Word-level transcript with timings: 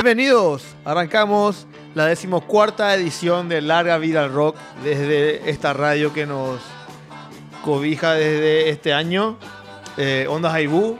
Bienvenidos, 0.00 0.62
arrancamos 0.84 1.66
la 1.96 2.06
decimocuarta 2.06 2.94
edición 2.94 3.48
de 3.48 3.60
Larga 3.60 3.98
Vida 3.98 4.22
al 4.22 4.32
Rock 4.32 4.54
desde 4.84 5.50
esta 5.50 5.72
radio 5.72 6.12
que 6.12 6.24
nos 6.24 6.60
cobija 7.64 8.12
desde 8.12 8.68
este 8.68 8.92
año, 8.92 9.38
eh, 9.96 10.28
Ondas 10.30 10.54
Aibú. 10.54 10.96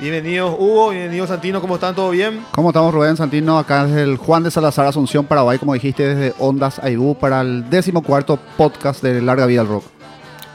Bienvenidos 0.00 0.56
Hugo, 0.58 0.90
bienvenidos 0.90 1.28
Santino, 1.28 1.60
¿cómo 1.60 1.76
están? 1.76 1.94
¿Todo 1.94 2.10
bien? 2.10 2.44
¿Cómo 2.50 2.70
estamos 2.70 2.92
Rubén 2.92 3.16
Santino? 3.16 3.58
Acá 3.60 3.86
desde 3.86 4.02
el 4.02 4.16
Juan 4.16 4.42
de 4.42 4.50
Salazar 4.50 4.86
Asunción, 4.86 5.24
Paraguay, 5.24 5.58
como 5.58 5.74
dijiste, 5.74 6.12
desde 6.12 6.34
Ondas 6.40 6.80
Aibú 6.80 7.14
para 7.16 7.42
el 7.42 7.70
decimocuarto 7.70 8.40
podcast 8.56 9.04
de 9.04 9.22
Larga 9.22 9.46
Vida 9.46 9.60
al 9.60 9.68
Rock. 9.68 9.84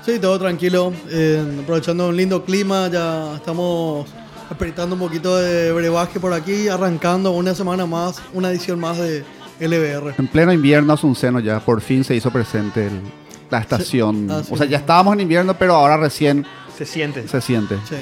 Sí, 0.05 0.19
todo 0.19 0.37
tranquilo, 0.37 0.91
eh, 1.09 1.41
aprovechando 1.63 2.09
un 2.09 2.17
lindo 2.17 2.43
clima, 2.43 2.89
ya 2.89 3.35
estamos 3.35 4.09
apretando 4.49 4.95
un 4.95 5.01
poquito 5.01 5.35
de 5.37 5.71
brebaje 5.73 6.19
por 6.19 6.33
aquí, 6.33 6.67
arrancando 6.67 7.31
una 7.31 7.53
semana 7.55 7.85
más, 7.85 8.21
una 8.33 8.49
edición 8.49 8.79
más 8.79 8.97
de 8.97 9.23
LBR. 9.59 10.15
En 10.17 10.27
pleno 10.27 10.53
invierno 10.53 10.93
Asunceno 10.93 11.39
ya, 11.39 11.59
por 11.59 11.81
fin 11.81 12.03
se 12.03 12.15
hizo 12.15 12.31
presente 12.31 12.87
el- 12.87 13.01
la 13.49 13.59
estación. 13.59 14.29
Ah, 14.29 14.41
sí. 14.43 14.49
O 14.53 14.57
sea, 14.57 14.65
ya 14.67 14.77
estábamos 14.77 15.13
en 15.13 15.21
invierno, 15.21 15.57
pero 15.57 15.73
ahora 15.75 15.97
recién 15.97 16.45
Se 16.77 16.85
siente. 16.85 17.27
se 17.27 17.39
siente. 17.41 17.75
Sí. 17.87 17.95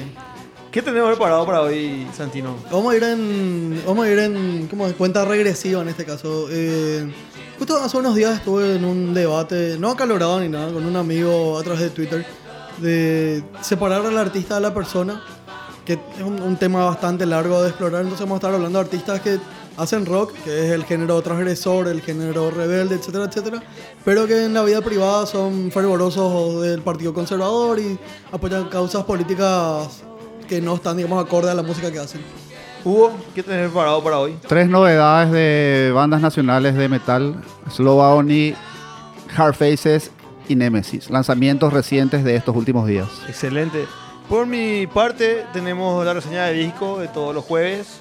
¿Qué 0.70 0.82
tenemos 0.82 1.08
preparado 1.10 1.46
para 1.46 1.62
hoy, 1.62 2.06
Santino? 2.14 2.56
Vamos 2.70 2.92
a 2.92 2.96
ir 2.96 3.02
en, 3.04 3.82
vamos 3.86 4.04
a 4.04 4.10
ir 4.10 4.18
en 4.18 4.66
como 4.68 4.86
de 4.86 4.92
cuenta 4.94 5.24
regresiva 5.24 5.80
en 5.82 5.88
este 5.88 6.04
caso. 6.04 6.48
Eh, 6.50 7.10
justo 7.58 7.76
hace 7.82 7.96
unos 7.96 8.14
días 8.14 8.34
estuve 8.38 8.76
en 8.76 8.84
un 8.84 9.14
debate, 9.14 9.76
no 9.78 9.90
acalorado 9.92 10.38
ni 10.40 10.48
nada, 10.48 10.70
con 10.72 10.84
un 10.84 10.96
amigo 10.96 11.58
a 11.58 11.62
través 11.62 11.80
de 11.80 11.90
Twitter, 11.90 12.26
de 12.78 13.42
separar 13.62 14.04
al 14.04 14.18
artista 14.18 14.56
de 14.56 14.60
la 14.60 14.74
persona, 14.74 15.22
que 15.86 15.94
es 15.94 16.22
un, 16.22 16.42
un 16.42 16.56
tema 16.56 16.84
bastante 16.84 17.24
largo 17.24 17.62
de 17.62 17.68
explorar. 17.68 18.02
Entonces 18.02 18.26
vamos 18.26 18.36
a 18.36 18.38
estar 18.38 18.54
hablando 18.54 18.78
de 18.78 18.84
artistas 18.84 19.20
que 19.20 19.38
hacen 19.76 20.04
rock, 20.04 20.32
que 20.44 20.66
es 20.66 20.72
el 20.72 20.84
género 20.84 21.20
transgresor, 21.22 21.88
el 21.88 22.02
género 22.02 22.50
rebelde, 22.50 22.96
etcétera, 22.96 23.24
etcétera, 23.24 23.62
pero 24.04 24.26
que 24.26 24.46
en 24.46 24.54
la 24.54 24.62
vida 24.62 24.80
privada 24.80 25.26
son 25.26 25.70
fervorosos 25.70 26.62
del 26.62 26.82
Partido 26.82 27.12
Conservador 27.14 27.78
y 27.78 27.98
apoyan 28.32 28.68
causas 28.68 29.04
políticas 29.04 30.02
que 30.48 30.60
no 30.60 30.74
están, 30.76 30.96
digamos, 30.96 31.24
acorde 31.24 31.50
a 31.50 31.54
la 31.54 31.62
música 31.62 31.90
que 31.90 31.98
hacen. 31.98 32.22
Hugo, 32.84 33.12
¿qué 33.34 33.42
tenés 33.42 33.66
preparado 33.66 34.02
para 34.02 34.18
hoy? 34.18 34.36
Tres 34.46 34.68
novedades 34.68 35.32
de 35.32 35.90
bandas 35.92 36.20
nacionales 36.20 36.74
de 36.76 36.88
metal: 36.88 37.42
Slow 37.70 38.00
Agony, 38.00 38.54
Hard 39.36 39.54
Faces 39.54 40.10
y 40.48 40.54
Nemesis. 40.54 41.10
Lanzamientos 41.10 41.72
recientes 41.72 42.22
de 42.22 42.36
estos 42.36 42.54
últimos 42.54 42.86
días. 42.86 43.08
Excelente. 43.28 43.86
Por 44.28 44.44
mi 44.46 44.88
parte, 44.88 45.46
tenemos 45.52 46.04
la 46.04 46.12
reseña 46.12 46.46
de 46.46 46.54
disco 46.54 46.98
de 46.98 47.06
todos 47.06 47.32
los 47.32 47.44
jueves. 47.44 48.00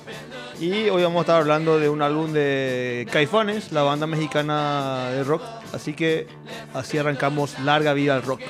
Y 0.59 0.89
hoy 0.89 1.03
vamos 1.03 1.19
a 1.19 1.21
estar 1.21 1.41
hablando 1.41 1.77
de 1.77 1.87
un 1.87 2.01
álbum 2.01 2.33
de 2.33 3.07
Caifanes, 3.11 3.71
la 3.71 3.83
banda 3.83 4.07
mexicana 4.07 5.09
de 5.11 5.23
rock. 5.23 5.43
Así 5.71 5.93
que 5.93 6.27
así 6.73 6.97
arrancamos 6.97 7.59
Larga 7.59 7.93
Vida 7.93 8.15
al 8.15 8.23
Rock. 8.23 8.41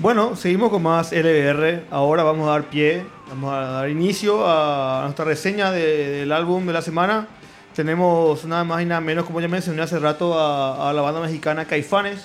Bueno, 0.00 0.34
seguimos 0.34 0.70
con 0.70 0.82
más 0.82 1.12
LBR. 1.12 1.84
Ahora 1.90 2.22
vamos 2.22 2.48
a 2.48 2.52
dar 2.52 2.64
pie, 2.70 3.04
vamos 3.28 3.52
a 3.52 3.60
dar 3.60 3.90
inicio 3.90 4.46
a 4.46 5.02
nuestra 5.04 5.24
reseña 5.26 5.70
de- 5.70 6.08
del 6.20 6.32
álbum 6.32 6.66
de 6.66 6.72
la 6.72 6.80
semana. 6.82 7.28
Tenemos 7.74 8.44
nada 8.46 8.64
más 8.64 8.82
y 8.82 8.86
nada 8.86 9.00
menos, 9.00 9.24
como 9.26 9.40
ya 9.40 9.48
mencioné 9.48 9.82
hace 9.82 9.98
rato, 9.98 10.38
a, 10.38 10.88
a 10.88 10.92
la 10.92 11.02
banda 11.02 11.20
mexicana 11.20 11.66
Caifanes, 11.66 12.24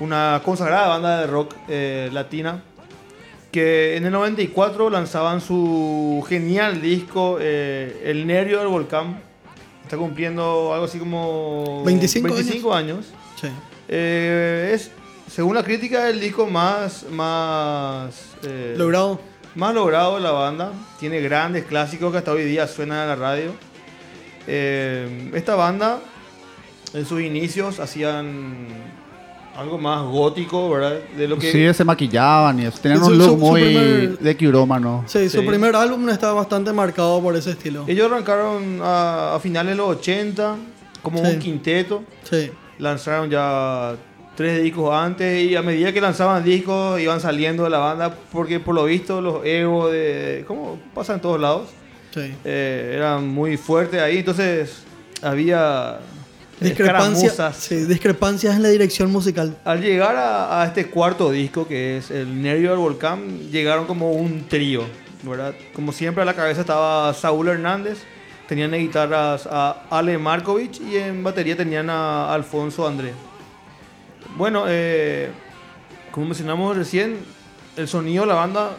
una 0.00 0.40
consagrada 0.44 0.88
banda 0.88 1.20
de 1.20 1.26
rock 1.26 1.54
eh, 1.68 2.08
latina, 2.12 2.62
que 3.52 3.96
en 3.96 4.06
el 4.06 4.12
94 4.12 4.88
lanzaban 4.88 5.40
su 5.42 6.24
genial 6.28 6.80
disco 6.80 7.36
eh, 7.40 8.02
El 8.06 8.26
Nervio 8.26 8.58
del 8.60 8.68
Volcán. 8.68 9.20
Está 9.84 9.98
cumpliendo 9.98 10.72
algo 10.72 10.86
así 10.86 10.98
como 10.98 11.82
25 12.32 12.74
años. 12.74 13.06
Sí. 13.40 13.48
Eh, 13.88 14.70
es, 14.74 14.90
según 15.34 15.54
la 15.54 15.62
crítica, 15.62 16.08
el 16.08 16.20
disco 16.20 16.46
más, 16.46 17.06
más, 17.10 18.14
eh, 18.44 18.74
Logrado. 18.76 19.18
más 19.54 19.74
logrado 19.74 20.16
de 20.16 20.20
la 20.22 20.30
banda. 20.32 20.72
Tiene 21.00 21.20
grandes 21.20 21.64
clásicos 21.64 22.12
que 22.12 22.18
hasta 22.18 22.32
hoy 22.32 22.44
día 22.44 22.66
suenan 22.68 23.02
en 23.02 23.08
la 23.08 23.16
radio. 23.16 23.52
Eh, 24.46 25.30
esta 25.34 25.54
banda, 25.54 26.00
en 26.94 27.06
sus 27.06 27.20
inicios, 27.22 27.80
hacían 27.80 28.66
algo 29.56 29.78
más 29.78 30.02
gótico, 30.04 30.68
¿verdad? 30.70 30.98
De 31.16 31.28
lo 31.28 31.38
que 31.38 31.52
Sí, 31.52 31.74
se 31.74 31.84
maquillaban 31.84 32.58
y 32.60 32.66
eso. 32.66 32.78
Tenían 32.80 33.00
Su- 33.00 33.06
un 33.06 33.12
su- 33.12 33.18
look 33.18 33.28
su 33.30 33.36
muy 33.36 33.62
primer- 33.62 34.18
de 34.18 34.36
quirómano. 34.36 35.04
Sí, 35.06 35.28
su 35.28 35.40
Sí. 35.40 35.46
primer 35.46 35.76
álbum 35.76 36.08
está 36.08 36.32
bastante 36.32 36.72
marcado 36.72 37.20
por 37.22 37.36
ese 37.36 37.50
estilo. 37.50 37.84
ellos 37.86 38.10
arrancaron 38.10 38.80
a, 38.82 39.34
a 39.36 39.40
finales 39.40 39.72
de 39.72 39.76
los 39.76 39.88
80 39.96 40.56
como 41.02 41.18
Sí. 41.24 41.32
un 41.32 41.38
quinteto. 41.38 42.02
Sí. 42.24 42.50
lanzaron 42.78 43.30
ya 43.30 43.94
tres 44.36 44.62
discos 44.62 44.94
antes 44.94 45.44
y 45.44 45.56
a 45.56 45.62
medida 45.62 45.92
que 45.92 46.00
lanzaban 46.00 46.42
discos 46.44 47.00
iban 47.00 47.20
saliendo 47.20 47.64
de 47.64 47.70
la 47.70 47.78
banda 47.78 48.14
porque 48.30 48.60
por 48.60 48.74
lo 48.74 48.84
visto 48.84 49.20
los 49.20 49.44
egos 49.44 49.92
de... 49.92 50.44
¿Cómo 50.46 50.78
pasa 50.94 51.14
en 51.14 51.20
todos 51.20 51.40
lados? 51.40 51.68
Sí. 52.14 52.34
Eh, 52.44 52.92
eran 52.96 53.28
muy 53.28 53.56
fuertes 53.56 54.00
ahí, 54.00 54.18
entonces 54.18 54.82
había 55.22 55.98
Discrepancias, 56.60 57.56
sí, 57.56 57.74
discrepancias 57.86 58.54
en 58.54 58.62
la 58.62 58.68
dirección 58.68 59.10
musical. 59.10 59.56
Al 59.64 59.80
llegar 59.80 60.16
a, 60.16 60.62
a 60.62 60.66
este 60.66 60.86
cuarto 60.86 61.30
disco 61.30 61.66
que 61.66 61.96
es 61.96 62.10
El 62.10 62.40
Nervio 62.40 62.70
del 62.70 62.78
Volcán, 62.78 63.50
llegaron 63.50 63.86
como 63.86 64.12
un 64.12 64.46
trío, 64.48 64.84
¿verdad? 65.22 65.54
Como 65.74 65.92
siempre 65.92 66.22
a 66.22 66.24
la 66.24 66.34
cabeza 66.34 66.60
estaba 66.60 67.12
Saúl 67.14 67.48
Hernández, 67.48 67.98
tenían 68.48 68.70
de 68.70 68.78
guitarras 68.78 69.48
a 69.50 69.84
Ale 69.90 70.18
Markovich 70.18 70.80
y 70.80 70.96
en 70.96 71.24
batería 71.24 71.56
tenían 71.56 71.90
a 71.90 72.32
Alfonso 72.32 72.86
André. 72.86 73.12
Bueno, 74.36 74.64
eh, 74.68 75.30
como 76.10 76.26
mencionamos 76.26 76.76
recién, 76.76 77.18
el 77.76 77.88
sonido 77.88 78.22
de 78.24 78.28
la 78.28 78.34
banda, 78.34 78.70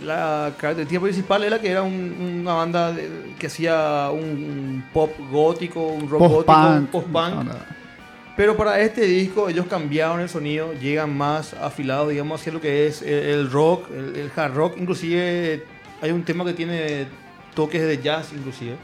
la 0.00 0.52
característica 0.58 1.00
principal 1.00 1.44
era 1.44 1.60
que 1.60 1.70
era 1.70 1.82
un- 1.82 2.40
una 2.42 2.54
banda 2.54 2.92
de- 2.92 3.34
que 3.38 3.46
hacía 3.46 4.10
un, 4.12 4.20
un 4.20 4.84
pop 4.92 5.10
gótico, 5.30 5.86
un 5.86 6.08
rock 6.08 6.20
gótico, 6.20 6.44
Post-punk. 6.44 6.90
post-punk. 6.90 7.48
Pero 8.36 8.54
para 8.56 8.78
este 8.80 9.02
disco 9.02 9.48
ellos 9.48 9.66
cambiaron 9.66 10.20
el 10.20 10.28
sonido, 10.28 10.74
llegan 10.74 11.16
más 11.16 11.54
afilados, 11.54 12.10
digamos, 12.10 12.40
hacia 12.40 12.52
lo 12.52 12.60
que 12.60 12.86
es 12.86 13.00
el, 13.00 13.08
el 13.08 13.50
rock, 13.50 13.88
el, 13.90 14.14
el 14.16 14.30
hard 14.36 14.54
rock. 14.54 14.76
Inclusive 14.76 15.64
hay 16.02 16.10
un 16.10 16.22
tema 16.22 16.44
que 16.44 16.52
tiene 16.52 17.06
toques 17.54 17.80
de 17.80 18.02
jazz, 18.02 18.32
inclusive. 18.36 18.76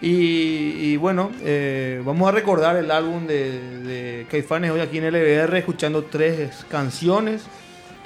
Y, 0.00 0.92
y 0.92 0.96
bueno, 0.96 1.32
eh, 1.42 2.00
vamos 2.04 2.28
a 2.28 2.32
recordar 2.32 2.76
el 2.76 2.90
álbum 2.90 3.26
de, 3.26 3.80
de 3.80 4.26
Caifanes 4.30 4.70
hoy 4.70 4.80
aquí 4.80 4.98
en 4.98 5.12
LBR, 5.12 5.56
escuchando 5.56 6.04
tres 6.04 6.64
canciones 6.68 7.42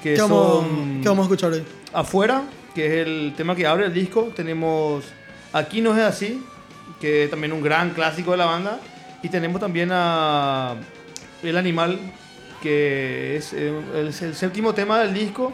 que 0.02 0.14
¿Qué 0.14 0.20
vamos, 0.22 0.64
son 0.64 1.00
qué 1.02 1.08
vamos 1.08 1.24
a 1.24 1.26
escuchar 1.26 1.52
hoy? 1.52 1.64
Afuera, 1.92 2.42
que 2.74 2.86
es 2.86 3.06
el 3.06 3.34
tema 3.36 3.54
que 3.54 3.66
abre 3.66 3.86
el 3.86 3.92
disco. 3.92 4.32
Tenemos 4.34 5.04
Aquí 5.52 5.82
no 5.82 5.94
es 5.94 6.02
así, 6.02 6.42
que 7.00 7.24
es 7.24 7.30
también 7.30 7.52
un 7.52 7.62
gran 7.62 7.90
clásico 7.90 8.30
de 8.30 8.38
la 8.38 8.46
banda. 8.46 8.80
Y 9.22 9.28
tenemos 9.28 9.60
también 9.60 9.90
a 9.92 10.76
El 11.42 11.56
Animal, 11.58 11.98
que 12.62 13.36
es, 13.36 13.52
eh, 13.52 13.72
el 13.94 14.12
séptimo 14.12 14.72
tema 14.72 15.00
del 15.00 15.12
disco. 15.12 15.52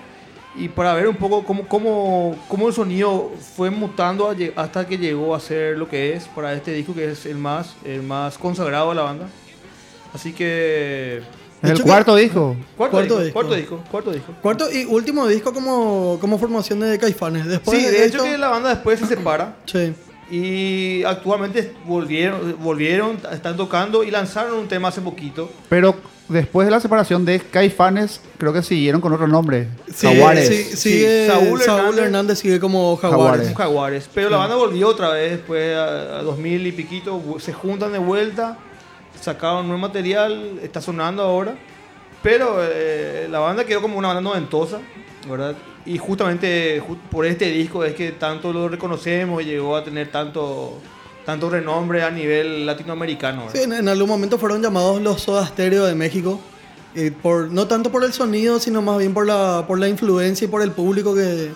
Y 0.59 0.69
para 0.69 0.93
ver 0.95 1.07
un 1.09 1.17
poco 1.17 1.45
cómo, 1.45 1.67
cómo, 1.69 2.37
cómo 2.49 2.69
el 2.69 2.75
sonido 2.75 3.31
fue 3.57 3.71
mutando 3.71 4.35
hasta 4.57 4.87
que 4.87 4.99
llegó 4.99 5.35
a 5.35 5.41
ser 5.41 5.79
lo 5.79 5.89
que 5.89 6.15
es 6.15 6.25
para 6.27 6.53
este 6.55 6.73
disco, 6.73 6.95
que 6.95 7.11
es 7.13 7.27
el 7.27 7.37
más, 7.37 7.75
el 7.85 8.03
más 8.03 8.37
consagrado 8.39 8.89
de 8.91 8.97
la 8.97 9.03
banda. 9.03 9.29
Así 10.13 10.33
que... 10.33 11.23
Es 11.63 11.71
el 11.71 11.77
que- 11.79 11.83
cuarto 11.85 12.15
disco. 12.17 12.57
Cuarto, 12.77 12.97
Cuarto 12.97 13.19
disco, 13.21 13.21
disco. 13.21 13.33
cuarto 13.33 13.55
disco, 13.55 13.81
cuarto 13.91 14.13
disco. 14.13 14.33
Cuarto 14.43 14.73
y 14.73 14.85
último 14.85 15.27
disco 15.29 15.53
como, 15.53 16.19
como 16.21 16.39
formación 16.39 16.81
de 16.81 16.99
Caifanes. 16.99 17.47
Después 17.47 17.79
Sí, 17.79 17.85
de, 17.85 17.91
de 17.93 17.99
hecho 18.07 18.19
esto- 18.19 18.25
que 18.31 18.39
la 18.39 18.49
banda 18.49 18.69
después 18.71 18.99
se 18.99 19.07
separa. 19.07 19.57
Sí. 19.67 19.93
Y 20.31 21.03
actualmente 21.05 21.73
volvieron, 21.87 22.57
volvieron, 22.63 23.19
están 23.33 23.57
tocando 23.57 24.05
y 24.05 24.11
lanzaron 24.11 24.59
un 24.59 24.69
tema 24.69 24.89
hace 24.89 25.01
poquito. 25.01 25.51
Pero 25.69 25.97
después 26.29 26.67
de 26.67 26.71
la 26.71 26.81
separación 26.81 27.25
de 27.25 27.41
Caifanes, 27.41 28.21
creo 28.39 28.53
que 28.53 28.63
siguieron 28.63 29.01
con 29.01 29.13
otro 29.13 29.27
nombre. 29.27 29.69
Sí, 29.95 30.07
Jaguares. 30.07 30.49
sí, 30.49 30.77
sigue- 30.77 31.27
Saúl 31.27 31.61
Saúl, 31.63 31.81
Hernández- 31.97 32.05
Hernández, 32.05 32.39
sigue 32.39 32.61
como 32.61 32.97
Jaguares. 32.97 33.55
Jaguares. 33.55 34.09
Pero 34.15 34.31
la 34.31 34.37
banda 34.39 34.57
volvió 34.57 34.89
otra 34.89 35.11
vez 35.11 35.33
después 35.33 35.77
a, 35.77 36.19
a 36.19 36.23
2000 36.23 36.67
y 36.67 36.73
piquito. 36.73 37.21
Se 37.39 37.53
juntan 37.53 37.93
de 37.93 37.99
vuelta. 37.99 38.57
Sacaron 39.21 39.67
nuevo 39.67 39.81
material. 39.81 40.59
Está 40.63 40.81
sonando 40.81 41.23
ahora. 41.23 41.55
Pero 42.23 42.59
eh, 42.63 43.29
la 43.31 43.39
banda 43.39 43.65
quedó 43.65 43.81
como 43.83 43.97
una 43.99 44.09
banda 44.09 44.21
noventosa. 44.23 44.79
¿verdad? 45.29 45.55
Y 45.85 45.99
justamente 45.99 46.81
ju- 46.83 46.97
por 47.11 47.27
este 47.27 47.47
disco 47.51 47.85
es 47.85 47.95
que 47.95 48.13
tanto 48.13 48.53
lo 48.53 48.69
reconocemos 48.69 49.43
y 49.43 49.47
llegó 49.47 49.77
a 49.77 49.85
tener 49.85 50.11
tanto, 50.11 50.79
tanto 51.29 51.51
renombre 51.51 52.03
a 52.03 52.11
nivel 52.11 52.65
latinoamericano. 52.65 53.49
Sí, 53.53 53.59
en, 53.61 53.75
en 53.75 53.87
algún 53.87 54.09
momento 54.09 54.39
fueron 54.39 54.63
llamados 54.63 55.03
los 55.03 55.21
Soda 55.21 55.47
Stereo 55.47 55.85
de 55.85 55.95
México. 55.95 56.41
eh, 56.95 57.11
por, 57.11 57.51
no 57.53 57.67
tanto 57.67 57.93
por 57.93 58.03
el 58.03 58.15
sonido, 58.15 58.59
sino 58.59 58.81
más 58.81 58.97
bien 58.97 59.13
por 59.13 59.27
la, 59.27 59.67
por 59.69 59.79
la 59.79 59.89
influencia 59.89 60.47
y 60.47 60.49
por 60.49 60.63
el 60.63 60.71
público 60.71 61.15
que, 61.15 61.51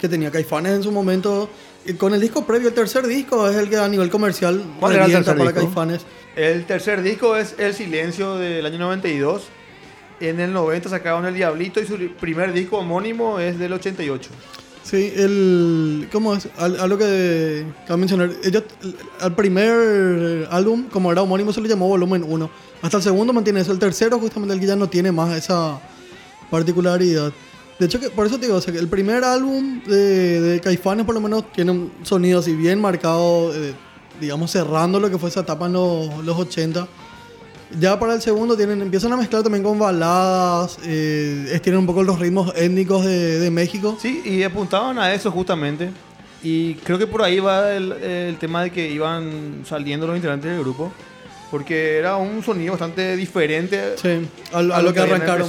que 0.00 0.08
tenía 0.08 0.30
Caifanes 0.30 0.74
en 0.74 0.84
su 0.84 0.92
momento. 0.92 1.50
Y 1.84 1.94
con 1.94 2.14
el 2.14 2.20
disco 2.20 2.46
previo, 2.46 2.68
el 2.68 2.74
tercer 2.74 3.04
disco 3.08 3.48
es 3.48 3.56
el 3.56 3.68
que 3.68 3.76
a 3.78 3.88
nivel 3.88 4.10
comercial 4.10 4.62
¿Cuál 4.78 4.94
era 4.94 5.06
el 5.06 5.12
tercer 5.12 5.36
para 5.36 5.50
disco? 5.50 5.66
Caifanes. 5.66 6.06
El 6.36 6.64
tercer 6.64 7.02
disco 7.02 7.34
es 7.34 7.56
El 7.58 7.74
Silencio 7.74 8.36
del 8.36 8.64
año 8.64 8.78
92. 8.78 9.42
En 10.20 10.38
el 10.38 10.52
90 10.52 10.88
sacaron 10.88 11.26
El 11.26 11.34
Diablito 11.34 11.80
y 11.80 11.86
su 11.86 11.96
primer 12.20 12.52
disco 12.52 12.78
homónimo 12.78 13.40
es 13.40 13.58
del 13.58 13.72
88. 13.72 14.30
Sí, 14.88 15.12
el. 15.16 16.08
¿Cómo 16.12 16.34
es? 16.34 16.48
Al- 16.58 16.78
algo 16.78 16.96
que 16.96 17.04
de 17.04 17.66
mencionar. 17.96 18.30
Ellos, 18.44 18.62
el- 18.82 18.94
al 19.20 19.34
primer 19.34 20.46
álbum, 20.50 20.84
como 20.88 21.10
era 21.10 21.22
homónimo, 21.22 21.52
se 21.52 21.60
le 21.60 21.68
llamó 21.68 21.88
Volumen 21.88 22.22
1. 22.26 22.48
Hasta 22.82 22.98
el 22.98 23.02
segundo 23.02 23.32
mantiene 23.32 23.60
eso. 23.60 23.72
El 23.72 23.80
tercero, 23.80 24.18
justamente, 24.20 24.54
el 24.54 24.60
que 24.60 24.66
ya 24.66 24.76
no 24.76 24.88
tiene 24.88 25.10
más 25.10 25.36
esa 25.36 25.80
particularidad. 26.50 27.32
De 27.78 27.86
hecho, 27.86 27.98
que, 28.00 28.10
por 28.10 28.26
eso 28.26 28.36
te 28.38 28.46
digo, 28.46 28.56
o 28.58 28.60
sea, 28.60 28.72
que 28.72 28.78
el 28.78 28.88
primer 28.88 29.24
álbum 29.24 29.82
de, 29.84 30.40
de 30.40 30.60
Caifanes, 30.60 31.04
por 31.04 31.14
lo 31.14 31.20
menos, 31.20 31.50
tiene 31.52 31.72
un 31.72 31.92
sonido 32.02 32.38
así 32.38 32.54
bien 32.54 32.80
marcado, 32.80 33.52
eh, 33.54 33.74
digamos, 34.20 34.50
cerrando 34.52 35.00
lo 35.00 35.10
que 35.10 35.18
fue 35.18 35.28
esa 35.30 35.40
etapa 35.40 35.66
en 35.66 35.72
los, 35.74 36.24
los 36.24 36.38
80. 36.38 36.86
Ya 37.78 37.98
para 37.98 38.14
el 38.14 38.22
segundo 38.22 38.56
tienen, 38.56 38.80
empiezan 38.80 39.12
a 39.12 39.16
mezclar 39.16 39.42
también 39.42 39.64
con 39.64 39.78
baladas, 39.78 40.78
eh, 40.84 41.48
estiran 41.52 41.80
un 41.80 41.86
poco 41.86 42.02
los 42.02 42.18
ritmos 42.18 42.52
étnicos 42.56 43.04
de, 43.04 43.40
de 43.40 43.50
México. 43.50 43.96
Sí, 44.00 44.22
y 44.24 44.42
apuntaban 44.44 44.98
a 44.98 45.12
eso 45.12 45.30
justamente. 45.30 45.90
Y 46.42 46.74
creo 46.76 46.96
que 46.98 47.06
por 47.06 47.22
ahí 47.22 47.40
va 47.40 47.72
el, 47.74 47.92
el 47.92 48.36
tema 48.38 48.62
de 48.62 48.70
que 48.70 48.88
iban 48.88 49.62
saliendo 49.64 50.06
los 50.06 50.14
integrantes 50.14 50.50
del 50.50 50.60
grupo. 50.60 50.92
Porque 51.50 51.96
era 51.96 52.16
un 52.16 52.42
sonido 52.42 52.72
bastante 52.72 53.16
diferente 53.16 53.94
Sí, 53.96 54.28
a, 54.52 54.58
a 54.58 54.62
lo 54.82 54.92
que 54.92 55.00
habían 55.00 55.22
arrancaron. 55.22 55.48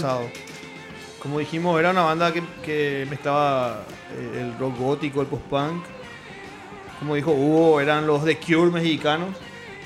Como 1.21 1.39
dijimos, 1.39 1.79
era 1.79 1.89
una 1.89 2.03
banda 2.03 2.31
que, 2.31 2.43
que 2.63 3.07
mezclaba 3.09 3.83
eh, 4.15 4.41
el 4.41 4.59
rock 4.59 4.77
gótico, 4.77 5.21
el 5.21 5.27
post-punk. 5.27 5.83
Como 6.99 7.15
dijo 7.15 7.31
Hugo, 7.31 7.81
eran 7.81 8.05
los 8.05 8.23
The 8.23 8.37
Cure 8.37 8.71
mexicanos. 8.71 9.29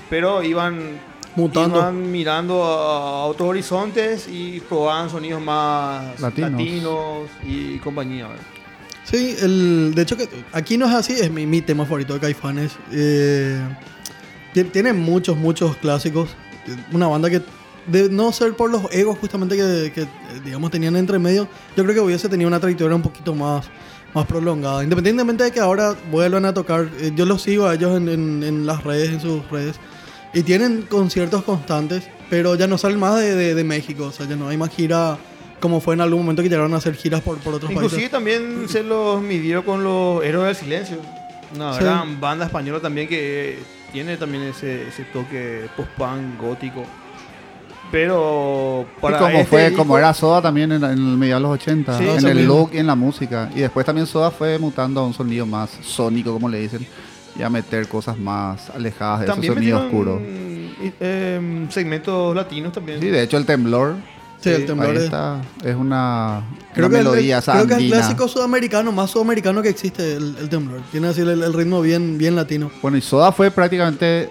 Pero 0.09 0.43
iban, 0.43 0.99
Mutando. 1.35 1.77
iban 1.77 2.11
mirando 2.11 2.63
a, 2.63 3.25
otros 3.25 3.49
horizontes 3.49 4.27
y 4.29 4.59
probaban 4.61 5.09
sonidos 5.09 5.41
más 5.41 6.19
Latinos. 6.19 6.51
latinos, 6.51 7.29
y 7.47 7.77
compañía. 7.79 8.27
¿verdad? 8.27 8.43
Sí, 9.03 9.35
el, 9.41 9.93
de 9.95 10.01
hecho 10.01 10.15
que 10.17 10.27
aquí 10.53 10.77
no 10.77 10.85
es 10.87 10.93
así, 10.93 11.13
es 11.13 11.31
mi, 11.31 11.45
mi 11.45 11.61
tema 11.61 11.85
favorito 11.85 12.13
de 12.13 12.19
Caifanes. 12.19 12.73
Eh, 12.91 13.59
ti- 14.53 14.63
tiene 14.65 14.93
muchos, 14.93 15.37
muchos 15.37 15.75
clásicos. 15.77 16.29
Una 16.91 17.07
banda 17.07 17.29
que, 17.29 17.41
de 17.87 18.09
no 18.09 18.31
ser 18.31 18.53
por 18.55 18.69
los 18.69 18.83
egos 18.93 19.17
justamente 19.19 19.57
que, 19.57 19.91
que, 19.93 20.07
digamos, 20.45 20.69
tenían 20.69 20.95
entre 20.95 21.17
medio, 21.17 21.47
yo 21.75 21.83
creo 21.83 21.95
que 21.95 22.01
hubiese 22.01 22.29
tenido 22.29 22.47
una 22.47 22.59
trayectoria 22.59 22.95
un 22.95 23.01
poquito 23.01 23.33
más, 23.33 23.65
más 24.13 24.25
prolongada. 24.27 24.83
Independientemente 24.83 25.45
de 25.45 25.51
que 25.51 25.59
ahora 25.59 25.95
vuelvan 26.11 26.45
a 26.45 26.53
tocar, 26.53 26.89
eh, 26.99 27.11
yo 27.15 27.25
los 27.25 27.41
sigo 27.41 27.65
a 27.67 27.73
ellos 27.73 27.97
en, 27.97 28.07
en- 28.09 28.43
en 28.43 28.65
las 28.65 28.83
redes, 28.83 29.09
en 29.09 29.19
sus 29.19 29.49
redes, 29.49 29.77
y 30.33 30.43
tienen 30.43 30.83
conciertos 30.83 31.43
constantes, 31.43 32.03
pero 32.29 32.55
ya 32.55 32.67
no 32.67 32.77
salen 32.77 32.99
más 32.99 33.19
de, 33.19 33.35
de- 33.35 33.55
de 33.55 33.63
México, 33.63 34.05
o 34.05 34.11
sea, 34.11 34.25
ya 34.27 34.35
no 34.35 34.47
hay 34.49 34.57
más 34.57 34.69
gira 34.69 35.17
como 35.59 35.79
fue 35.79 35.93
en 35.93 36.01
algún 36.01 36.21
momento 36.21 36.41
que 36.41 36.49
llegaron 36.49 36.73
a 36.73 36.77
hacer 36.77 36.95
giras 36.95 37.21
por, 37.21 37.37
por 37.37 37.53
otros 37.53 37.69
Inclusive 37.71 37.95
países. 38.09 38.11
también 38.11 38.65
se 38.67 38.81
los 38.81 39.21
midió 39.21 39.63
con 39.63 39.83
los 39.83 40.23
Héroes 40.23 40.47
del 40.47 40.55
Silencio. 40.55 40.97
Una 41.55 41.73
Sí. 41.77 41.83
gran 41.83 42.19
banda 42.19 42.45
española 42.45 42.79
también 42.79 43.07
que 43.07 43.59
tiene 43.91 44.17
también 44.17 44.43
ese, 44.45 44.87
ese 44.87 45.03
toque 45.03 45.67
post-punk 45.77 46.39
gótico. 46.41 46.83
Pero 47.91 48.85
para 49.01 49.17
y 49.17 49.19
como 49.19 49.31
este 49.37 49.45
fue, 49.45 49.63
disco- 49.69 49.77
como 49.77 49.97
era 49.97 50.13
Soda 50.13 50.41
también 50.41 50.71
en, 50.71 50.83
en 50.83 50.91
el 50.91 51.17
medio 51.17 51.35
de 51.35 51.41
los 51.41 51.51
80, 51.51 51.97
Sí, 51.97 52.05
en 52.07 52.25
el 52.25 52.35
mismo. 52.37 52.53
look 52.55 52.69
y 52.73 52.77
en 52.77 52.87
la 52.87 52.95
música. 52.95 53.49
Y 53.53 53.59
después 53.59 53.85
también 53.85 54.07
Soda 54.07 54.31
fue 54.31 54.57
mutando 54.59 55.01
a 55.01 55.05
un 55.05 55.13
sonido 55.13 55.45
más 55.45 55.71
sónico, 55.81 56.31
como 56.33 56.47
le 56.47 56.59
dicen, 56.59 56.87
y 57.37 57.43
a 57.43 57.49
meter 57.49 57.87
cosas 57.87 58.17
más 58.17 58.69
alejadas 58.71 59.21
de 59.21 59.25
también 59.27 59.53
ese 59.53 59.59
sonido 59.61 59.79
metieron, 59.79 60.17
oscuro. 60.19 60.21
y, 60.83 60.93
em, 60.99 61.69
segmentos 61.69 62.35
latinos 62.35 62.71
también. 62.73 62.99
Sí, 62.99 63.07
de 63.07 63.23
hecho 63.23 63.37
el 63.37 63.45
temblor, 63.45 63.95
Sí, 64.41 64.49
el 64.49 64.65
temblor 64.65 64.89
ahí 64.91 64.97
es- 64.97 65.03
está, 65.03 65.39
es 65.63 65.75
una, 65.75 66.41
Creo, 66.73 66.87
una 66.87 66.97
que, 66.97 67.03
melodía 67.03 67.37
es, 67.37 67.47
el- 67.47 67.53
creo 67.53 67.67
que 67.67 67.73
es 67.73 67.79
el 67.79 67.87
clásico 67.89 68.27
sudamericano, 68.27 68.91
más 68.91 69.11
sudamericano 69.11 69.61
que 69.61 69.69
existe, 69.69 70.15
el, 70.15 70.35
el 70.39 70.49
temblor. 70.49 70.81
Tiene 70.91 71.07
así 71.09 71.21
el, 71.21 71.29
el 71.29 71.53
ritmo 71.53 71.79
bien, 71.81 72.17
bien 72.17 72.35
latino. 72.35 72.71
Bueno, 72.81 72.97
y 72.97 73.01
Soda 73.01 73.31
fue 73.31 73.51
prácticamente 73.51 74.29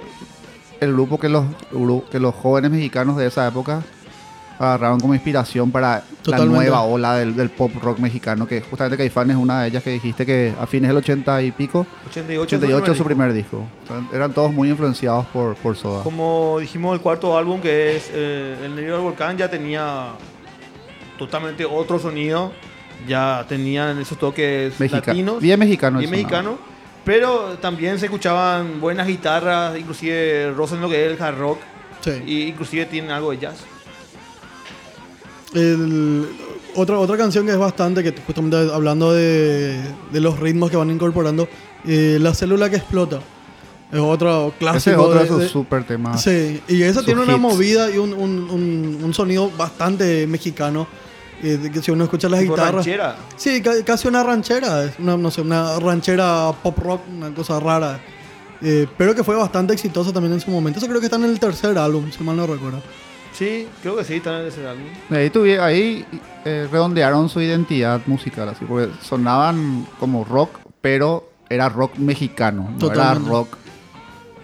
el 0.80 0.92
grupo 0.94 1.18
que 1.20 1.28
los, 1.28 1.44
que 2.10 2.18
los 2.18 2.34
jóvenes 2.34 2.70
mexicanos 2.72 3.16
de 3.18 3.26
esa 3.28 3.46
época 3.46 3.82
agarraron 4.60 5.00
como 5.00 5.14
inspiración 5.14 5.70
para 5.72 6.02
Totalmente. 6.22 6.52
la 6.54 6.58
nueva 6.60 6.82
ola 6.82 7.14
del, 7.16 7.34
del 7.34 7.48
pop 7.50 7.72
rock 7.82 7.98
mexicano, 7.98 8.46
que 8.46 8.60
justamente 8.60 8.96
Caifanes 8.98 9.36
es 9.36 9.42
una 9.42 9.62
de 9.62 9.68
ellas 9.68 9.82
que 9.82 9.90
dijiste 9.90 10.24
que 10.26 10.52
a 10.60 10.66
fines 10.66 10.88
del 10.88 10.98
80 10.98 11.42
y 11.42 11.50
pico, 11.52 11.86
88, 12.10 12.56
88 12.56 12.78
es 12.78 12.86
su 12.86 12.92
disco. 12.92 13.04
primer 13.04 13.32
disco. 13.32 13.66
O 13.84 13.86
sea, 13.88 14.02
eran 14.12 14.32
todos 14.34 14.52
muy 14.52 14.68
influenciados 14.68 15.24
por, 15.32 15.56
por 15.56 15.76
Soda. 15.76 16.02
Como 16.04 16.58
dijimos, 16.60 16.94
el 16.94 17.00
cuarto 17.00 17.36
álbum 17.38 17.60
que 17.60 17.96
es 17.96 18.10
eh, 18.12 18.56
El 18.64 18.76
Negro 18.76 18.94
del 18.96 19.02
Volcán 19.02 19.36
ya 19.38 19.48
tenía 19.50 20.10
totalmente 21.18 21.64
otro 21.64 21.98
sonido. 21.98 22.52
Ya 23.08 23.46
tenían 23.48 23.98
esos 23.98 24.18
toques 24.18 24.78
Mexica- 24.78 25.06
latinos. 25.06 25.40
bien 25.40 25.58
mexicano. 25.58 25.98
bien 26.00 26.10
mexicano. 26.10 26.58
Pero 27.02 27.56
también 27.60 27.98
se 27.98 28.06
escuchaban 28.06 28.78
buenas 28.78 29.06
guitarras, 29.06 29.78
inclusive 29.78 30.52
rozan 30.52 30.82
lo 30.82 30.88
que 30.90 31.06
es 31.06 31.12
el 31.12 31.22
hard 31.22 31.38
rock. 31.38 31.58
Sí. 32.02 32.10
Y 32.26 32.42
inclusive 32.42 32.84
tienen 32.86 33.10
algo 33.10 33.30
de 33.30 33.38
jazz. 33.38 33.64
El- 35.54 36.28
otra, 36.76 36.98
otra 36.98 37.16
canción 37.16 37.44
que 37.46 37.52
es 37.52 37.58
bastante, 37.58 38.02
que 38.02 38.14
justamente 38.24 38.56
hablando 38.56 39.12
de, 39.12 39.80
de 40.12 40.20
los 40.20 40.38
ritmos 40.38 40.70
que 40.70 40.76
van 40.76 40.90
incorporando, 40.90 41.48
eh, 41.86 42.18
La 42.20 42.32
célula 42.34 42.70
que 42.70 42.76
explota. 42.76 43.20
Es 43.90 43.98
otro 43.98 44.54
clásico. 44.56 44.78
Ese 44.78 44.90
es 44.92 44.96
otro 44.96 45.14
de, 45.14 45.20
de- 45.24 45.28
sus 45.28 45.38
de- 45.40 45.48
super 45.48 45.84
temas. 45.84 46.22
Sí, 46.22 46.62
y 46.68 46.82
esa 46.82 47.02
tiene 47.02 47.22
una 47.22 47.32
hits. 47.32 47.40
movida 47.40 47.90
y 47.90 47.98
un, 47.98 48.12
un- 48.12 48.48
un- 48.50 48.98
un 49.02 49.14
sonido 49.14 49.50
bastante 49.56 50.26
mexicano. 50.26 50.86
eh, 51.42 51.70
que 51.72 51.80
si 51.80 51.90
uno 51.90 52.04
escucha 52.04 52.28
las 52.28 52.40
Tipo 52.40 52.52
guitarras. 52.52 52.74
ranchera. 52.74 53.16
Sí, 53.36 53.62
ca- 53.62 53.82
casi 53.82 54.06
una 54.06 54.22
ranchera, 54.22 54.84
es 54.84 54.92
una, 54.98 55.16
no 55.16 55.30
sé, 55.30 55.40
una 55.40 55.80
ranchera 55.80 56.52
pop 56.62 56.78
rock, 56.78 57.00
una 57.16 57.32
cosa 57.34 57.58
rara. 57.58 57.98
Eh, 58.60 58.86
pero 58.98 59.14
que 59.14 59.24
fue 59.24 59.34
bastante 59.36 59.72
exitosa 59.72 60.12
también 60.12 60.34
en 60.34 60.40
su 60.40 60.50
momento. 60.50 60.78
Eso 60.78 60.86
creo 60.86 61.00
que 61.00 61.06
está 61.06 61.16
en 61.16 61.24
el 61.24 61.40
tercer 61.40 61.78
álbum, 61.78 62.10
si 62.12 62.22
mal 62.22 62.36
no 62.36 62.46
recuerdo. 62.46 62.82
Sí, 63.32 63.66
creo 63.82 63.96
que 63.96 64.04
sí, 64.04 64.14
están 64.14 64.42
en 64.42 64.46
ese 64.48 64.66
álbum. 64.66 64.86
Ahí, 65.10 65.30
tuvi- 65.30 65.58
ahí 65.60 66.04
eh, 66.44 66.68
redondearon 66.70 67.28
su 67.28 67.40
identidad 67.40 68.00
musical, 68.06 68.48
así, 68.48 68.64
porque 68.64 68.92
sonaban 69.02 69.86
como 69.98 70.24
rock, 70.24 70.50
pero 70.80 71.28
era 71.48 71.68
rock 71.68 71.96
mexicano, 71.96 72.68
no 72.72 72.78
Totalmente. 72.78 73.22
era 73.22 73.28
rock 73.30 73.56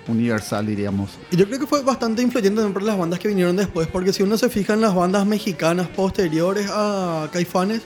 universal, 0.09 0.67
diríamos. 0.67 1.11
Y 1.31 1.37
yo 1.37 1.47
creo 1.47 1.59
que 1.59 1.67
fue 1.67 1.83
bastante 1.83 2.23
influyente 2.23 2.57
también 2.57 2.73
por 2.73 2.83
las 2.85 2.97
bandas 2.97 3.19
que 3.19 3.29
vinieron 3.29 3.57
después, 3.57 3.89
porque 3.89 4.13
si 4.13 4.23
uno 4.23 4.39
se 4.39 4.49
fija 4.49 4.75
en 4.75 4.81
las 4.81 4.95
bandas 4.95 5.27
mexicanas 5.27 5.89
posteriores 5.89 6.69
a 6.73 7.29
Caifanes, 7.33 7.83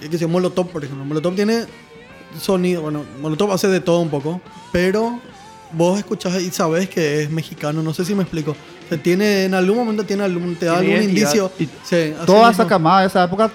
que 0.00 0.08
se 0.12 0.18
llama 0.18 0.34
Molotov, 0.34 0.68
por 0.68 0.84
ejemplo. 0.84 1.04
Molotov 1.04 1.34
tiene 1.34 1.64
sonido, 2.40 2.82
bueno, 2.82 3.04
Molotov 3.20 3.50
hace 3.52 3.66
de 3.68 3.80
todo 3.80 3.98
un 4.00 4.08
poco, 4.10 4.40
pero 4.70 5.18
vos 5.72 5.98
escuchás 5.98 6.40
y 6.40 6.50
sabes 6.50 6.88
que 6.88 7.22
es 7.22 7.30
mexicano, 7.30 7.82
no 7.82 7.92
sé 7.92 8.04
si 8.04 8.14
me 8.14 8.22
explico. 8.22 8.54
O 8.88 8.94
sea, 8.94 9.02
tiene, 9.02 9.44
en 9.44 9.54
algún 9.54 9.76
momento 9.76 10.04
tiene 10.04 10.24
algún, 10.24 10.56
te 10.56 10.66
da 10.66 10.80
Tiene 10.80 10.94
algún 10.96 11.10
identidad. 11.14 11.44
indicio. 11.44 11.52
Y 11.58 11.68
Sí, 11.84 12.14
Toda 12.24 12.50
esa 12.50 12.66
camada 12.66 13.02
de 13.02 13.08
esa 13.08 13.24
época 13.24 13.50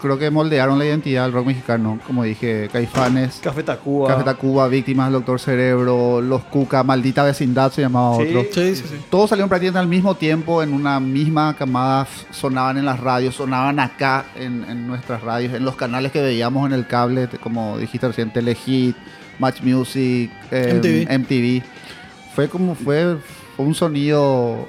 creo 0.00 0.16
que 0.16 0.30
moldearon 0.30 0.78
la 0.78 0.84
identidad 0.86 1.24
del 1.24 1.32
rock 1.32 1.46
mexicano, 1.48 1.98
como 2.06 2.22
dije, 2.22 2.68
Caifanes, 2.72 3.40
Café 3.42 3.64
Tacuba. 3.64 4.06
Café 4.08 4.22
Tacuba, 4.22 4.68
Víctimas 4.68 5.06
del 5.08 5.14
Doctor 5.14 5.40
Cerebro, 5.40 6.20
Los 6.22 6.44
Cuca, 6.44 6.84
Maldita 6.84 7.24
Vecindad 7.24 7.72
se 7.72 7.82
llamaba 7.82 8.16
Sí. 8.16 8.22
otro. 8.28 8.42
Sí, 8.52 8.76
sí, 8.76 8.84
sí. 8.88 8.94
Todos 9.10 9.30
salieron 9.30 9.48
prácticamente 9.48 9.80
al 9.80 9.88
mismo 9.88 10.14
tiempo, 10.14 10.62
en 10.62 10.72
una 10.72 11.00
misma 11.00 11.54
camada, 11.58 12.06
sonaban 12.30 12.78
en 12.78 12.84
las 12.86 13.00
radios, 13.00 13.34
sonaban 13.34 13.80
acá 13.80 14.26
en, 14.36 14.64
en 14.70 14.86
nuestras 14.86 15.20
radios, 15.22 15.52
en 15.52 15.64
los 15.64 15.74
canales 15.74 16.12
que 16.12 16.22
veíamos 16.22 16.64
en 16.66 16.74
el 16.74 16.86
cable, 16.86 17.28
como 17.42 17.76
dijiste 17.76 18.06
recién, 18.06 18.32
Telehit, 18.32 18.96
Match 19.40 19.60
Music, 19.62 20.30
eh, 20.52 20.74
MTV. 21.08 21.18
MTV. 21.18 21.62
Fue 22.36 22.48
como, 22.48 22.76
fue, 22.76 23.16
fue 23.58 23.66
un 23.66 23.74
sonido 23.74 24.68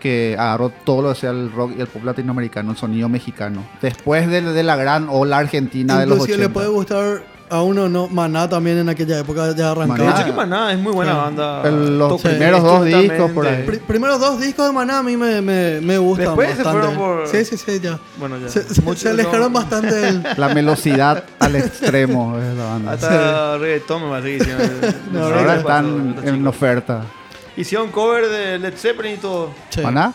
que 0.00 0.34
agarró 0.36 0.70
todo 0.70 1.02
lo 1.02 1.08
que 1.10 1.20
sea 1.20 1.30
el 1.30 1.52
rock 1.52 1.74
y 1.76 1.80
el 1.80 1.86
pop 1.86 2.02
latinoamericano, 2.04 2.72
el 2.72 2.76
sonido 2.76 3.08
mexicano. 3.08 3.62
Después 3.80 4.28
de, 4.28 4.40
de 4.42 4.62
la 4.64 4.74
gran 4.76 5.06
ola 5.08 5.38
argentina 5.38 6.00
de 6.00 6.06
los 6.06 6.16
Inclusive 6.18 6.38
80. 6.46 6.48
le 6.48 6.52
puede 6.52 6.68
gustar 6.68 7.22
a 7.50 7.60
uno 7.62 7.86
no. 7.88 8.08
Maná 8.08 8.48
también 8.48 8.78
en 8.78 8.88
aquella 8.88 9.18
época 9.20 9.54
ya 9.54 9.70
arrancó. 9.72 9.94
De 9.94 10.04
Maná. 10.04 10.16
hecho 10.16 10.24
que 10.24 10.32
Maná 10.32 10.72
es 10.72 10.78
muy 10.80 10.92
buena 10.92 11.12
Sí. 11.12 11.18
banda. 11.18 11.62
El- 11.68 11.98
los 11.98 12.20
primeros 12.20 12.62
dos 12.64 12.84
discos 12.86 13.30
por 13.30 13.46
ahí. 13.46 13.62
Pri- 13.64 13.78
primeros 13.78 14.18
dos 14.18 14.40
discos 14.40 14.66
de 14.66 14.72
Maná 14.72 14.98
a 14.98 15.02
mí 15.04 15.16
me, 15.18 15.40
me, 15.42 15.80
me 15.82 15.98
gustan 15.98 16.26
Después 16.28 16.48
se 16.56 16.62
bastante. 16.64 16.80
fueron 16.80 16.96
por- 16.96 17.28
Sí, 17.28 17.44
sí, 17.44 17.56
sí, 17.58 17.78
ya. 17.80 17.98
Bueno, 18.18 18.38
ya. 18.38 18.48
Se, 18.48 18.62
se- 18.74 18.80
Mucho- 18.82 19.00
se 19.02 19.10
alejaron 19.10 19.52
no. 19.52 19.60
bastante 19.60 19.94
del... 19.94 20.22
La 20.38 20.48
velocidad 20.48 21.22
al 21.38 21.54
extremo 21.56 22.38
es 22.38 22.56
la 22.56 22.64
banda. 22.64 22.92
Hasta 22.92 23.58
reggaetón 23.58 24.02
me 24.02 24.08
parece 24.08 24.28
que 24.30 24.36
hicieron. 24.42 24.70
No, 25.12 25.24
Ahora 25.26 25.56
están 25.56 26.16
en 26.24 26.46
oferta. 26.46 27.02
Hicieron 27.56 27.90
cover 27.90 28.28
de 28.28 28.58
Led 28.58 28.74
Zeppelin 28.76 29.14
y 29.14 29.18
todo. 29.18 29.50
Sí. 29.70 29.80
¿Maná? 29.82 30.12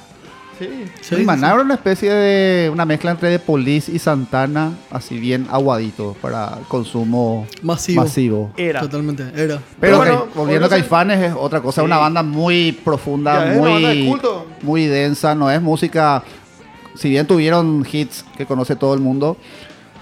Sí. 0.58 0.68
Sí, 1.02 1.16
Maná 1.18 1.50
sí. 1.50 1.54
era 1.54 1.62
una 1.64 1.76
especie 1.76 2.12
de 2.12 2.70
una 2.72 2.84
mezcla 2.84 3.12
entre 3.12 3.30
The 3.30 3.38
Police 3.38 3.92
y 3.92 4.00
Santana, 4.00 4.72
así 4.90 5.20
bien 5.20 5.46
aguadito 5.52 6.16
para 6.20 6.58
consumo 6.68 7.46
Masivo. 7.62 8.02
masivo. 8.02 8.52
Era. 8.58 8.80
Totalmente, 8.82 9.22
era. 9.36 9.58
Pero 9.60 9.62
Pero 9.80 9.98
bueno, 9.98 10.26
Cai- 10.26 10.34
volviendo 10.36 10.66
a 10.66 10.70
Caifanes 10.70 11.22
es 11.22 11.34
otra 11.38 11.62
cosa, 11.62 11.82
Sí. 11.82 11.86
una 11.86 11.98
banda 11.98 12.24
muy 12.24 12.72
profunda, 12.72 13.46
Ya, 13.46 13.52
es 13.54 13.60
una 13.60 13.70
banda 13.70 13.90
de 13.90 13.96
muy, 13.96 14.08
culto. 14.08 14.48
muy 14.64 14.86
densa, 14.88 15.36
no 15.36 15.52
es 15.52 15.62
música, 15.62 16.24
si 16.96 17.10
bien 17.12 17.28
tuvieron 17.28 17.86
hits 17.92 18.26
que 18.36 18.48
conoce 18.48 18.76
todo 18.76 18.96
el 18.96 19.00
mundo, 19.00 19.38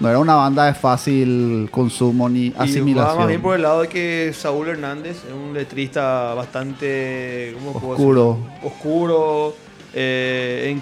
no 0.00 0.08
era 0.08 0.18
una 0.18 0.34
banda 0.34 0.66
de 0.66 0.74
fácil 0.74 1.68
consumo 1.70 2.28
ni 2.28 2.46
Y 2.46 2.54
asimilación. 2.58 3.18
más 3.18 3.28
bien 3.28 3.40
por 3.42 3.56
el 3.56 3.62
lado 3.62 3.82
de 3.82 3.88
que 3.88 4.32
Saúl 4.36 4.68
Hernández 4.68 5.16
es 5.26 5.32
un 5.32 5.54
letrista 5.54 6.34
bastante 6.34 7.54
¿cómo 7.58 7.72
puedo 7.72 7.92
Oscuro. 7.94 8.38
decirlo? 8.38 8.68
oscuro, 8.68 9.56
eh, 9.94 10.76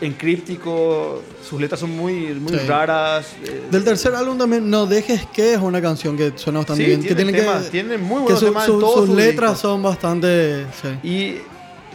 encríptico. 0.00 1.22
Sus 1.48 1.60
letras 1.60 1.80
son 1.80 1.90
muy, 1.96 2.34
muy 2.34 2.52
Sí. 2.52 2.66
raras. 2.66 3.26
eh, 3.44 3.62
Del 3.70 3.84
tercer 3.84 4.14
álbum 4.14 4.38
también, 4.38 4.68
No 4.70 4.86
Dejes 4.86 5.26
Que 5.32 5.54
es 5.54 5.60
una 5.60 5.80
canción 5.82 6.16
que 6.16 6.32
suena 6.36 6.60
bastante 6.60 6.82
sí, 6.84 6.88
bien. 6.88 7.00
tiene, 7.00 7.16
que 7.16 7.22
tiene 7.24 7.38
temas- 7.38 7.64
que, 7.64 7.70
tiene 7.70 7.98
muy 7.98 8.16
que 8.18 8.22
buenos 8.22 8.40
su- 8.40 8.46
temas 8.46 8.66
su- 8.66 8.74
en 8.74 8.80
todos 8.80 8.94
sus 9.00 9.06
sus 9.06 9.16
letras 9.16 9.50
discos. 9.52 9.60
son 9.70 9.82
bastante... 9.82 10.66
sí. 10.80 11.08
Y 11.08 11.34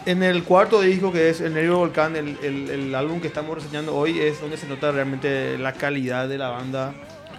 en 0.07 0.23
el 0.23 0.43
cuarto 0.43 0.81
disco, 0.81 1.11
que 1.11 1.29
es 1.29 1.41
El 1.41 1.53
Nervio 1.53 1.77
Volcán, 1.77 2.15
el, 2.15 2.37
el- 2.41 2.69
el 2.69 2.95
álbum 2.95 3.19
que 3.21 3.27
estamos 3.27 3.55
reseñando 3.55 3.95
hoy, 3.95 4.19
es 4.19 4.39
donde 4.41 4.57
se 4.57 4.67
nota 4.67 4.91
realmente 4.91 5.57
la 5.57 5.73
calidad 5.73 6.27
de 6.27 6.37
la 6.37 6.49
banda. 6.49 6.93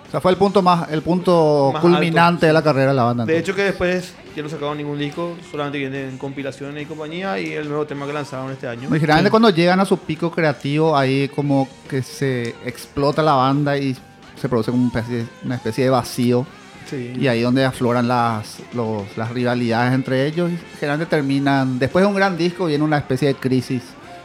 O 0.06 0.10
sea, 0.10 0.20
fue 0.22 0.30
el 0.32 0.38
punto 0.38 0.62
más, 0.62 0.90
el 0.90 1.02
punto 1.02 1.70
Más 1.72 1.82
culminante 1.82 2.46
alto. 2.46 2.46
de 2.46 2.52
la 2.54 2.62
carrera 2.62 2.88
de 2.92 2.94
la 2.96 3.02
banda. 3.04 3.25
De 3.26 3.32
entonces. 3.37 3.48
hecho 3.48 3.56
que 3.56 3.64
después 3.64 4.14
ya 4.34 4.42
no 4.42 4.48
sacaron 4.48 4.78
ningún 4.78 4.98
disco, 4.98 5.37
solamente 5.50 5.76
vienen 5.78 6.16
compilaciones 6.16 6.82
y 6.82 6.87
compañía 6.87 7.38
y 7.38 7.52
el 7.52 7.68
nuevo 7.68 7.84
tema 7.87 8.06
que 8.06 8.14
lanzaron 8.14 8.50
este 8.50 8.66
año. 8.68 8.84
Y 8.88 9.00
generalmente 9.00 9.30
cuando 9.30 9.50
llegan 9.50 9.80
a 9.80 9.84
su 9.84 9.98
pico 9.98 10.30
creativo, 10.30 10.96
ahí 10.96 11.28
como 11.28 11.68
que 11.90 12.02
se 12.02 12.54
explota 12.64 13.22
la 13.22 13.34
banda 13.34 13.76
y 13.76 13.94
se 14.40 14.48
produce 14.48 14.70
como 14.70 14.84
una 14.90 15.00
especie, 15.00 15.26
una 15.44 15.56
especie 15.56 15.84
de 15.84 15.90
vacío. 15.90 16.46
Sí. 16.88 17.12
Y 17.18 17.26
ahí 17.26 17.42
donde 17.42 17.64
afloran 17.64 18.09
las, 18.09 18.59
los- 18.75 19.04
las 19.16 19.30
rivalidades 19.30 19.92
entre 19.95 20.26
ellos. 20.26 20.50
Generalmente 20.80 21.11
terminan, 21.11 21.78
después 21.78 22.02
de 22.02 22.07
un 22.09 22.14
gran 22.14 22.37
disco, 22.37 22.66
viene 22.66 22.83
una 22.85 22.99
especie 22.99 23.28
de 23.28 23.35
crisis 23.35 23.83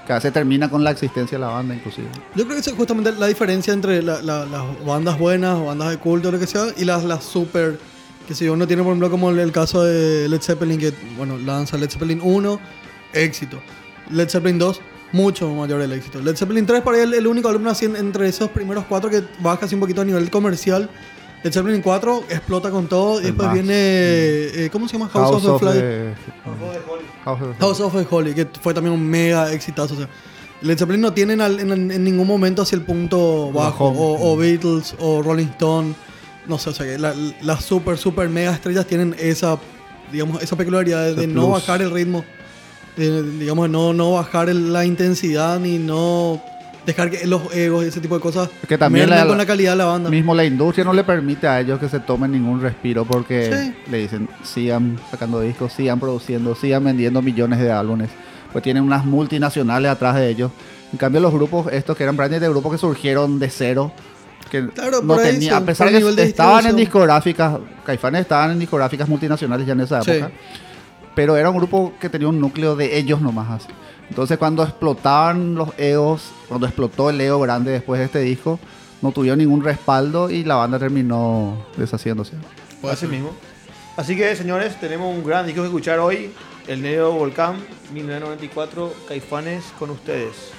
que 0.07 0.11
veces 0.13 0.33
termina 0.33 0.69
con 0.69 0.83
la 0.83 0.91
existencia 0.91 1.37
de 1.37 1.41
la 1.45 1.49
banda 1.51 1.73
inclusive. 1.75 2.07
Yo 2.35 2.43
creo 2.45 2.61
que 2.61 2.69
es 2.69 2.75
justamente 2.75 3.11
la 3.13 3.27
diferencia 3.27 3.73
entre 3.73 4.01
la- 4.03 4.21
la- 4.21 4.45
las 4.45 4.85
bandas 4.85 5.17
buenas, 5.17 5.57
o 5.57 5.65
bandas 5.65 5.89
de 5.91 5.97
culto, 5.97 6.31
lo 6.31 6.39
que 6.39 6.47
sea, 6.47 6.65
y 6.77 6.83
las, 6.85 7.03
las 7.05 7.23
super, 7.23 7.79
que 8.27 8.33
si 8.35 8.47
uno 8.49 8.67
tiene 8.67 8.83
por 8.83 8.91
ejemplo 8.91 9.09
como 9.09 9.29
el, 9.29 9.39
el 9.39 9.51
caso 9.53 9.83
de 9.83 10.27
Led 10.29 10.41
Zeppelin, 10.41 10.77
que 10.79 10.93
bueno, 11.17 11.37
lanza 11.37 11.77
Led 11.77 11.89
Zeppelin 11.89 12.19
1, 12.21 12.59
éxito. 13.13 13.61
Led 14.09 14.29
Zeppelin 14.29 14.59
2, 14.59 14.81
mucho 15.13 15.49
mayor 15.53 15.79
el 15.81 15.91
éxito. 15.93 16.19
Led 16.21 16.35
Zeppelin 16.35 16.65
3 16.65 16.81
para 16.81 16.97
ahí 16.97 17.03
el, 17.03 17.13
el 17.13 17.27
único 17.27 17.47
alumno 17.49 17.69
así 17.69 17.85
en- 17.85 17.95
entre 17.95 18.27
esos 18.27 18.49
primeros 18.49 18.83
cuatro 18.89 19.09
que 19.09 19.23
baja 19.39 19.65
así 19.65 19.75
un 19.75 19.81
poquito 19.81 20.01
a 20.01 20.05
nivel 20.05 20.29
comercial. 20.29 20.89
Led 21.43 21.51
Zeppelin 21.51 21.81
4 21.81 22.23
explota 22.29 22.71
con 22.71 22.87
todo 22.87 23.15
y 23.15 23.17
El 23.17 23.23
después 23.25 23.51
viene, 23.53 23.73
eh, 23.75 24.69
¿cómo 24.71 24.87
se 24.87 24.93
llama? 24.97 25.09
House, 25.09 25.43
of, 25.45 25.59
the 25.61 25.65
Fly. 25.65 25.73
the- 25.79 26.13
House 27.25 27.41
of 27.41 27.47
the- 27.49 27.59
House 27.59 27.79
of 27.81 27.93
the 27.93 28.07
Holy, 28.09 28.33
que 28.33 28.47
fue 28.61 28.73
también 28.73 28.93
un 28.93 29.05
mega 29.05 29.51
exitazo. 29.51 29.93
O 29.93 29.97
sea, 29.97 30.07
Led 30.61 30.77
Zeppelin 30.77 31.01
no 31.01 31.11
tienen 31.13 31.41
al- 31.41 31.59
en, 31.59 31.91
en 31.91 32.03
ningún 32.03 32.27
momento 32.27 32.61
hacia 32.61 32.77
el 32.77 32.83
punto 32.83 33.51
bajo, 33.51 33.87
o, 33.89 34.31
o 34.33 34.37
Beatles, 34.37 34.95
o 34.99 35.21
Rolling 35.21 35.47
Stone. 35.47 35.93
No 36.47 36.57
sé, 36.57 36.69
o 36.69 36.73
sea, 36.73 36.85
que 36.85 36.97
la- 36.97 37.13
las 37.41 37.63
super, 37.65 37.97
super 37.97 38.29
mega 38.29 38.53
estrellas 38.53 38.85
tienen 38.85 39.13
esa, 39.19 39.57
digamos, 40.11 40.41
esa 40.41 40.55
peculiaridad 40.55 41.13
de, 41.15 41.27
no 41.27 41.49
bajar 41.49 41.81
el 41.81 41.91
ritmo, 41.91 42.23
de, 42.95 43.23
digamos, 43.39 43.69
no, 43.69 43.91
no 43.93 44.13
bajar 44.13 44.47
el- 44.49 44.71
la 44.71 44.85
intensidad, 44.85 45.59
ni 45.59 45.77
no 45.77 46.41
dejar 46.85 47.09
que 47.09 47.25
los 47.27 47.53
egos 47.55 47.85
y 47.85 47.87
ese 47.87 48.01
tipo 48.01 48.15
de 48.15 48.21
cosas 48.21 48.49
que 48.67 48.77
también 48.77 49.09
la- 49.09 49.25
con 49.25 49.37
la 49.37 49.45
calidad 49.45 49.71
de 49.71 49.77
la 49.77 49.85
banda. 49.85 50.09
Mismo 50.09 50.35
la 50.35 50.43
industria 50.45 50.83
no 50.83 50.93
le 50.93 51.03
permite 51.03 51.47
a 51.47 51.59
ellos 51.61 51.79
que 51.79 51.87
se 51.89 51.99
tomen 51.99 52.31
ningún 52.31 52.61
respiro 52.61 53.05
porque 53.05 53.51
Sí. 53.85 53.91
le 53.91 53.97
dicen 53.99 54.27
sigan 54.43 54.97
sacando 55.09 55.39
discos, 55.41 55.71
sigan 55.73 55.99
produciendo, 55.99 56.55
sigan 56.55 56.83
vendiendo 56.83 57.21
millones 57.21 57.59
de 57.59 57.71
álbumes. 57.71 58.09
Pues 58.51 58.63
tienen 58.63 58.83
unas 58.83 59.05
multinacionales 59.05 59.89
atrás 59.89 60.15
de 60.15 60.29
ellos. 60.29 60.51
En 60.91 60.97
cambio 60.97 61.21
los 61.21 61.33
grupos, 61.33 61.71
estos 61.71 61.97
que 61.97 62.03
eran 62.03 62.15
grandes 62.17 62.39
de 62.41 62.49
grupos 62.49 62.71
que 62.73 62.77
surgieron 62.77 63.39
de 63.39 63.49
cero, 63.49 63.91
que 64.51 64.67
Claro, 64.67 65.01
no 65.01 65.15
tenía, 65.17 65.55
a 65.57 65.59
sí, 65.61 65.65
pesar 65.65 65.89
de 65.91 65.99
que 66.15 66.23
estaban 66.23 66.65
en 66.67 66.75
discográficas, 66.75 67.57
Caifanes 67.85 68.21
estaban 68.21 68.51
en 68.51 68.59
discográficas 68.59 69.09
multinacionales 69.09 69.65
ya 69.65 69.73
en 69.73 69.79
esa 69.79 70.01
Sí. 70.03 70.11
época, 70.11 70.31
pero 71.15 71.35
era 71.37 71.49
un 71.49 71.57
grupo 71.57 71.93
que 71.99 72.09
tenía 72.09 72.27
un 72.27 72.39
núcleo 72.39 72.75
de 72.75 72.95
ellos 72.97 73.21
nomás. 73.21 73.49
así. 73.63 73.69
Entonces 74.13 74.37
cuando 74.37 74.61
explotaban 74.61 75.55
los 75.55 75.69
egos, 75.79 76.29
cuando 76.47 76.67
explotó 76.67 77.09
el 77.09 77.19
ego 77.19 77.39
grande 77.39 77.71
después 77.71 77.97
de 77.97 78.05
este 78.05 78.19
disco, 78.19 78.59
no 79.01 79.11
tuvieron 79.11 79.39
ningún 79.39 79.63
respaldo 79.63 80.29
y 80.29 80.43
la 80.43 80.53
banda 80.53 80.77
terminó 80.77 81.65
deshaciéndose. 81.77 82.33
Puede 82.79 82.93
Así 82.93 83.07
mismo. 83.07 83.31
Así 83.97 84.15
que, 84.15 84.35
señores, 84.35 84.79
tenemos 84.79 85.11
un 85.11 85.23
gran 85.23 85.47
disco 85.47 85.61
que 85.61 85.67
escuchar 85.69 85.97
hoy. 85.97 86.31
El 86.67 86.83
Negro 86.83 87.11
Volcán, 87.13 87.55
1994, 87.91 88.93
Caifanes 89.07 89.63
con 89.79 89.89
ustedes. 89.89 90.51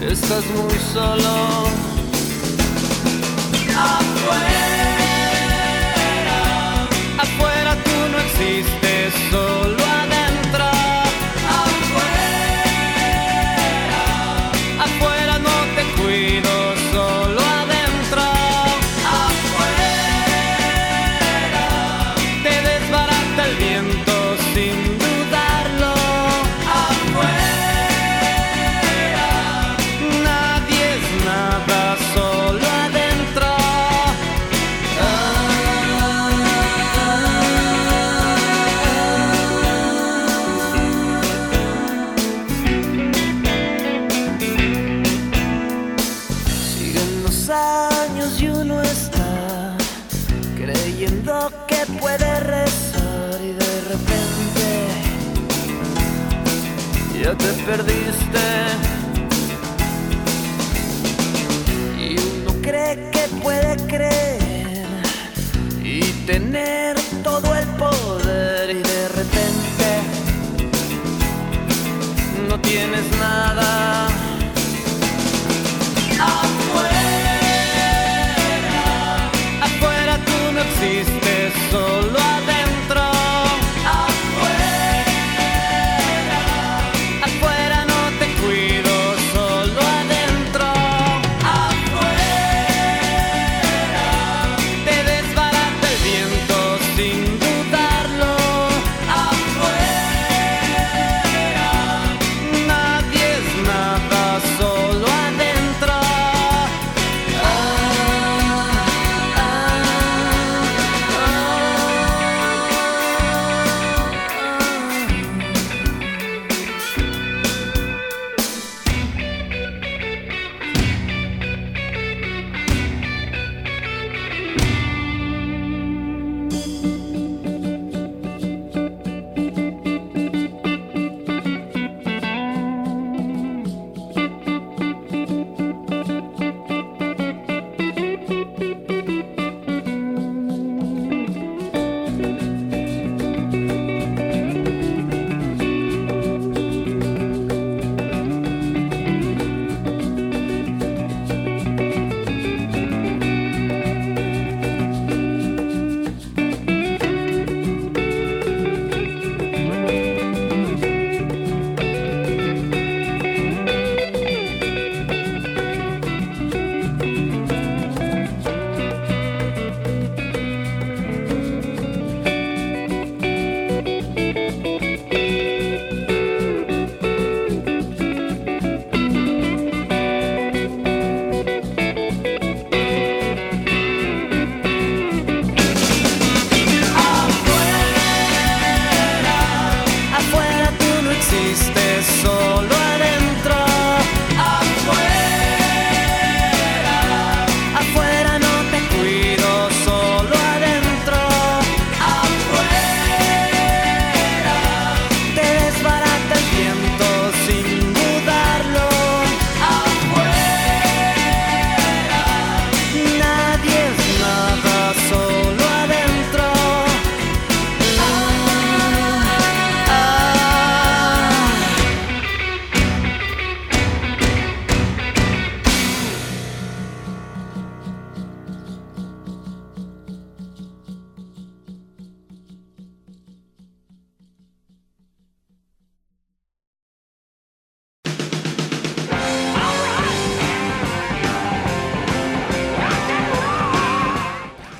Estás 0.00 0.44
muy 0.50 0.78
solo. 0.92 1.97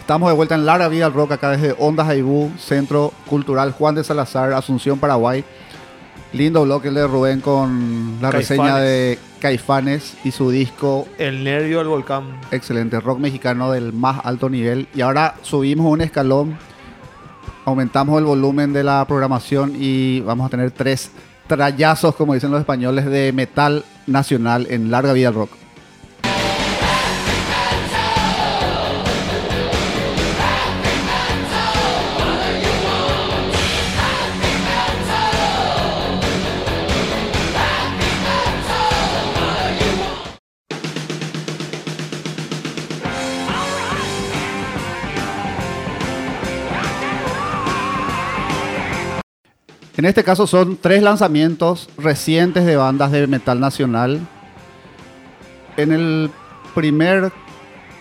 Estamos 0.09 0.31
de 0.31 0.37
vuelta 0.37 0.55
en 0.55 0.65
Larga 0.65 0.89
Vida 0.89 1.05
al 1.05 1.13
Rock 1.13 1.33
acá 1.33 1.51
desde 1.51 1.77
Ondas 1.79 2.09
Aibú, 2.09 2.51
Centro 2.57 3.13
Cultural 3.29 3.73
Juan 3.73 3.95
de 3.95 4.03
Salazar, 4.03 4.55
Asunción, 4.55 4.99
Paraguay. 4.99 5.45
Lindo 6.33 6.63
bloque 6.63 6.91
de 6.91 7.07
Rubén 7.07 7.43
con 7.43 8.17
la 8.23 8.31
Caifanes. 8.31 8.49
reseña 8.49 8.77
de 8.79 9.19
Caifanes 9.39 10.17
y 10.25 10.31
su 10.31 10.51
disco 10.51 11.07
El 11.19 11.45
nervio 11.45 11.77
del 11.81 11.89
volcán. 11.89 12.41
excelente, 12.51 12.99
rock 13.01 13.19
mexicano 13.19 13.71
del 13.71 13.93
más 13.93 14.25
alto 14.25 14.49
nivel. 14.49 14.89
Y 14.95 15.03
ahora 15.03 15.35
subimos 15.43 15.93
un 15.93 16.01
escalón, 16.01 16.57
aumentamos 17.67 18.19
el 18.19 18.25
volumen 18.25 18.73
de 18.73 18.85
la 18.85 19.05
programación 19.07 19.75
y 19.79 20.21
vamos 20.21 20.47
a 20.47 20.49
tener 20.49 20.71
tres 20.71 21.11
trayazos, 21.49 22.15
como 22.15 22.33
dicen 22.33 22.51
los 22.51 22.61
españoles, 22.61 23.05
de 23.05 23.35
metal 23.35 23.85
nacional 24.07 24.69
en 24.71 24.91
Larga 24.91 25.13
Vida 25.13 25.29
al 25.29 25.35
Rock. 25.35 25.58
En 49.99 50.05
este 50.05 50.23
caso 50.23 50.47
son 50.47 50.77
tres 50.77 51.03
lanzamientos 51.03 51.89
recientes 51.99 52.65
de 52.65 52.77
bandas 52.77 53.11
de 53.11 53.27
metal 53.27 53.59
nacional. 53.59 54.21
En 55.77 55.91
el 55.91 56.31
primer 56.73 57.33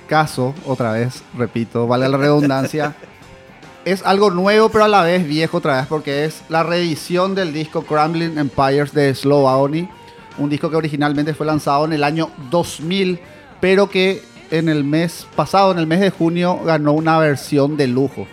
caso, 0.07 0.53
otra 0.67 0.91
vez, 0.91 1.23
repito, 1.35 1.87
vale 1.87 2.07
la 2.07 2.19
redundancia, 2.19 2.95
es 3.85 4.05
algo 4.05 4.29
nuevo 4.29 4.69
pero 4.69 4.83
a 4.83 4.87
la 4.87 5.01
vez 5.01 5.27
viejo 5.27 5.57
otra 5.57 5.77
vez 5.77 5.87
porque 5.87 6.25
es 6.25 6.43
la 6.49 6.61
reedición 6.61 7.33
del 7.33 7.51
disco 7.51 7.81
Crumbling 7.81 8.37
Empires 8.37 8.93
de 8.93 9.15
Slow 9.15 9.47
Aoni, 9.47 9.89
un 10.37 10.51
disco 10.51 10.69
que 10.69 10.75
originalmente 10.75 11.33
fue 11.33 11.47
lanzado 11.47 11.85
en 11.85 11.93
el 11.93 12.03
año 12.03 12.29
2000, 12.51 13.19
pero 13.59 13.89
que 13.89 14.21
en 14.51 14.69
el 14.69 14.83
mes 14.83 15.25
pasado, 15.35 15.71
en 15.71 15.79
el 15.79 15.87
mes 15.87 16.01
de 16.01 16.11
junio, 16.11 16.59
ganó 16.63 16.93
una 16.93 17.17
versión 17.17 17.75
de 17.75 17.87
lujo. 17.87 18.27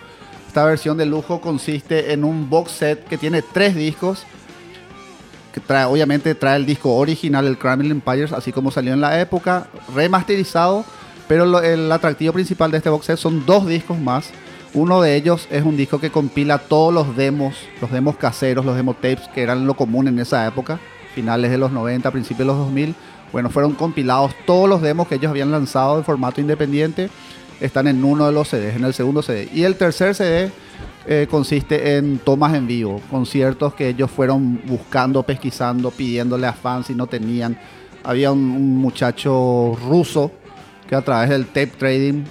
Esta 0.55 0.63
versión 0.63 0.97
de 0.97 1.05
lujo 1.05 1.41
consiste 1.41 2.13
en 2.13 2.23
un 2.23 2.49
box 2.49 2.71
set 2.71 3.07
que 3.09 3.17
tiene 3.17 3.41
tres 3.41 3.75
discos. 3.75 4.23
Que 5.53 5.59
trae, 5.59 5.83
obviamente 5.83 6.33
trae 6.33 6.55
el 6.55 6.65
disco 6.65 6.95
original, 6.95 7.45
el 7.45 7.57
Crumbling 7.57 7.91
Empires, 7.91 8.31
así 8.31 8.53
como 8.53 8.71
salió 8.71 8.93
en 8.93 9.01
la 9.01 9.19
época, 9.19 9.67
remasterizado. 9.93 10.85
Pero 11.27 11.61
el 11.61 11.91
atractivo 11.91 12.31
principal 12.31 12.71
de 12.71 12.77
este 12.77 12.89
box 12.89 13.05
set 13.05 13.17
son 13.17 13.45
dos 13.45 13.67
discos 13.67 13.99
más. 13.99 14.29
Uno 14.73 15.01
de 15.01 15.17
ellos 15.17 15.45
es 15.51 15.65
un 15.65 15.75
disco 15.75 15.99
que 15.99 16.09
compila 16.09 16.57
todos 16.57 16.93
los 16.93 17.17
demos, 17.17 17.57
los 17.81 17.91
demos 17.91 18.15
caseros, 18.15 18.63
los 18.65 18.77
demo 18.77 18.93
tapes 18.93 19.27
que 19.33 19.43
eran 19.43 19.67
lo 19.67 19.73
común 19.73 20.07
en 20.07 20.19
esa 20.19 20.47
época, 20.47 20.79
finales 21.13 21.51
de 21.51 21.57
los 21.57 21.73
90, 21.73 22.09
principios 22.11 22.39
de 22.39 22.45
los 22.45 22.57
2000. 22.59 22.95
Bueno, 23.33 23.49
fueron 23.49 23.73
compilados 23.73 24.31
todos 24.45 24.69
los 24.69 24.81
demos 24.81 25.09
que 25.09 25.15
ellos 25.15 25.31
habían 25.31 25.51
lanzado 25.51 25.97
en 25.97 26.05
formato 26.05 26.39
independiente 26.39 27.09
están 27.59 27.87
en 27.87 28.03
uno 28.03 28.25
de 28.25 28.31
los 28.31 28.49
CDs, 28.49 28.75
en 28.75 28.83
el 28.83 28.93
segundo 28.93 29.21
CD. 29.21 29.49
Y 29.53 29.63
el 29.63 29.75
tercer 29.75 30.15
CD 30.15 30.51
eh, 31.07 31.27
consiste 31.29 31.97
en 31.97 32.19
tomas 32.19 32.53
en 32.53 32.67
vivo, 32.67 33.01
conciertos 33.11 33.73
que 33.73 33.89
ellos 33.89 34.09
fueron 34.09 34.61
buscando, 34.65 35.23
pesquisando, 35.23 35.91
pidiéndole 35.91 36.47
a 36.47 36.53
fans 36.53 36.89
y 36.89 36.95
no 36.95 37.07
tenían. 37.07 37.57
Había 38.03 38.31
un, 38.31 38.77
muchacho 38.77 39.77
ruso 39.87 40.31
que 40.87 40.95
a 40.95 41.01
través 41.01 41.29
del 41.29 41.47
tape 41.47 41.73
trading 41.77 42.23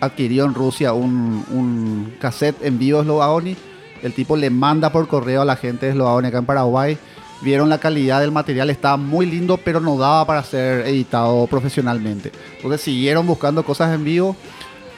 adquirió 0.00 0.44
en 0.44 0.54
Rusia 0.54 0.92
un, 0.92 1.44
un 1.50 2.14
cassette 2.20 2.62
en 2.64 2.78
vivo 2.78 2.98
de 2.98 3.04
Slovaoni. 3.04 3.56
El 4.02 4.12
tipo 4.12 4.36
le 4.36 4.50
manda 4.50 4.90
por 4.90 5.06
correo 5.06 5.42
a 5.42 5.44
la 5.44 5.56
gente 5.56 5.86
de 5.86 5.92
Slovaoni 5.92 6.28
acá 6.28 6.38
en 6.38 6.46
Paraguay. 6.46 6.98
Vieron 7.42 7.68
la 7.68 7.78
calidad 7.78 8.20
del 8.20 8.30
material, 8.30 8.70
estaba 8.70 8.96
muy 8.96 9.26
lindo, 9.26 9.56
pero 9.56 9.80
no 9.80 9.98
daba 9.98 10.24
para 10.26 10.44
ser 10.44 10.86
editado 10.86 11.46
profesionalmente. 11.48 12.30
Entonces 12.56 12.80
siguieron 12.80 13.26
buscando 13.26 13.64
cosas 13.64 13.92
en 13.94 14.04
vivo 14.04 14.36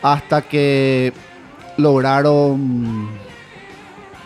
hasta 0.03 0.43
que 0.43 1.15
lograron 1.79 3.09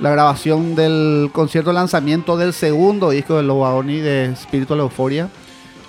la 0.00 0.10
grabación 0.10 0.74
del 0.74 1.30
concierto 1.32 1.72
lanzamiento 1.72 2.36
del 2.36 2.52
segundo 2.52 3.10
disco 3.10 3.36
de 3.36 3.44
Lobaoni 3.44 4.00
de 4.00 4.34
Spiritual 4.36 4.80
Euphoria. 4.80 5.28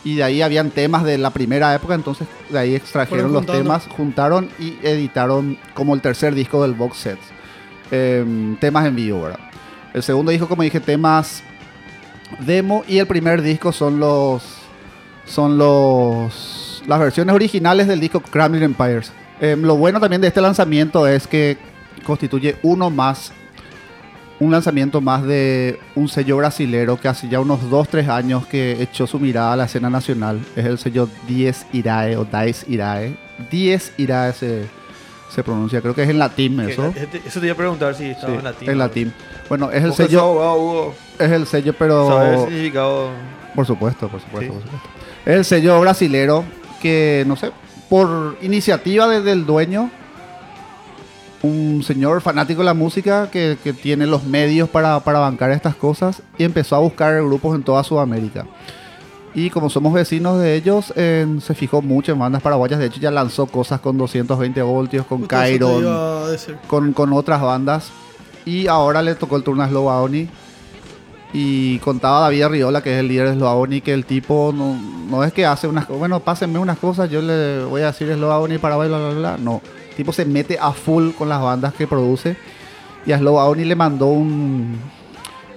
Y 0.04 0.16
de 0.16 0.24
ahí 0.24 0.42
habían 0.42 0.70
temas 0.70 1.04
de 1.04 1.18
la 1.18 1.32
primera 1.32 1.74
época, 1.76 1.94
entonces 1.94 2.28
de 2.50 2.58
ahí 2.58 2.76
extrajeron 2.76 3.34
los 3.34 3.46
temas, 3.46 3.86
juntaron 3.88 4.50
y 4.58 4.78
editaron 4.82 5.58
como 5.74 5.94
el 5.94 6.02
tercer 6.02 6.34
disco 6.34 6.62
del 6.62 6.74
box 6.74 6.98
set. 6.98 7.20
Em, 7.92 8.56
temas 8.58 8.86
en 8.86 8.96
vivo, 8.96 9.24
¿verdad? 9.24 9.40
El 9.94 10.04
segundo 10.04 10.32
disco, 10.32 10.48
como 10.48 10.64
dije, 10.64 10.80
temas 10.80 11.44
demo 12.40 12.84
y 12.88 12.98
el 13.00 13.08
primer 13.08 13.42
disco 13.42 13.72
son 13.72 14.00
los 14.00 14.44
son 15.26 15.58
los 15.58 16.84
las 16.88 17.00
versiones 17.00 17.36
originales 17.36 17.88
del 17.88 18.00
disco 18.00 18.20
Crumbling 18.22 18.64
Empires. 18.64 19.12
Em, 19.42 19.62
lo 19.62 19.78
bueno 19.78 20.00
también 20.00 20.22
de 20.22 20.28
este 20.28 20.42
lanzamiento 20.42 21.08
es 21.08 21.28
que 21.28 21.58
constituye 22.06 22.58
uno 22.64 22.90
más 22.90 23.32
un 24.40 24.52
lanzamiento 24.52 25.02
más 25.02 25.24
de 25.24 25.80
un 25.96 26.08
sello 26.08 26.38
brasilero 26.38 26.98
que 26.98 27.10
hace 27.10 27.28
ya 27.28 27.42
unos 27.42 27.60
2-3 27.70 28.08
años 28.08 28.46
que 28.48 28.82
echó 28.82 29.06
su 29.06 29.20
mirada 29.20 29.52
a 29.52 29.56
la 29.58 29.66
escena 29.66 29.90
nacional. 29.90 30.40
Es 30.56 30.64
el 30.66 30.78
sello 30.78 31.10
10 31.28 31.66
Irae 31.74 32.16
o 32.16 32.24
Dice 32.24 32.66
Irae. 32.70 33.18
10 33.52 33.94
Irae 33.98 34.32
se, 34.32 34.64
se 35.30 35.44
pronuncia, 35.44 35.82
creo 35.82 35.94
que 35.94 36.04
es 36.04 36.10
en 36.10 36.20
latín 36.20 36.58
eso. 36.62 36.88
este- 36.96 37.22
Eso 37.26 37.42
te 37.42 37.48
iba 37.48 37.54
a 37.54 37.58
preguntar 37.58 37.94
si 37.96 38.06
estaba 38.06 38.32
Sí, 38.32 38.38
en 38.38 38.44
latín. 38.46 38.70
en 38.70 38.78
latín. 38.78 39.14
Bueno, 39.50 39.72
es 39.72 39.84
el 39.84 39.92
sello, 39.94 40.22
abogado, 40.22 40.56
Hugo, 40.56 40.96
es 41.20 41.32
el 41.32 41.46
sello, 41.46 41.74
¿Sabes 41.74 41.78
pero 41.80 42.24
el 42.24 42.40
significado? 42.50 43.10
por 43.56 43.66
supuesto, 43.66 44.08
por 44.08 44.22
supuesto, 44.22 44.54
Sí. 44.54 44.60
por 44.60 44.62
supuesto. 44.64 44.90
Es 45.26 45.36
el 45.36 45.46
sello 45.46 45.80
brasilero 45.82 46.44
que, 46.82 47.24
no 47.28 47.36
sé, 47.36 47.52
por 47.90 48.38
iniciativa 48.42 49.08
de- 49.08 49.22
del 49.22 49.46
dueño, 49.46 49.90
un 51.42 51.84
señor 51.84 52.22
fanático 52.22 52.60
de 52.62 52.66
la 52.66 52.74
música 52.74 53.30
que, 53.32 53.58
que 53.64 53.72
tiene 53.74 54.06
los 54.06 54.26
medios 54.26 54.68
para, 54.70 55.00
para 55.00 55.20
bancar 55.20 55.52
estas 55.52 55.76
cosas 55.76 56.22
y 56.38 56.44
empezó 56.44 56.76
a 56.76 56.80
buscar 56.80 57.16
grupos 57.24 57.56
en 57.56 57.64
toda 57.64 57.84
Sudamérica. 57.84 58.46
Y 59.34 59.50
como 59.52 59.70
somos 59.70 59.94
vecinos 59.94 60.40
de 60.42 60.56
ellos, 60.56 60.92
en- 60.98 61.40
se 61.40 61.54
fijó 61.56 61.82
mucho 61.82 62.12
en 62.12 62.20
bandas 62.20 62.42
paraguayas. 62.42 62.80
De 62.80 62.88
hecho, 62.88 63.00
ya 63.00 63.12
lanzó 63.12 63.46
cosas 63.46 63.80
con 63.80 63.98
220 63.98 64.62
voltios, 64.64 65.06
con 65.06 65.28
decir. 66.32 66.58
con, 66.68 66.92
con 66.94 67.14
otras 67.14 67.40
bandas. 67.42 67.90
Y 68.46 68.68
ahora 68.68 69.02
le 69.02 69.16
tocó 69.16 69.36
el 69.38 69.44
turno 69.44 69.64
a 69.64 69.68
Slovaoni. 69.70 70.28
Y 71.32 71.78
contaba 71.80 72.22
David 72.22 72.44
Arriola, 72.44 72.82
que 72.82 72.94
es 72.94 73.00
el 73.00 73.08
líder 73.08 73.30
de 73.30 73.36
Slovaoni, 73.36 73.82
que 73.82 73.94
el 73.94 74.06
tipo 74.06 74.52
no, 74.56 74.76
no 75.10 75.24
es 75.24 75.32
que 75.32 75.46
hace 75.46 75.68
unas 75.68 75.86
cosas. 75.86 76.00
Bueno, 76.00 76.20
pásenme 76.22 76.58
unas 76.58 76.80
cosas, 76.80 77.10
yo 77.10 77.22
le 77.22 77.64
voy 77.64 77.82
a 77.82 77.88
decir 77.88 78.12
Slovaoni 78.12 78.58
para 78.58 78.78
bla, 78.78 78.88
bla, 78.88 78.98
bla, 78.98 79.20
bla. 79.20 79.38
No. 79.38 79.62
El 79.90 79.96
tipo 79.96 80.12
se 80.12 80.26
mete 80.26 80.58
a 80.60 80.72
full 80.72 81.12
con 81.12 81.30
las 81.30 81.42
bandas 81.42 81.74
que 81.74 81.86
produce. 81.86 82.36
Y 83.06 83.12
a 83.12 83.18
Slovaoni 83.20 83.64
le 83.64 83.76
mandó 83.76 84.08
un, 84.08 84.80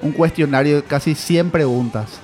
un 0.03 0.13
cuestionario 0.13 0.77
de 0.77 0.83
casi 0.83 1.15
100 1.15 1.51
preguntas 1.51 2.21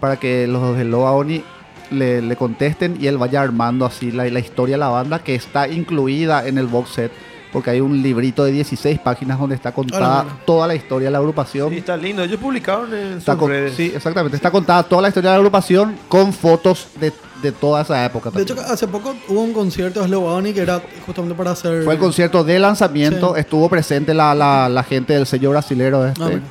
para 0.00 0.16
que 0.16 0.48
los 0.48 0.76
de 0.76 0.82
Slovaoni 0.82 1.44
le, 1.90 2.20
le 2.20 2.36
contesten 2.36 2.96
y 3.00 3.06
él 3.06 3.18
vaya 3.18 3.42
armando 3.42 3.86
así 3.86 4.10
la, 4.10 4.24
la 4.28 4.40
historia 4.40 4.74
de 4.74 4.80
la 4.80 4.88
banda 4.88 5.20
que 5.20 5.34
está 5.34 5.68
incluida 5.68 6.46
en 6.46 6.58
el 6.58 6.66
box 6.66 6.90
set 6.90 7.12
porque 7.52 7.70
hay 7.70 7.80
un 7.80 8.02
librito 8.02 8.44
de 8.44 8.52
16 8.52 8.98
páginas 9.00 9.38
donde 9.38 9.54
está 9.54 9.72
contada 9.72 10.24
toda 10.46 10.66
la 10.66 10.74
historia 10.74 11.08
de 11.08 11.12
la 11.12 11.18
agrupación. 11.18 11.70
Sí, 11.70 11.76
está 11.78 11.96
lindo. 11.96 12.22
Ellos 12.22 12.40
publicaron 12.40 12.92
en 12.94 13.18
Está 13.18 13.32
sus 13.32 13.40
con- 13.40 13.50
redes. 13.50 13.74
sí, 13.76 13.92
exactamente. 13.94 14.36
Está 14.36 14.50
contada 14.50 14.82
toda 14.82 15.02
la 15.02 15.08
historia 15.08 15.30
de 15.30 15.34
la 15.36 15.38
agrupación 15.38 15.96
con 16.08 16.32
fotos 16.32 16.88
de, 16.98 17.12
de 17.42 17.52
toda 17.52 17.82
esa 17.82 18.04
época. 18.04 18.30
De 18.30 18.42
hecho, 18.42 18.54
también. 18.54 18.72
hace 18.72 18.88
poco 18.88 19.14
hubo 19.28 19.42
un 19.42 19.52
concierto 19.52 20.00
de 20.00 20.06
Slovaoni 20.06 20.52
que 20.52 20.60
era 20.62 20.80
justamente 21.04 21.34
para 21.36 21.50
hacer. 21.50 21.84
Fue 21.84 21.92
el 21.94 22.00
concierto 22.00 22.42
de 22.42 22.58
lanzamiento. 22.58 23.34
Sí. 23.34 23.40
Estuvo 23.40 23.68
presente 23.68 24.14
la, 24.14 24.34
la- 24.34 24.68
la 24.68 24.82
gente 24.82 25.12
del 25.12 25.26
sello 25.26 25.50
brasilero 25.50 26.06
este. 26.06 26.22
Ah, 26.22 26.26
bueno. 26.28 26.42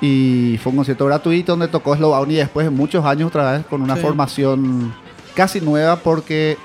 Y 0.00 0.58
fue 0.62 0.70
un 0.70 0.76
concierto 0.78 1.06
gratuito 1.06 1.52
donde 1.52 1.68
tocó 1.68 1.94
Slovauni 1.96 2.34
después 2.34 2.66
de 2.66 2.70
muchos 2.70 3.04
años 3.04 3.28
otra 3.28 3.52
vez 3.52 3.66
con 3.66 3.82
una 3.82 3.94
Sí. 3.94 4.02
formación 4.02 4.92
casi 5.34 5.60
nueva 5.60 5.96
porque 5.96 6.58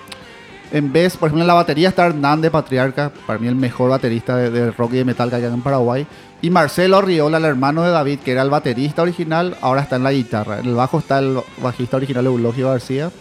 en 0.71 0.91
vez, 0.91 1.17
por 1.17 1.27
ejemplo, 1.27 1.43
en 1.43 1.47
la 1.47 1.53
batería 1.53 1.89
está 1.89 2.07
Hernán 2.07 2.41
de 2.41 2.51
Patriarca, 2.51 3.11
para 3.25 3.39
mí 3.39 3.47
el 3.47 3.55
mejor 3.55 3.89
baterista 3.89 4.35
de, 4.35 4.71
rock 4.71 4.93
y 4.93 4.97
de 4.97 5.05
metal 5.05 5.29
que 5.29 5.35
hay 5.37 5.43
en 5.43 5.61
Paraguay. 5.61 6.05
Y 6.41 6.49
Marcelo 6.49 7.01
Riola, 7.01 7.37
el 7.37 7.45
hermano 7.45 7.83
de 7.83 7.91
David, 7.91 8.19
que 8.19 8.31
era 8.31 8.41
el 8.41 8.49
baterista 8.49 9.01
original, 9.01 9.55
ahora 9.61 9.81
está 9.81 9.95
en 9.95 10.03
la 10.03 10.11
guitarra. 10.11 10.59
En 10.59 10.67
el 10.67 10.75
bajo 10.75 10.99
está 10.99 11.19
el 11.19 11.39
bajista 11.61 11.97
original 11.97 12.25
Eulogio 12.25 12.69
García. 12.69 13.11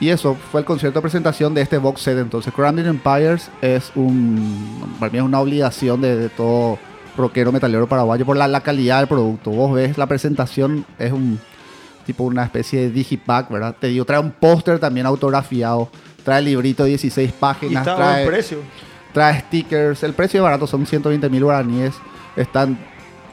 Y 0.00 0.10
eso 0.10 0.36
fue 0.52 0.60
el 0.60 0.66
concierto 0.66 0.98
de 0.98 1.02
presentación 1.02 1.54
de 1.54 1.62
este 1.62 1.78
box 1.78 2.02
set. 2.02 2.18
Entonces, 2.18 2.52
Crumbling 2.52 2.86
Empires 2.86 3.50
es 3.62 3.90
un. 3.94 4.96
Para 5.00 5.10
mí 5.10 5.18
es 5.18 5.24
una 5.24 5.40
obligación 5.40 6.00
de, 6.00 6.16
de 6.16 6.28
todo 6.28 6.78
rockero 7.16 7.52
metalero 7.52 7.88
paraguayo 7.88 8.26
por 8.26 8.36
la, 8.36 8.46
la 8.48 8.60
calidad 8.60 8.98
del 8.98 9.08
producto. 9.08 9.50
Vos 9.50 9.72
ves 9.72 9.96
la 9.96 10.06
presentación, 10.06 10.84
es 10.98 11.12
un 11.12 11.38
tipo 12.04 12.24
una 12.24 12.44
especie 12.44 12.80
de 12.80 12.90
digipack, 12.90 13.50
¿verdad? 13.50 13.76
Te 13.78 13.88
digo, 13.88 14.04
trae 14.04 14.20
un 14.20 14.30
póster 14.30 14.78
también 14.78 15.06
autografiado, 15.06 15.88
trae 16.24 16.38
el 16.40 16.46
librito 16.46 16.82
de 16.84 16.90
16 16.90 17.28
Y 17.28 17.32
páginas, 17.32 17.86
está 17.86 17.92
a 17.92 17.96
buen 17.96 18.08
trae, 18.08 18.26
precio. 18.26 18.58
trae 19.12 19.40
stickers. 19.40 20.02
El 20.02 20.12
precio 20.14 20.38
es 20.40 20.44
barato, 20.44 20.66
son 20.66 20.86
120 20.86 21.28
mil 21.28 21.44
guaraníes. 21.44 21.94
Están 22.36 22.78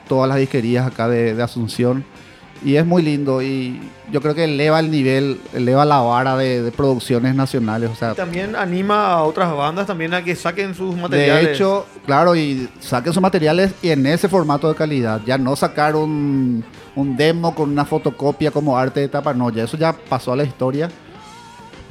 todas 0.08 0.28
las 0.30 0.38
disquerías 0.38 0.86
acá 0.86 1.08
de, 1.08 1.34
de 1.34 1.42
Asunción. 1.44 2.04
Y 2.64 2.76
es 2.76 2.86
muy 2.86 3.02
lindo 3.02 3.42
y 3.42 3.82
yo 4.12 4.22
creo 4.22 4.36
que 4.36 4.44
eleva 4.44 4.80
el 4.80 4.92
nivel, 4.92 5.42
eleva 5.52 5.84
la 5.84 5.98
vara 5.98 6.38
de, 6.38 6.62
de 6.62 6.72
producciones 6.72 7.34
nacionales. 7.34 7.90
O 7.90 7.96
sea, 7.96 8.12
Y 8.12 8.16
también 8.16 8.56
anima 8.56 9.08
a 9.14 9.24
otras 9.24 9.52
bandas 9.56 9.88
también 9.88 10.14
a 10.14 10.24
que 10.24 10.36
saquen 10.36 10.76
sus 10.76 10.96
materiales. 10.96 11.46
de 11.46 11.54
hecho, 11.54 11.88
claro, 12.06 12.36
y 12.36 12.70
saquen 12.80 13.14
sus 13.14 13.22
materiales 13.22 13.74
y 13.82 13.90
en 13.90 14.06
ese 14.06 14.30
formato 14.30 14.68
de 14.70 14.76
calidad. 14.76 15.22
Ya 15.26 15.40
no 15.40 15.56
sacar 15.56 15.96
un, 15.96 16.64
un 16.96 17.18
demo 17.18 17.56
con 17.56 17.72
una 17.72 17.84
fotocopia 17.84 18.52
como 18.52 18.78
arte 18.78 19.00
de 19.00 19.08
tapa, 19.08 19.34
no, 19.34 19.50
ya 19.50 19.64
eso 19.64 19.76
ya 19.76 19.94
pasó 19.94 20.32
a 20.32 20.36
la 20.36 20.44
historia. 20.44 20.88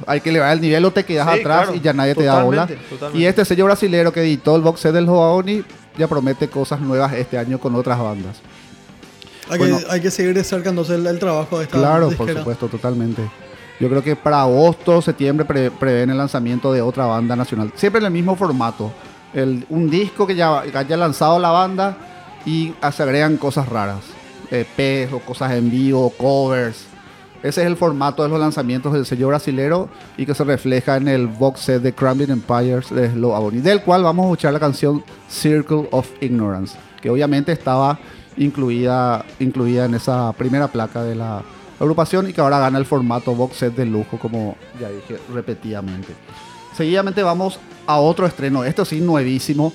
Hay 0.07 0.21
que 0.21 0.29
elevar 0.29 0.53
el 0.53 0.61
nivel 0.61 0.83
o 0.85 0.91
te 0.91 1.03
quedas 1.05 1.27
Sí, 1.33 1.39
atrás 1.39 1.61
claro. 1.63 1.75
y 1.75 1.81
ya 1.81 1.93
nadie 1.93 2.15
te 2.15 2.23
da 2.23 2.43
bola. 2.43 2.67
Totalmente. 2.67 3.17
Y 3.19 3.25
este 3.25 3.45
sello 3.45 3.65
brasilero 3.65 4.11
que 4.11 4.21
editó 4.21 4.55
el 4.55 4.61
box 4.61 4.79
set 4.81 4.93
del 4.93 5.05
Joaoni 5.07 5.63
ya 5.97 6.07
promete 6.07 6.47
cosas 6.47 6.79
nuevas 6.79 7.13
este 7.13 7.37
año 7.37 7.59
con 7.59 7.75
otras 7.75 7.99
bandas. 7.99 8.39
Hay, 9.49 9.57
Bueno. 9.57 9.79
que, 9.79 9.85
hay 9.89 10.01
que 10.01 10.11
seguir 10.11 10.37
entonces 10.37 10.95
el, 10.99 11.05
el 11.07 11.19
trabajo 11.19 11.57
de 11.57 11.65
esta 11.65 11.77
Claro, 11.77 12.09
por 12.11 12.31
supuesto, 12.33 12.67
totalmente. 12.67 13.21
Yo 13.79 13.89
creo 13.89 14.03
que 14.03 14.15
para 14.15 14.41
agosto, 14.41 15.01
septiembre 15.01 15.43
pre- 15.45 15.71
prevén 15.71 16.09
el 16.11 16.17
lanzamiento 16.17 16.71
de 16.71 16.81
otra 16.81 17.05
banda 17.07 17.35
nacional. 17.35 17.71
Siempre 17.75 17.99
en 17.99 18.05
el 18.05 18.11
mismo 18.11 18.35
formato. 18.35 18.91
El- 19.33 19.65
un 19.69 19.89
disco 19.89 20.27
que 20.27 20.35
ya 20.35 20.61
que 20.63 20.77
haya 20.77 20.95
lanzado 20.97 21.39
la 21.39 21.49
banda 21.49 21.97
y 22.45 22.73
se 22.93 23.03
agregan 23.03 23.37
cosas 23.37 23.67
raras. 23.67 23.99
EPs 24.51 25.13
o 25.13 25.19
cosas 25.19 25.51
en 25.53 25.69
vivo, 25.71 26.09
covers. 26.17 26.85
Ese 27.43 27.61
es 27.61 27.67
el 27.67 27.75
formato 27.75 28.21
de 28.21 28.29
los 28.29 28.39
lanzamientos 28.39 28.93
del 28.93 29.05
sello 29.05 29.29
brasilero 29.29 29.89
y 30.15 30.27
que 30.27 30.35
se 30.35 30.43
refleja 30.43 30.97
en 30.97 31.07
el 31.07 31.25
box 31.25 31.61
set 31.61 31.81
de 31.81 31.93
Crumbling 31.93 32.29
Empires 32.29 32.89
de 32.91 33.09
Slow 33.09 33.35
Agony, 33.35 33.61
del 33.61 33.81
cual 33.81 34.03
vamos 34.03 34.25
a 34.25 34.27
escuchar 34.27 34.53
la 34.53 34.59
canción 34.59 35.03
Circle 35.27 35.87
of 35.89 36.07
Ignorance, 36.21 36.77
que 37.01 37.09
obviamente 37.09 37.51
estaba 37.51 37.97
incluida, 38.37 39.25
incluida 39.39 39.85
en 39.85 39.95
esa 39.95 40.31
primera 40.33 40.67
placa 40.67 41.03
de 41.03 41.15
la 41.15 41.41
agrupación 41.79 42.29
y 42.29 42.33
que 42.33 42.41
ahora 42.41 42.59
gana 42.59 42.77
el 42.77 42.85
formato 42.85 43.33
box 43.33 43.57
set 43.57 43.75
de 43.75 43.87
lujo, 43.87 44.19
como 44.19 44.55
ya 44.79 44.89
dije 44.89 45.17
repetidamente. 45.33 46.13
Seguidamente 46.75 47.23
vamos 47.23 47.59
a 47.87 47.97
otro 47.97 48.27
estreno, 48.27 48.63
esto 48.63 48.85
sí 48.85 49.01
nuevísimo. 49.01 49.73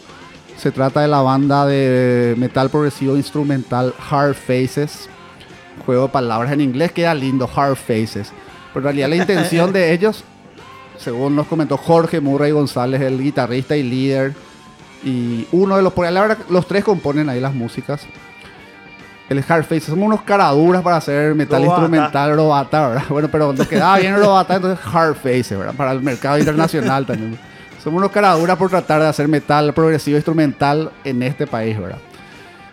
Se 0.57 0.70
trata 0.70 1.00
de 1.00 1.09
la 1.09 1.20
banda 1.20 1.66
de 1.66 2.35
metal 2.38 2.70
progresivo 2.70 3.16
instrumental 3.16 3.92
Hard 4.09 4.35
Faces. 4.35 5.11
Juego 5.84 6.04
de 6.04 6.08
palabras 6.08 6.52
en 6.52 6.60
inglés 6.60 6.92
queda 6.92 7.14
lindo, 7.14 7.48
Hard 7.54 7.76
Faces. 7.76 8.32
Pero 8.72 8.80
en 8.80 8.84
realidad 8.84 9.08
la 9.08 9.16
intención 9.16 9.72
de 9.72 9.92
ellos, 9.92 10.24
según 10.98 11.36
nos 11.36 11.46
comentó 11.46 11.76
Jorge 11.76 12.20
Murray 12.20 12.52
González, 12.52 13.00
el 13.00 13.22
guitarrista 13.22 13.76
y 13.76 13.82
líder, 13.82 14.34
y 15.04 15.46
uno 15.52 15.76
de 15.76 15.82
los, 15.82 15.92
por 15.92 16.04
verdad, 16.04 16.38
los 16.50 16.66
tres 16.66 16.84
componen 16.84 17.28
ahí 17.28 17.40
las 17.40 17.54
músicas. 17.54 18.06
El 19.28 19.44
Hard 19.46 19.64
Faces, 19.64 19.84
somos 19.84 20.06
unos 20.06 20.22
caraduras 20.22 20.82
para 20.82 20.96
hacer 20.96 21.34
metal 21.34 21.62
Robata. 21.62 21.80
instrumental, 21.82 22.36
robata, 22.36 22.88
¿verdad? 22.88 23.04
Bueno, 23.08 23.28
pero 23.28 23.52
nos 23.52 23.66
quedaba 23.66 23.98
bien 23.98 24.16
robata, 24.16 24.56
entonces 24.56 24.84
Hard 24.86 25.16
Faces, 25.16 25.58
¿verdad? 25.58 25.74
Para 25.74 25.92
el 25.92 26.00
mercado 26.00 26.38
internacional 26.38 27.06
también. 27.06 27.38
Somos 27.82 27.98
unos 27.98 28.10
caraduras 28.10 28.56
por 28.56 28.68
tratar 28.68 29.00
de 29.00 29.08
hacer 29.08 29.28
metal 29.28 29.72
progresivo 29.72 30.16
instrumental 30.16 30.90
en 31.04 31.22
este 31.22 31.46
país, 31.46 31.78
¿verdad? 31.78 31.98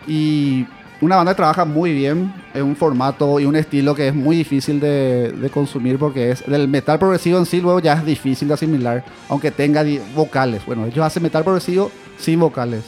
Y 0.08 0.66
una 1.04 1.18
banda 1.18 1.34
que 1.34 1.38
trabaja 1.38 1.66
muy 1.66 1.94
bien 1.94 2.34
en 2.54 2.64
un 2.64 2.76
formato 2.76 3.40
y 3.40 3.46
un 3.46 3.56
estilo 3.56 3.94
que 3.94 4.08
es 4.08 4.16
muy 4.16 4.38
difícil 4.38 4.80
de, 4.80 5.50
consumir 5.54 6.00
porque 6.00 6.32
es 6.32 6.46
del 6.46 6.68
metal 6.68 6.98
progresivo 6.98 7.38
en 7.38 7.46
sí 7.46 7.60
luego 7.60 7.80
ya 7.80 7.94
es 7.94 8.06
difícil 8.06 8.48
de 8.48 8.54
asimilar, 8.54 9.04
aunque 9.28 9.52
tenga 9.52 9.84
vocales. 10.16 10.66
Bueno, 10.66 10.86
ellos 10.86 11.06
hacen 11.06 11.22
metal 11.22 11.44
progresivo 11.44 11.92
sin 12.18 12.40
vocales, 12.40 12.86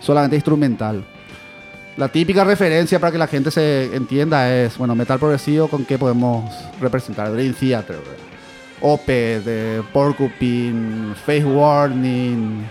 solamente 0.00 0.36
instrumental. 0.36 1.04
La 1.96 2.08
típica 2.08 2.44
referencia 2.44 2.98
para 2.98 3.12
que 3.12 3.18
la 3.18 3.26
gente 3.26 3.50
se 3.50 3.94
entienda 3.94 4.54
es, 4.54 4.78
bueno, 4.78 4.94
metal 4.94 5.18
progresivo 5.18 5.68
con 5.68 5.84
qué 5.84 5.98
podemos 5.98 6.50
representar, 6.80 7.30
Dream 7.32 7.52
Theater. 7.52 7.98
Opeth, 8.80 9.44
de 9.44 9.82
Porcupine, 9.92 11.14
Face 11.14 11.44
Warning, 11.44 12.64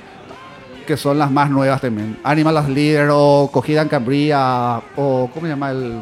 que 0.90 0.98
son 0.98 1.20
las 1.20 1.30
más 1.30 1.52
nuevas 1.52 1.80
también. 1.82 2.18
Animal 2.24 2.58
as 2.58 2.68
Leader 2.68 3.10
o 3.12 3.48
Cogida 3.54 3.84
en 3.84 3.90
Cambria 3.90 4.82
o 4.96 5.30
¿cómo 5.32 5.46
se 5.46 5.50
llama 5.50 5.70
el 5.70 6.02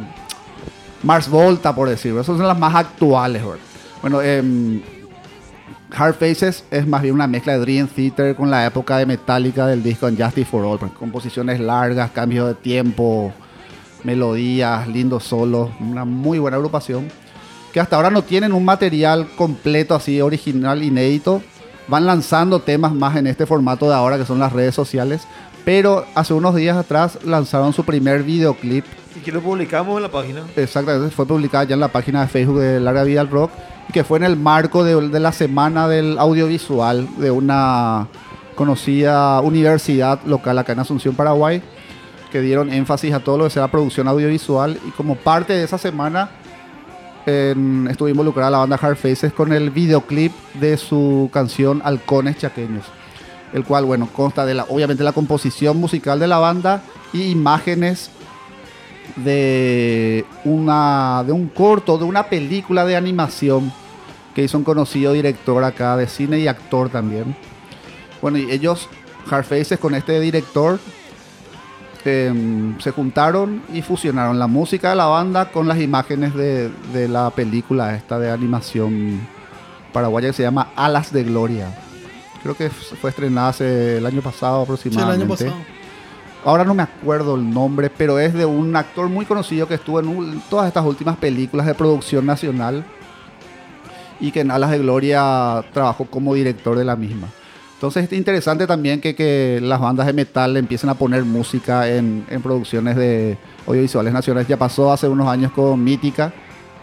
Mars 1.04 1.28
Volta 1.28 1.76
por 1.76 1.90
decirlo? 1.90 2.22
Esas 2.22 2.38
son 2.38 2.48
las 2.48 2.58
más 2.58 2.74
actuales. 2.74 3.44
Bueno, 4.02 4.22
em, 4.22 4.82
Hard 5.94 6.14
Faces 6.14 6.64
es 6.72 6.88
más 6.88 7.02
bien 7.02 7.16
una 7.16 7.28
mezcla 7.28 7.52
de 7.52 7.60
Dream 7.60 7.90
Theater 7.90 8.34
con 8.34 8.50
la 8.50 8.66
época 8.66 8.98
de 8.98 9.06
Metallica 9.06 9.68
del 9.68 9.84
disco 9.84 10.08
Justice 10.08 10.46
for 10.46 10.64
All, 10.64 10.80
pues, 10.80 10.94
composiciones 10.94 11.60
largas, 11.60 12.12
cambios 12.12 12.48
de 12.48 12.56
tiempo, 12.56 13.34
melodías, 14.06 14.88
lindos 14.88 15.26
solos, 15.26 15.70
una 15.82 16.06
muy 16.06 16.40
buena 16.40 16.56
agrupación 16.56 17.10
que 17.74 17.82
hasta 17.82 17.98
ahora 17.98 18.10
no 18.10 18.22
tienen 18.22 18.54
un 18.54 18.64
material 18.64 19.28
completo 19.36 19.96
así 19.96 20.22
original, 20.22 20.82
inédito. 20.82 21.44
Van 21.88 22.06
lanzando 22.06 22.60
temas 22.60 22.94
más 22.94 23.16
en 23.16 23.28
este 23.28 23.46
formato 23.46 23.88
de 23.88 23.96
ahora 23.96 24.18
que 24.18 24.26
son 24.26 24.40
las 24.40 24.52
redes 24.52 24.76
sociales. 24.76 25.28
Pero 25.64 26.06
hace 26.16 26.34
unos 26.34 26.56
días 26.56 26.78
atrás 26.78 27.20
lanzaron 27.26 27.74
su 27.74 27.84
primer 27.84 28.24
videoclip. 28.24 28.86
Y 29.16 29.20
que 29.20 29.32
lo 29.32 29.42
publicamos 29.42 29.98
en 29.98 30.04
la 30.04 30.12
página. 30.12 30.44
Exactamente, 30.56 31.14
fue 31.14 31.26
publicada 31.26 31.66
ya 31.66 31.74
en 31.74 31.80
la 31.80 31.90
página 31.90 32.22
de 32.22 32.28
Facebook 32.28 32.60
de 32.60 32.80
Larga 32.80 33.04
Vida 33.04 33.22
al 33.22 33.30
Rock. 33.30 33.52
Y 33.90 33.94
que 33.94 34.04
fue 34.04 34.18
en 34.18 34.24
el 34.26 34.38
marco 34.38 34.84
de, 34.84 35.10
de 35.10 35.20
la 35.20 35.32
semana 35.32 35.88
del 35.88 36.20
audiovisual 36.20 37.08
de 37.18 37.32
una 37.32 38.08
conocida 38.56 39.40
universidad 39.42 40.22
local 40.26 40.58
acá 40.58 40.74
en 40.74 40.80
Asunción, 40.80 41.16
Paraguay. 41.16 41.62
Que 42.32 42.42
dieron 42.42 42.72
énfasis 42.72 43.14
a 43.14 43.20
todo 43.20 43.38
lo 43.38 43.44
que 43.46 43.50
sea 43.50 43.68
producción 43.70 44.08
audiovisual. 44.08 44.80
Y 44.88 44.92
como 44.92 45.16
parte 45.16 45.54
de 45.54 45.64
esa 45.64 45.78
semana 45.78 46.30
en- 47.28 47.88
estuvo 47.92 48.08
involucrada 48.08 48.50
la 48.50 48.58
banda 48.60 48.80
Hard 48.82 48.96
Faces 48.96 49.34
con 49.34 49.52
el 49.54 49.70
videoclip 49.70 50.32
de 50.56 50.78
su 50.78 51.30
canción 51.32 51.82
Halcones 51.84 52.38
Chaqueños, 52.38 52.86
el 53.54 53.64
cual, 53.66 53.86
bueno, 53.86 54.08
consta 54.12 54.46
de 54.46 54.54
la, 54.54 54.64
obviamente 54.70 55.04
la 55.04 55.12
composición 55.12 55.78
musical 55.78 56.20
de 56.20 56.28
la 56.28 56.40
banda 56.40 56.82
y 57.14 57.24
imágenes 57.24 58.10
de 59.18 60.26
una 60.46 61.24
de 61.26 61.32
un 61.34 61.48
corto, 61.50 61.98
de 61.98 62.06
una 62.06 62.24
película 62.28 62.86
de 62.86 62.96
animación 62.96 63.72
que 64.34 64.44
hizo 64.44 64.58
un 64.58 64.64
conocido 64.64 65.14
director 65.14 65.64
acá 65.64 65.98
de 65.98 66.08
cine 66.08 66.40
y 66.40 66.48
actor 66.48 66.90
también. 66.90 67.36
Bueno, 68.22 68.38
y 68.38 68.50
ellos, 68.52 68.88
Hard 69.30 69.44
Faces, 69.46 69.80
con 69.80 69.96
este 69.96 70.20
director, 70.20 70.80
em, 72.08 72.80
se 72.80 72.92
juntaron 72.92 73.62
y 73.74 73.82
fusionaron 73.82 74.40
la 74.40 74.48
música 74.48 74.90
de 74.92 74.96
la 74.96 75.06
banda 75.06 75.52
con 75.52 75.68
las 75.68 75.80
imágenes 75.80 76.34
de, 76.34 76.70
de 76.94 77.08
la 77.08 77.30
película 77.30 77.96
esta 77.96 78.18
de 78.20 78.32
animación 78.32 79.20
paraguaya 79.94 80.28
que 80.30 80.34
se 80.34 80.44
llama 80.44 80.70
Alas 80.76 81.12
de 81.12 81.24
Gloria. 81.24 81.68
Creo 82.44 82.56
que 82.56 82.70
fue 82.70 83.10
estrenada 83.10 83.50
hace 83.50 83.98
el 83.98 84.06
año 84.06 84.22
pasado 84.22 84.58
Sí, 84.58 84.60
el 84.60 84.64
aproximadamente. 84.64 85.24
año 85.24 85.30
pasado. 85.30 85.78
Ahora 86.46 86.64
no 86.64 86.74
me 86.74 86.84
acuerdo 86.84 87.36
el 87.36 87.50
nombre, 87.50 87.90
pero 87.90 88.20
es 88.20 88.34
de 88.34 88.46
un 88.46 88.76
actor 88.76 89.10
muy 89.10 89.26
conocido 89.26 89.68
que 89.68 89.74
estuvo 89.74 90.00
en 90.00 90.08
un- 90.08 90.42
todas 90.50 90.68
estas 90.68 90.86
últimas 90.86 91.18
películas 91.18 91.66
de 91.66 91.74
producción 91.74 92.26
nacional 92.26 92.86
y 94.20 94.32
que 94.32 94.42
en 94.42 94.52
Alas 94.52 94.72
de 94.72 94.80
Gloria 94.80 95.64
trabajó 95.74 96.06
como 96.06 96.34
director 96.36 96.78
de 96.78 96.86
la 96.86 96.96
misma. 96.96 97.28
Entonces 97.78 98.06
es 98.06 98.18
interesante 98.18 98.66
también 98.66 99.00
que, 99.00 99.14
que 99.14 99.60
las 99.62 99.80
bandas 99.80 100.08
de 100.08 100.14
metal 100.14 100.58
empiecen 100.58 100.90
a 100.90 100.96
poner 100.96 101.24
música 101.24 101.88
en, 101.88 102.26
en 102.28 102.42
producciones 102.42 102.96
de 102.96 103.38
audiovisuales 103.68 104.12
nacionales. 104.12 104.48
Ya 104.48 104.58
pasó 104.58 104.92
hace 104.92 105.08
unos 105.08 105.28
años 105.28 105.52
con 105.52 105.84
Mítica 105.84 106.34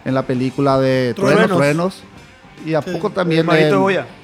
en 0.04 0.14
la 0.14 0.22
película 0.22 0.78
de 0.78 1.12
Truenos, 1.14 1.46
Truenos. 1.48 1.56
Truenos. 1.58 2.02
Y 2.64 2.74
a 2.74 2.82
Sí. 2.82 2.90
poco 2.92 3.10
también. 3.10 3.44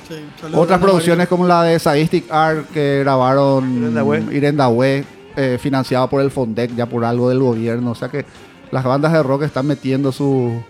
Sí, 0.09 0.15
otras 0.55 0.79
producciones 0.81 1.27
como 1.27 1.45
la 1.45 1.65
de 1.65 1.79
Sadistic 1.81 2.31
Art 2.31 2.71
que 2.73 3.01
grabaron 3.01 3.77
Irendahue. 3.79 4.25
Irendahue, 4.31 5.05
eh, 5.37 5.59
financiado 5.61 6.09
por 6.09 6.21
el 6.23 6.31
Fondec, 6.31 6.75
ya 6.77 6.87
por 6.87 7.05
algo 7.05 7.29
del 7.29 7.41
gobierno. 7.41 7.91
O 7.91 7.95
sea 7.97 8.09
que 8.09 8.25
las 8.71 8.85
bandas 8.85 9.13
de 9.13 9.23
rock 9.25 9.43
están 9.43 9.67
metiendo 9.67 10.13
su, 10.13 10.63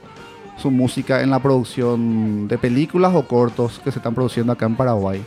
su 0.56 0.70
música 0.70 1.20
en 1.22 1.28
la 1.28 1.40
producción 1.40 2.48
de 2.48 2.56
películas 2.56 3.12
o 3.14 3.26
cortos 3.28 3.80
que 3.84 3.92
se 3.92 3.98
están 3.98 4.14
produciendo 4.14 4.52
acá 4.52 4.64
en 4.64 4.76
Paraguay. 4.76 5.22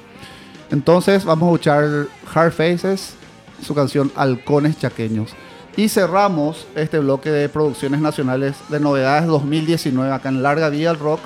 Entonces 0.74 1.24
vamos 1.24 1.44
a 1.44 1.52
escuchar 1.52 2.08
Hard 2.34 2.52
Faces, 2.52 3.14
su 3.62 3.76
canción 3.76 4.12
Halcones 4.16 4.80
Chaqueños. 4.80 5.30
Y 5.78 5.88
cerramos 5.88 6.66
este 6.74 6.98
bloque 6.98 7.30
de 7.30 7.48
producciones 7.48 8.02
nacionales 8.02 8.56
de 8.70 8.80
novedades 8.80 9.28
2019 9.28 10.12
acá 10.12 10.30
en 10.30 10.42
Larga 10.42 10.70
Vida 10.70 10.90
al 10.90 10.98
Rock 10.98 11.20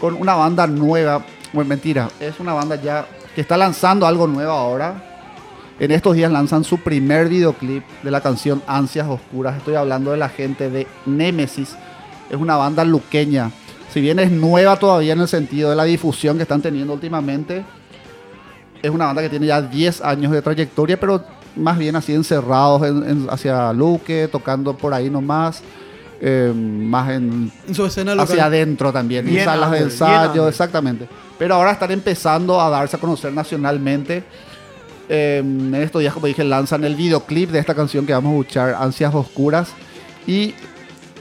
con 0.00 0.14
una 0.14 0.34
banda 0.34 0.66
nueva. 0.66 1.24
Bueno, 1.52 1.68
mentira, 1.68 2.08
es 2.18 2.40
una 2.40 2.52
banda 2.52 2.74
ya 2.74 3.06
que 3.36 3.42
está 3.42 3.56
lanzando 3.56 4.08
algo 4.08 4.26
nuevo 4.26 4.50
ahora. 4.50 5.22
En 5.78 5.92
estos 5.92 6.16
días 6.16 6.32
lanzan 6.32 6.64
su 6.64 6.78
primer 6.78 7.28
videoclip 7.28 7.84
de 8.02 8.10
la 8.10 8.22
canción 8.22 8.60
Ansias 8.66 9.06
Oscuras. 9.06 9.56
Estoy 9.56 9.76
hablando 9.76 10.10
de 10.10 10.16
la 10.16 10.30
gente 10.30 10.68
de 10.68 10.88
Nemesis. 11.06 11.76
Es 12.28 12.36
una 12.36 12.56
banda 12.56 12.84
luqueña. 12.84 13.52
Si 13.92 14.00
bien 14.00 14.18
es 14.18 14.32
nueva 14.32 14.80
todavía 14.80 15.12
en 15.12 15.20
el 15.20 15.28
sentido 15.28 15.70
de 15.70 15.76
la 15.76 15.84
difusión 15.84 16.38
que 16.38 16.42
están 16.42 16.60
teniendo 16.60 16.92
últimamente, 16.92 17.64
es 18.86 18.90
una 18.90 19.06
banda 19.06 19.22
que 19.22 19.28
tiene 19.30 19.46
ya 19.46 19.60
10 19.62 20.00
años 20.02 20.30
de 20.32 20.42
trayectoria, 20.42 20.98
pero 20.98 21.22
más 21.56 21.78
bien 21.78 21.96
así 21.96 22.12
encerrados 22.14 22.82
en- 22.82 23.08
en- 23.08 23.26
hacia 23.30 23.72
Luque, 23.72 24.28
tocando 24.30 24.76
por 24.76 24.92
ahí 24.92 25.08
nomás, 25.10 25.62
eh, 26.20 26.52
más 26.54 27.10
en 27.10 27.50
En 27.68 27.74
su 27.74 27.84
escena 27.86 28.14
local. 28.14 28.30
hacia 28.32 28.44
adentro 28.46 28.92
también, 28.92 29.26
en 29.26 29.32
Bien 29.34 29.44
salas 29.44 29.70
de 29.70 29.78
ensayo, 29.78 30.48
exactamente. 30.48 31.08
Pero 31.38 31.54
ahora 31.54 31.72
están 31.72 31.90
empezando 31.90 32.60
a 32.60 32.70
darse 32.70 32.96
a 32.96 33.00
conocer 33.00 33.32
nacionalmente. 33.32 34.22
Eh, 35.08 35.38
en 35.44 35.74
estos 35.74 36.00
días, 36.00 36.14
como 36.14 36.26
dije, 36.26 36.44
lanzan 36.44 36.82
el 36.84 36.94
videoclip 36.94 37.50
de 37.50 37.58
esta 37.58 37.74
canción 37.74 38.06
que 38.06 38.12
vamos 38.14 38.30
a 38.32 38.34
escuchar, 38.40 38.74
Ansias 38.78 39.14
Oscuras. 39.14 39.68
Y 40.26 40.54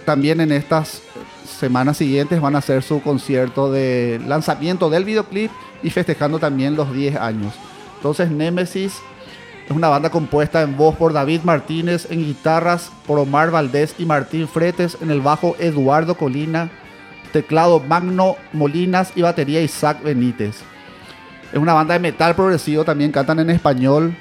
también 0.05 0.39
en 0.41 0.51
estas 0.51 1.01
semanas 1.45 1.97
siguientes 1.97 2.41
van 2.41 2.55
a 2.55 2.59
hacer 2.59 2.83
su 2.83 3.01
concierto 3.01 3.71
de 3.71 4.21
lanzamiento 4.25 4.89
del 4.89 5.05
videoclip 5.05 5.51
y 5.81 5.89
festejando 5.89 6.39
también 6.39 6.75
los 6.75 6.93
10 6.93 7.17
años. 7.17 7.53
Entonces, 7.97 8.31
Nemesis 8.31 9.01
es 9.65 9.71
una 9.71 9.87
banda 9.87 10.09
compuesta 10.09 10.61
en 10.61 10.75
voz 10.75 10.95
por 10.95 11.13
David 11.13 11.41
Martínez, 11.43 12.07
en 12.09 12.19
guitarras 12.25 12.91
por 13.07 13.17
Omar 13.19 13.51
Valdés 13.51 13.95
y 13.97 14.05
Martín 14.05 14.47
Fretes, 14.47 14.97
en 15.01 15.09
el 15.09 15.21
bajo 15.21 15.55
Eduardo 15.57 16.15
Colina, 16.15 16.69
teclado 17.31 17.79
Magno 17.79 18.35
Molinas 18.51 19.13
y 19.15 19.21
batería 19.21 19.61
Isaac 19.61 20.03
Benítez. 20.03 20.57
Es 21.53 21.59
una 21.59 21.73
banda 21.73 21.93
de 21.93 21.99
metal 21.99 22.35
progresivo, 22.35 22.83
también 22.83 23.11
cantan 23.11 23.39
en 23.39 23.51
español. 23.51 24.15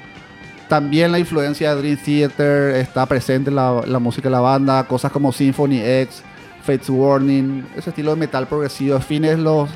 También 0.69 1.11
la 1.11 1.19
influencia 1.19 1.75
de 1.75 1.81
Dream 1.81 1.97
Theater 1.97 2.75
está 2.77 3.05
presente 3.05 3.49
en 3.49 3.55
la, 3.55 3.81
la 3.85 3.99
música 3.99 4.29
de 4.29 4.33
la 4.33 4.39
banda, 4.39 4.87
cosas 4.87 5.11
como 5.11 5.31
Symphony 5.31 5.81
X, 5.81 6.23
Fates 6.63 6.89
Warning, 6.89 7.65
ese 7.75 7.89
estilo 7.89 8.11
de 8.11 8.17
metal 8.17 8.47
progresivo, 8.47 8.99
fines 8.99 9.37
los 9.37 9.69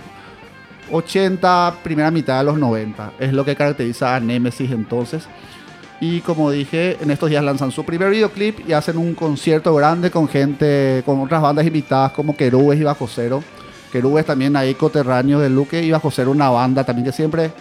80, 0.92 1.76
primera 1.84 2.12
mitad 2.12 2.40
de 2.40 2.46
los 2.46 2.58
90. 2.58 3.14
Es 3.20 3.34
lo 3.34 3.44
que 3.44 3.56
caracteriza 3.56 4.16
a 4.16 4.20
Nemesis 4.20 4.72
entonces. 4.72 5.28
Y 6.00 6.22
como 6.22 6.52
dije, 6.52 6.98
en 7.02 7.12
estos 7.12 7.30
días 7.30 7.44
lanzan 7.44 7.72
su 7.72 7.84
primer 7.84 8.10
videoclip 8.12 8.68
y 8.68 8.74
hacen 8.74 8.98
un 8.98 9.16
concierto 9.16 9.74
grande 9.76 10.12
con 10.12 10.28
gente, 10.28 11.02
con 11.06 11.20
otras 11.20 11.42
bandas 11.42 11.66
invitadas 11.66 12.12
como 12.12 12.38
Querubes 12.38 12.80
y 12.80 12.84
Bajo 12.84 13.08
Cero. 13.08 13.44
Querubes 13.92 14.26
también 14.26 14.56
ahí 14.56 14.76
coterráneo 14.76 15.40
de 15.40 15.50
Luque 15.50 15.82
y 15.84 15.92
Bajo 15.92 16.12
Cero 16.12 16.32
una 16.32 16.50
banda 16.50 16.84
también 16.84 17.06
que 17.06 17.12
siempre 17.12 17.52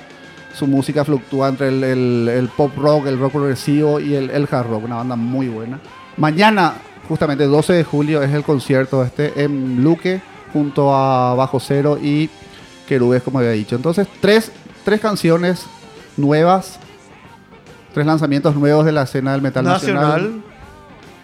su 0.55 0.66
música 0.66 1.05
fluctúa 1.05 1.49
entre 1.49 1.68
el, 1.68 2.51
pop 2.57 2.72
rock, 2.77 3.07
el 3.07 3.18
rock 3.18 3.33
progresivo 3.33 4.01
y 4.01 4.14
el 4.14 4.49
hard 4.51 4.68
rock, 4.68 4.85
una 4.85 4.97
banda 4.97 5.16
muy 5.16 5.49
buena. 5.49 5.81
Mañana, 6.16 6.74
justamente 7.07 7.45
12 7.45 7.73
de 7.73 7.85
julio, 7.85 8.23
es 8.23 8.33
el 8.33 8.43
concierto 8.43 9.03
este 9.05 9.43
en 9.43 9.83
Luque 9.83 10.21
junto 10.53 10.95
a 10.95 11.35
Bajo 11.35 11.61
Cero 11.61 11.99
y 12.01 12.31
Querubes, 12.87 13.23
como 13.23 13.39
había 13.39 13.51
dicho. 13.51 13.77
Entonces, 13.77 14.07
tres, 14.21 14.53
tres 14.85 15.01
canciones 15.01 15.67
nuevas, 16.17 16.79
tres 17.93 18.07
lanzamientos 18.07 18.55
nuevos 18.57 18.85
de 18.85 18.93
la 18.93 19.03
escena 19.03 19.33
del 19.33 19.43
metal 19.43 19.65
nacional. 19.65 20.05
Nacional. 20.05 20.43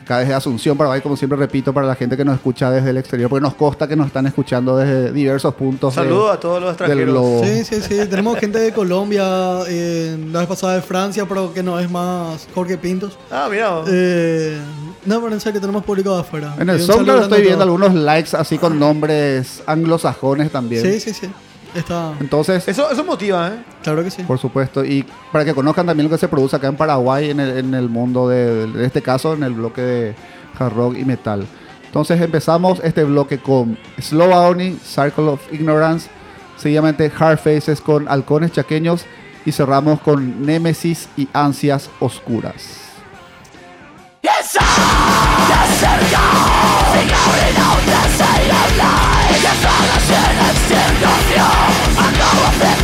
Acá 0.03 0.19
desde 0.19 0.35
Asunción, 0.35 0.77
Paraguay, 0.77 1.01
como 1.01 1.17
siempre 1.17 1.39
repito, 1.39 1.73
para 1.73 1.87
la 1.87 1.95
gente 1.95 2.17
que 2.17 2.25
nos 2.25 2.35
escucha 2.35 2.71
desde 2.71 2.91
el 2.91 2.97
exterior, 2.97 3.31
porque 3.31 3.43
nos 3.43 3.55
consta 3.55 3.87
que 3.87 3.95
nos 3.97 4.09
están 4.09 4.27
escuchando 4.27 4.77
desde 4.77 5.13
diversos 5.13 5.55
puntos. 5.55 5.95
de- 5.95 6.03
Saludos 6.03 6.35
a 6.35 6.41
todos 6.41 6.61
los 6.61 6.77
del 6.77 6.87
extranjeros. 6.91 7.13
globo. 7.15 7.45
Sí, 7.45 7.65
sí, 7.65 7.81
sí. 7.81 8.09
Tenemos 8.11 8.39
gente 8.39 8.59
de 8.59 8.73
Colombia, 8.73 9.61
eh, 9.69 10.17
la 10.33 10.41
vez 10.41 10.49
pasada 10.49 10.75
de 10.75 10.83
Francia, 10.83 11.25
pero 11.29 11.53
que 11.55 11.63
no 11.63 11.79
es 11.79 11.91
más 11.91 12.49
Jorge 12.55 12.77
Pintos. 12.79 13.17
Ah, 13.31 13.49
mira. 13.51 13.83
Eh, 13.89 14.59
no, 15.07 15.21
pero 15.21 15.33
en 15.35 15.41
serio, 15.41 15.61
tenemos 15.61 15.85
público 15.85 16.15
de 16.15 16.21
afuera. 16.21 16.55
En 16.59 16.69
el 16.69 16.77
un 16.81 16.83
SoundCloud 16.83 17.23
estoy 17.23 17.43
viendo 17.43 17.63
algunos 17.63 17.95
likes 17.95 18.37
así 18.37 18.59
con 18.59 18.79
nombres 18.79 19.63
anglosajones 19.67 20.51
también. 20.51 20.83
Sí, 20.83 21.01
sí, 21.01 21.13
sí. 21.15 21.31
Está, 21.75 22.13
Entonces, 22.21 22.69
Eso, 22.69 22.91
eso 22.91 23.03
motiva, 23.05 23.49
¿eh? 23.49 23.65
claro 23.83 24.05
que 24.05 24.11
sí. 24.11 24.23
por 24.25 24.39
supuesto, 24.39 24.85
y 24.85 25.07
para 25.31 25.45
que 25.45 25.55
conozcan 25.55 25.87
también 25.87 26.09
lo 26.09 26.11
que 26.15 26.19
se 26.19 26.29
produce 26.29 26.57
acá 26.57 26.69
en 26.69 26.77
Paraguay, 26.77 27.31
en 27.31 27.41
el, 27.41 27.59
en 27.59 27.75
el 27.75 27.89
mundo 27.89 28.29
de, 28.29 28.65
en 28.65 28.81
este 28.81 29.01
caso, 29.01 29.33
en 29.33 29.43
el 29.43 29.55
bloque 29.55 29.81
de 29.81 30.15
hard 30.59 30.75
rock 30.75 30.97
y 30.99 31.05
metal. 31.05 31.47
Entonces 31.87 32.21
empezamos 32.21 32.81
este 32.83 33.05
bloque 33.05 33.39
con 33.39 33.79
Slow 33.99 34.33
Agony, 34.33 34.77
Circle 34.83 35.25
of 35.25 35.53
Ignorance, 35.53 36.09
seguidamente 36.57 37.11
Hard 37.19 37.39
Faces 37.39 37.81
con 37.81 38.09
Halcones 38.09 38.53
Chaqueños 38.53 39.05
y 39.45 39.53
cerramos 39.53 40.01
con 40.01 40.47
Némesis 40.47 41.09
y 41.17 41.29
Ansias 41.33 41.91
Oscuras. 42.01 42.93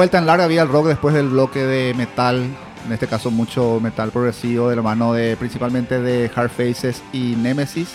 vuelta 0.00 0.16
en 0.16 0.24
larga 0.24 0.46
vía 0.46 0.62
el 0.62 0.70
rock 0.70 0.86
después 0.86 1.14
del 1.14 1.28
bloque 1.28 1.58
de 1.58 1.92
metal, 1.92 2.42
en 2.86 2.90
este 2.90 3.06
caso 3.06 3.30
mucho 3.30 3.80
metal 3.82 4.10
progresivo 4.10 4.70
de 4.70 4.76
la 4.76 4.80
mano 4.80 5.12
de 5.12 5.36
principalmente 5.36 6.00
de 6.00 6.30
Hard 6.34 6.48
Faces 6.48 7.02
y 7.12 7.36
Nemesis. 7.36 7.90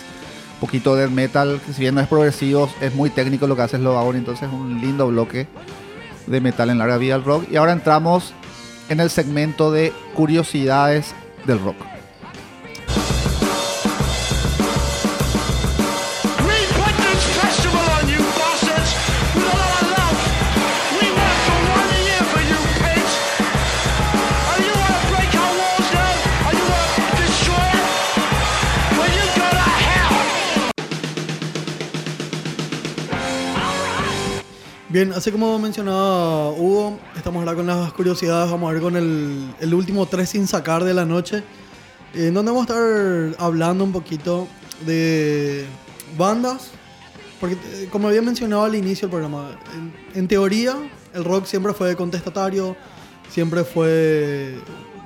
Un 0.54 0.60
poquito 0.60 0.94
de 0.94 1.08
metal, 1.08 1.60
que 1.66 1.72
si 1.72 1.80
bien 1.80 1.96
no 1.96 2.00
es 2.00 2.06
progresivo, 2.06 2.70
es 2.80 2.94
muy 2.94 3.10
técnico 3.10 3.48
lo 3.48 3.56
que 3.56 3.62
hace 3.62 3.78
Slowdown, 3.78 4.14
entonces 4.14 4.46
es 4.46 4.54
un 4.54 4.80
lindo 4.80 5.08
bloque 5.08 5.48
de 6.28 6.40
metal 6.40 6.70
en 6.70 6.78
larga 6.78 6.96
vía 6.96 7.16
el 7.16 7.24
rock. 7.24 7.50
Y 7.50 7.56
ahora 7.56 7.72
entramos 7.72 8.34
en 8.88 9.00
el 9.00 9.10
segmento 9.10 9.72
de 9.72 9.92
curiosidades 10.14 11.12
del 11.44 11.58
rock. 11.58 11.95
Bien, 34.96 35.12
así 35.12 35.30
como 35.30 35.58
mencionaba 35.58 36.52
Hugo, 36.52 36.98
estamos 37.14 37.40
ahora 37.40 37.54
con 37.54 37.66
las 37.66 37.92
curiosidades, 37.92 38.50
vamos 38.50 38.70
a 38.70 38.72
ver 38.72 38.80
con 38.80 38.96
el, 38.96 39.46
el 39.60 39.74
último 39.74 40.06
tres 40.06 40.30
sin 40.30 40.46
sacar 40.46 40.84
de 40.84 40.94
la 40.94 41.04
noche, 41.04 41.42
en 42.14 42.32
donde 42.32 42.50
vamos 42.50 42.66
a 42.70 42.72
estar 42.72 43.44
hablando 43.44 43.84
un 43.84 43.92
poquito 43.92 44.48
de 44.86 45.66
bandas, 46.16 46.70
porque 47.38 47.56
eh, 47.74 47.88
como 47.92 48.08
había 48.08 48.22
mencionado 48.22 48.64
al 48.64 48.74
inicio 48.74 49.08
del 49.08 49.10
programa, 49.20 49.60
en, 49.74 49.92
en 50.18 50.28
teoría 50.28 50.74
el 51.12 51.24
rock 51.24 51.44
siempre 51.44 51.74
fue 51.74 51.94
contestatario, 51.94 52.74
siempre 53.28 53.64
fue, 53.64 54.54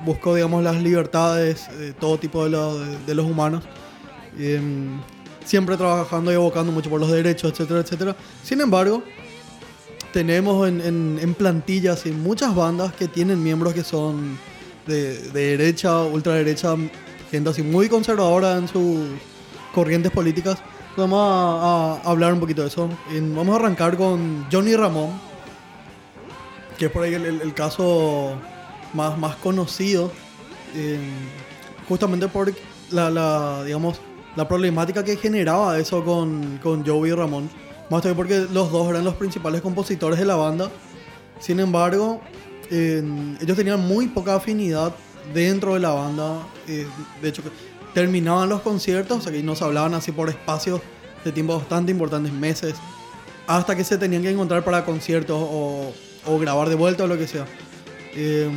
buscó 0.04 0.36
digamos 0.36 0.62
las 0.62 0.80
libertades 0.80 1.66
de 1.80 1.94
todo 1.94 2.16
tipo 2.16 2.44
de, 2.44 2.50
los- 2.50 2.78
de- 2.78 2.98
de 3.06 3.14
los 3.16 3.26
humanos. 3.26 3.64
Em, 4.38 5.00
siempre 5.44 5.76
trabajando 5.76 6.30
y 6.30 6.36
abocando 6.36 6.70
mucho 6.70 6.88
por 6.90 7.00
los 7.00 7.10
derechos, 7.10 7.50
etcétera, 7.50 7.80
etcétera. 7.80 8.16
Sin 8.44 8.60
embargo, 8.60 9.02
tenemos 10.12 10.68
en, 10.68 10.80
en, 10.80 11.18
en 11.20 11.34
plantilla 11.34 11.92
así, 11.92 12.10
muchas 12.10 12.54
bandas 12.54 12.92
que 12.94 13.08
tienen 13.08 13.42
miembros 13.42 13.74
que 13.74 13.84
son 13.84 14.38
de, 14.86 15.18
de 15.30 15.56
derecha, 15.56 16.00
ultraderecha, 16.02 16.74
gente 17.30 17.50
así 17.50 17.62
muy 17.62 17.88
conservadora 17.88 18.56
en 18.56 18.68
sus 18.68 19.00
corrientes 19.72 20.10
políticas. 20.12 20.58
Vamos 20.96 21.20
a, 21.22 22.00
hablar 22.04 22.32
un 22.32 22.40
poquito 22.40 22.62
de 22.62 22.68
eso. 22.68 22.90
Vamos 23.10 23.54
a 23.54 23.58
arrancar 23.58 23.96
con 23.96 24.46
Johnny 24.50 24.74
Ramón, 24.74 25.10
que 26.76 26.86
es 26.86 26.90
por 26.90 27.04
ahí 27.04 27.14
el, 27.14 27.54
caso 27.54 28.32
más, 28.92 29.16
más 29.16 29.36
conocido, 29.36 30.10
eh, 30.74 30.98
justamente 31.88 32.26
por 32.28 32.52
la, 32.90 33.08
la, 33.10 33.64
digamos, 33.64 34.00
la 34.36 34.48
problemática 34.48 35.04
que 35.04 35.16
generaba 35.16 35.78
eso 35.78 36.04
con, 36.04 36.58
con 36.62 36.84
Joey 36.84 37.12
Ramón. 37.12 37.48
Más 37.90 38.02
todavía 38.02 38.16
porque 38.16 38.46
los 38.52 38.70
dos 38.70 38.88
eran 38.88 39.04
los 39.04 39.14
principales 39.16 39.60
compositores 39.60 40.18
de 40.18 40.24
la 40.24 40.36
banda. 40.36 40.70
Sin 41.40 41.58
embargo, 41.58 42.20
ellos 42.70 43.56
tenían 43.56 43.80
muy 43.80 44.06
poca 44.06 44.36
afinidad 44.36 44.94
dentro 45.34 45.74
de 45.74 45.80
la 45.80 45.90
banda. 45.90 46.46
eh, 46.68 46.86
de 47.20 47.28
hecho, 47.28 47.42
terminaban 47.94 48.48
los 48.48 48.60
conciertos, 48.60 49.18
o 49.18 49.20
sea 49.20 49.32
que 49.32 49.42
nos 49.42 49.62
hablaban 49.62 49.94
así 49.94 50.12
por 50.12 50.28
espacios 50.28 50.80
de 51.24 51.32
tiempo 51.32 51.58
bastante 51.58 51.92
importantes, 51.92 52.32
meses, 52.32 52.74
hasta 53.46 53.76
que 53.76 53.84
se 53.84 53.98
tenían 53.98 54.22
que 54.22 54.30
encontrar 54.30 54.64
para 54.64 54.84
conciertos 54.84 55.36
o, 55.40 55.92
grabar 56.38 56.68
de 56.68 56.76
vuelta 56.76 57.04
o 57.04 57.06
lo 57.06 57.18
que 57.18 57.26
sea. 57.26 57.44
Eh, 58.14 58.48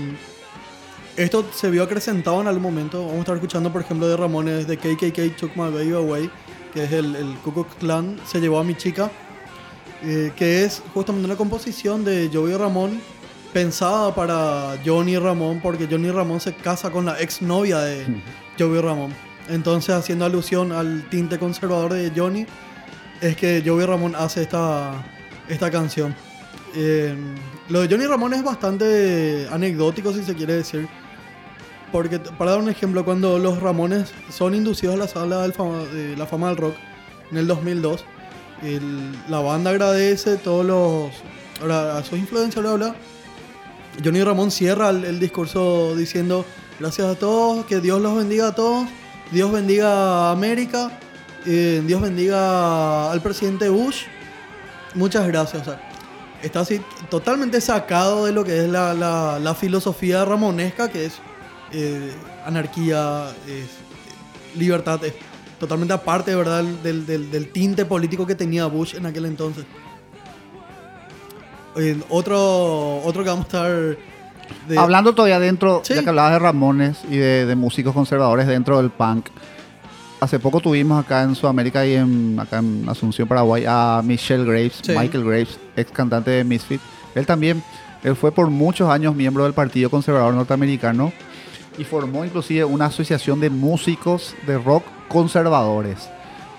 esto 1.17 1.45
se 1.53 1.69
vio 1.69 1.83
acrecentado 1.83 2.41
en 2.41 2.47
algún 2.47 2.63
momento. 2.63 2.99
Vamos 2.99 3.15
a 3.15 3.19
estar 3.19 3.35
escuchando, 3.35 3.71
por 3.71 3.81
ejemplo, 3.81 4.07
de 4.07 4.17
Ramones 4.17 4.67
de 4.67 4.77
KKK 4.77 5.35
Took 5.37 5.55
My 5.55 5.71
Baby 5.71 5.93
Away, 5.93 6.29
que 6.73 6.83
es 6.83 6.91
el, 6.91 7.15
el 7.15 7.35
Ku 7.43 7.53
Klux 7.53 7.73
Klan, 7.75 8.19
se 8.25 8.39
llevó 8.39 8.59
a 8.59 8.63
mi 8.63 8.75
chica, 8.75 9.11
eh, 10.03 10.33
que 10.35 10.65
es 10.65 10.83
justamente 10.93 11.25
una 11.25 11.37
composición 11.37 12.03
de 12.03 12.29
Joey 12.31 12.55
Ramón 12.55 12.99
pensada 13.53 14.13
para 14.13 14.77
Johnny 14.85 15.17
Ramón, 15.17 15.61
porque 15.61 15.87
Johnny 15.89 16.11
Ramón 16.11 16.41
se 16.41 16.53
casa 16.53 16.91
con 16.91 17.05
la 17.05 17.19
exnovia 17.21 17.79
de 17.79 18.05
Joey 18.59 18.81
Ramón. 18.81 19.13
Entonces, 19.47 19.95
haciendo 19.95 20.25
alusión 20.25 20.71
al 20.71 21.07
tinte 21.09 21.37
conservador 21.39 21.93
de 21.93 22.11
Johnny, 22.15 22.45
es 23.21 23.37
que 23.37 23.63
Joey 23.65 23.85
Ramón 23.85 24.15
hace 24.15 24.41
esta, 24.41 25.05
esta 25.47 25.71
canción. 25.71 26.13
Eh, 26.75 27.15
lo 27.69 27.81
de 27.81 27.87
Johnny 27.87 28.05
Ramón 28.05 28.33
es 28.33 28.43
bastante 28.43 29.47
anecdótico, 29.51 30.11
si 30.11 30.23
se 30.23 30.33
quiere 30.33 30.55
decir. 30.55 30.87
Porque, 31.93 32.19
para 32.19 32.51
dar 32.51 32.59
un 32.59 32.69
ejemplo, 32.69 33.05
cuando 33.05 33.37
los 33.37 33.61
Ramones 33.61 34.11
son 34.29 34.55
inducidos 34.55 34.95
a 34.95 34.97
la 34.97 35.07
sala 35.07 35.47
de 35.47 36.17
la 36.17 36.25
fama 36.25 36.47
del 36.49 36.57
rock 36.57 36.75
en 37.31 37.37
el 37.37 37.47
2002, 37.47 38.03
la 39.29 39.39
banda 39.39 39.71
agradece 39.71 40.37
todos 40.37 40.65
los. 40.65 41.11
Ahora, 41.61 41.97
a 41.97 42.03
sus 42.03 42.17
influencias, 42.19 42.63
bla, 42.63 42.73
bla. 42.73 42.95
Johnny 44.03 44.23
Ramón 44.23 44.51
cierra 44.51 44.89
el, 44.89 45.19
discurso 45.19 45.95
diciendo: 45.95 46.45
Gracias 46.79 47.07
a 47.07 47.15
todos, 47.15 47.65
que 47.65 47.79
Dios 47.79 48.01
los 48.01 48.15
bendiga 48.15 48.47
a 48.49 48.55
todos, 48.55 48.87
Dios 49.31 49.51
bendiga 49.51 50.29
a 50.29 50.31
América, 50.31 50.99
eh, 51.45 51.81
Dios 51.85 52.01
bendiga 52.01 53.11
al 53.11 53.21
presidente 53.21 53.69
Bush. 53.69 54.03
Muchas 54.95 55.27
gracias. 55.27 55.63
Está 56.41 56.61
así 56.61 56.81
totalmente 57.09 57.61
sacado 57.61 58.25
de 58.25 58.31
lo 58.31 58.43
que 58.43 58.65
es 58.65 58.69
la, 58.69 58.93
la- 58.93 59.55
filosofía 59.55 60.25
ramonesca, 60.25 60.89
que 60.89 61.05
es 61.05 61.13
eh, 61.71 62.11
anarquía, 62.45 63.29
eh, 63.47 63.65
libertad, 64.55 64.99
totalmente 65.63 65.93
aparte, 65.93 66.35
¿verdad?, 66.35 66.61
del, 66.83 67.05
del- 67.05 67.31
del 67.31 67.47
tinte 67.51 67.85
político 67.85 68.27
que 68.27 68.35
tenía 68.35 68.65
Bush 68.65 68.95
en 68.95 69.05
aquel 69.05 69.25
entonces. 69.25 69.65
Eh, 71.77 71.99
otro, 72.09 72.97
otro 73.03 73.23
que 73.23 73.29
vamos 73.29 73.45
a 73.45 73.47
estar... 73.47 73.97
de- 74.67 74.77
Hablando 74.77 75.13
todavía 75.15 75.39
dentro, 75.39 75.81
Sí. 75.83 75.95
ya 75.95 76.03
que 76.03 76.09
hablabas 76.09 76.33
de 76.33 76.39
Ramones 76.39 76.97
y 77.09 77.15
de, 77.17 77.45
de 77.45 77.55
músicos 77.55 77.93
conservadores 77.93 78.45
dentro 78.45 78.77
del 78.77 78.89
punk, 78.91 79.27
hace 80.19 80.37
poco 80.39 80.59
tuvimos 80.59 81.03
acá 81.03 81.23
en 81.23 81.33
Sudamérica 81.35 81.85
y 81.85 81.95
en, 81.95 82.37
acá 82.39 82.59
en 82.59 82.85
Asunción, 82.87 83.27
Paraguay, 83.27 83.63
a 83.67 84.01
Michelle 84.03 84.43
Graves, 84.45 84.79
Sí. 84.83 84.91
Michael 84.97 85.23
Graves, 85.23 85.59
ex 85.75 85.91
cantante 85.91 86.31
de 86.31 86.43
Misfit. 86.43 86.81
Él 87.15 87.25
también, 87.25 87.63
él 88.03 88.15
fue 88.15 88.31
por 88.31 88.49
muchos 88.49 88.89
años 88.89 89.15
miembro 89.15 89.43
del 89.45 89.53
Partido 89.53 89.89
Conservador 89.89 90.33
Norteamericano 90.33 91.11
y 91.77 91.83
formó 91.83 92.25
inclusive 92.25 92.65
una 92.65 92.85
asociación 92.85 93.39
de 93.39 93.49
músicos 93.49 94.35
de 94.45 94.57
rock 94.57 94.83
conservadores. 95.07 96.09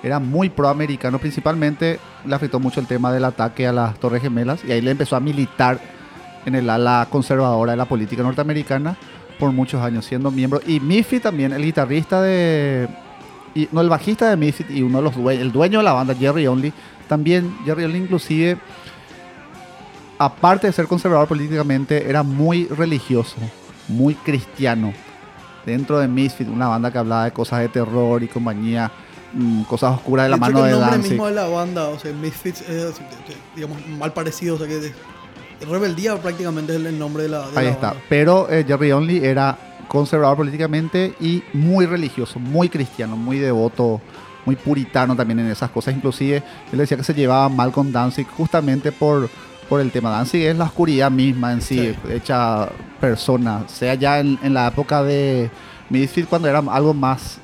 Era 0.03 0.19
muy 0.19 0.51
proamericano, 0.51 1.19
principalmente 1.19 1.99
le 2.27 2.35
afectó 2.35 2.61
mucho 2.61 2.81
el 2.81 2.87
tema 2.87 3.13
del 3.13 3.25
ataque 3.25 3.67
a 3.67 3.73
las 3.73 3.99
Torres 3.99 4.23
Gemelas 4.23 4.65
y 4.65 4.73
ahí 4.73 4.81
le 4.81 4.91
empezó 4.91 5.17
a 5.17 5.21
militar 5.21 5.81
en 6.45 6.55
el 6.55 6.69
ala 6.69 7.09
conservadora 7.11 7.73
de 7.73 7.79
la 7.79 7.87
política 7.87 8.23
norteamericana 8.23 8.97
por 9.39 9.53
muchos 9.53 9.83
años 9.83 10.05
siendo 10.05 10.31
miembro. 10.31 10.61
Y 10.67 10.81
Miffy 10.81 11.21
también, 11.21 11.53
el 11.53 11.63
guitarrista 11.63 12.21
de... 12.23 12.89
No, 13.71 13.81
el 13.81 13.89
bajista 13.89 14.29
de 14.29 14.37
Misfit 14.37 14.69
y 14.71 14.83
uno 14.83 14.99
de 14.99 15.05
los 15.05 15.17
dueños, 15.17 15.43
el 15.43 15.53
dueño 15.53 15.79
de 15.79 15.85
la 15.85 15.93
banda, 15.93 16.15
Jerry 16.15 16.47
Only, 16.47 16.73
también 17.09 17.57
Jerry 17.65 17.85
Only 17.85 17.99
inclusive, 17.99 18.59
aparte 20.19 20.67
de 20.67 20.73
ser 20.73 20.87
conservador 20.89 21.29
políticamente, 21.29 22.11
era 22.11 22.25
muy 22.25 22.67
religioso, 22.67 23.37
muy 23.89 24.15
cristiano. 24.15 24.93
Dentro 25.67 25.99
de 25.99 26.09
Misfit, 26.09 26.49
una 26.49 26.69
banda 26.69 26.91
que 26.91 26.99
hablaba 26.99 27.25
de 27.25 27.33
cosas 27.33 27.61
de 27.61 27.69
terror 27.69 28.23
y 28.23 28.29
compañía, 28.29 28.91
mm, 29.33 29.63
cosas 29.63 29.95
oscuras 29.95 30.27
de 30.27 30.31
la 30.31 30.37
de 30.37 30.43
hecho, 30.47 30.53
mano 30.53 30.59
que 30.59 30.63
de 30.69 30.69
el 30.75 30.79
nombre 30.81 30.91
Danzig. 30.97 31.11
mismo 31.13 31.27
de 31.27 31.33
la 31.35 31.47
banda, 31.47 31.89
o 31.89 31.99
sea, 31.99 32.13
Misfits 32.13 32.61
es, 32.69 32.95
digamos, 33.57 33.79
mal 33.99 34.13
parecido, 34.13 34.57
o 34.57 34.59
sea 34.59 34.67
que... 34.69 34.79
de- 34.79 34.93
Rebeldía 35.71 36.21
prácticamente 36.21 36.75
es 36.77 36.85
el 36.85 36.99
nombre 36.99 37.23
de 37.23 37.29
la, 37.31 37.49
de 37.49 37.59
Ahí 37.59 37.65
la 37.67 37.71
está. 37.71 37.87
banda. 37.89 38.03
Pero 38.09 38.51
eh, 38.51 38.65
Jerry 38.67 38.93
Only 38.93 39.25
era 39.25 39.57
conservador 39.89 40.37
políticamente 40.37 41.15
y 41.21 41.43
muy 41.55 41.87
religioso, 41.87 42.39
muy 42.39 42.69
cristiano, 42.69 43.17
muy 43.17 43.39
devoto, 43.39 44.01
muy 44.45 44.57
puritano 44.57 45.17
también 45.17 45.39
en 45.41 45.47
esas 45.47 45.71
cosas. 45.71 45.95
Inclusive 45.95 46.43
él 46.71 46.79
decía 46.79 46.97
que 46.99 47.05
se 47.05 47.15
llevaba 47.15 47.49
mal 47.49 47.73
con 47.73 47.93
Danzig 47.93 48.27
justamente 48.37 48.93
por, 48.93 49.31
por 49.69 49.81
el 49.81 49.91
tema. 49.91 50.11
Danzig 50.11 50.43
es 50.43 50.57
la 50.57 50.65
oscuridad 50.65 51.11
misma 51.11 51.53
en 51.53 51.61
sí, 51.61 51.95
Sí. 52.05 52.13
hecha 52.13 52.69
persona. 53.01 53.65
Sea 53.69 53.95
ya 53.95 54.21
en, 54.21 54.39
en 54.43 54.55
la 54.55 54.69
época 54.69 55.03
de 55.03 55.51
Misfit 55.91 56.27
cuando 56.29 56.49
era 56.49 56.59
algo 56.71 56.95
más 56.95 57.39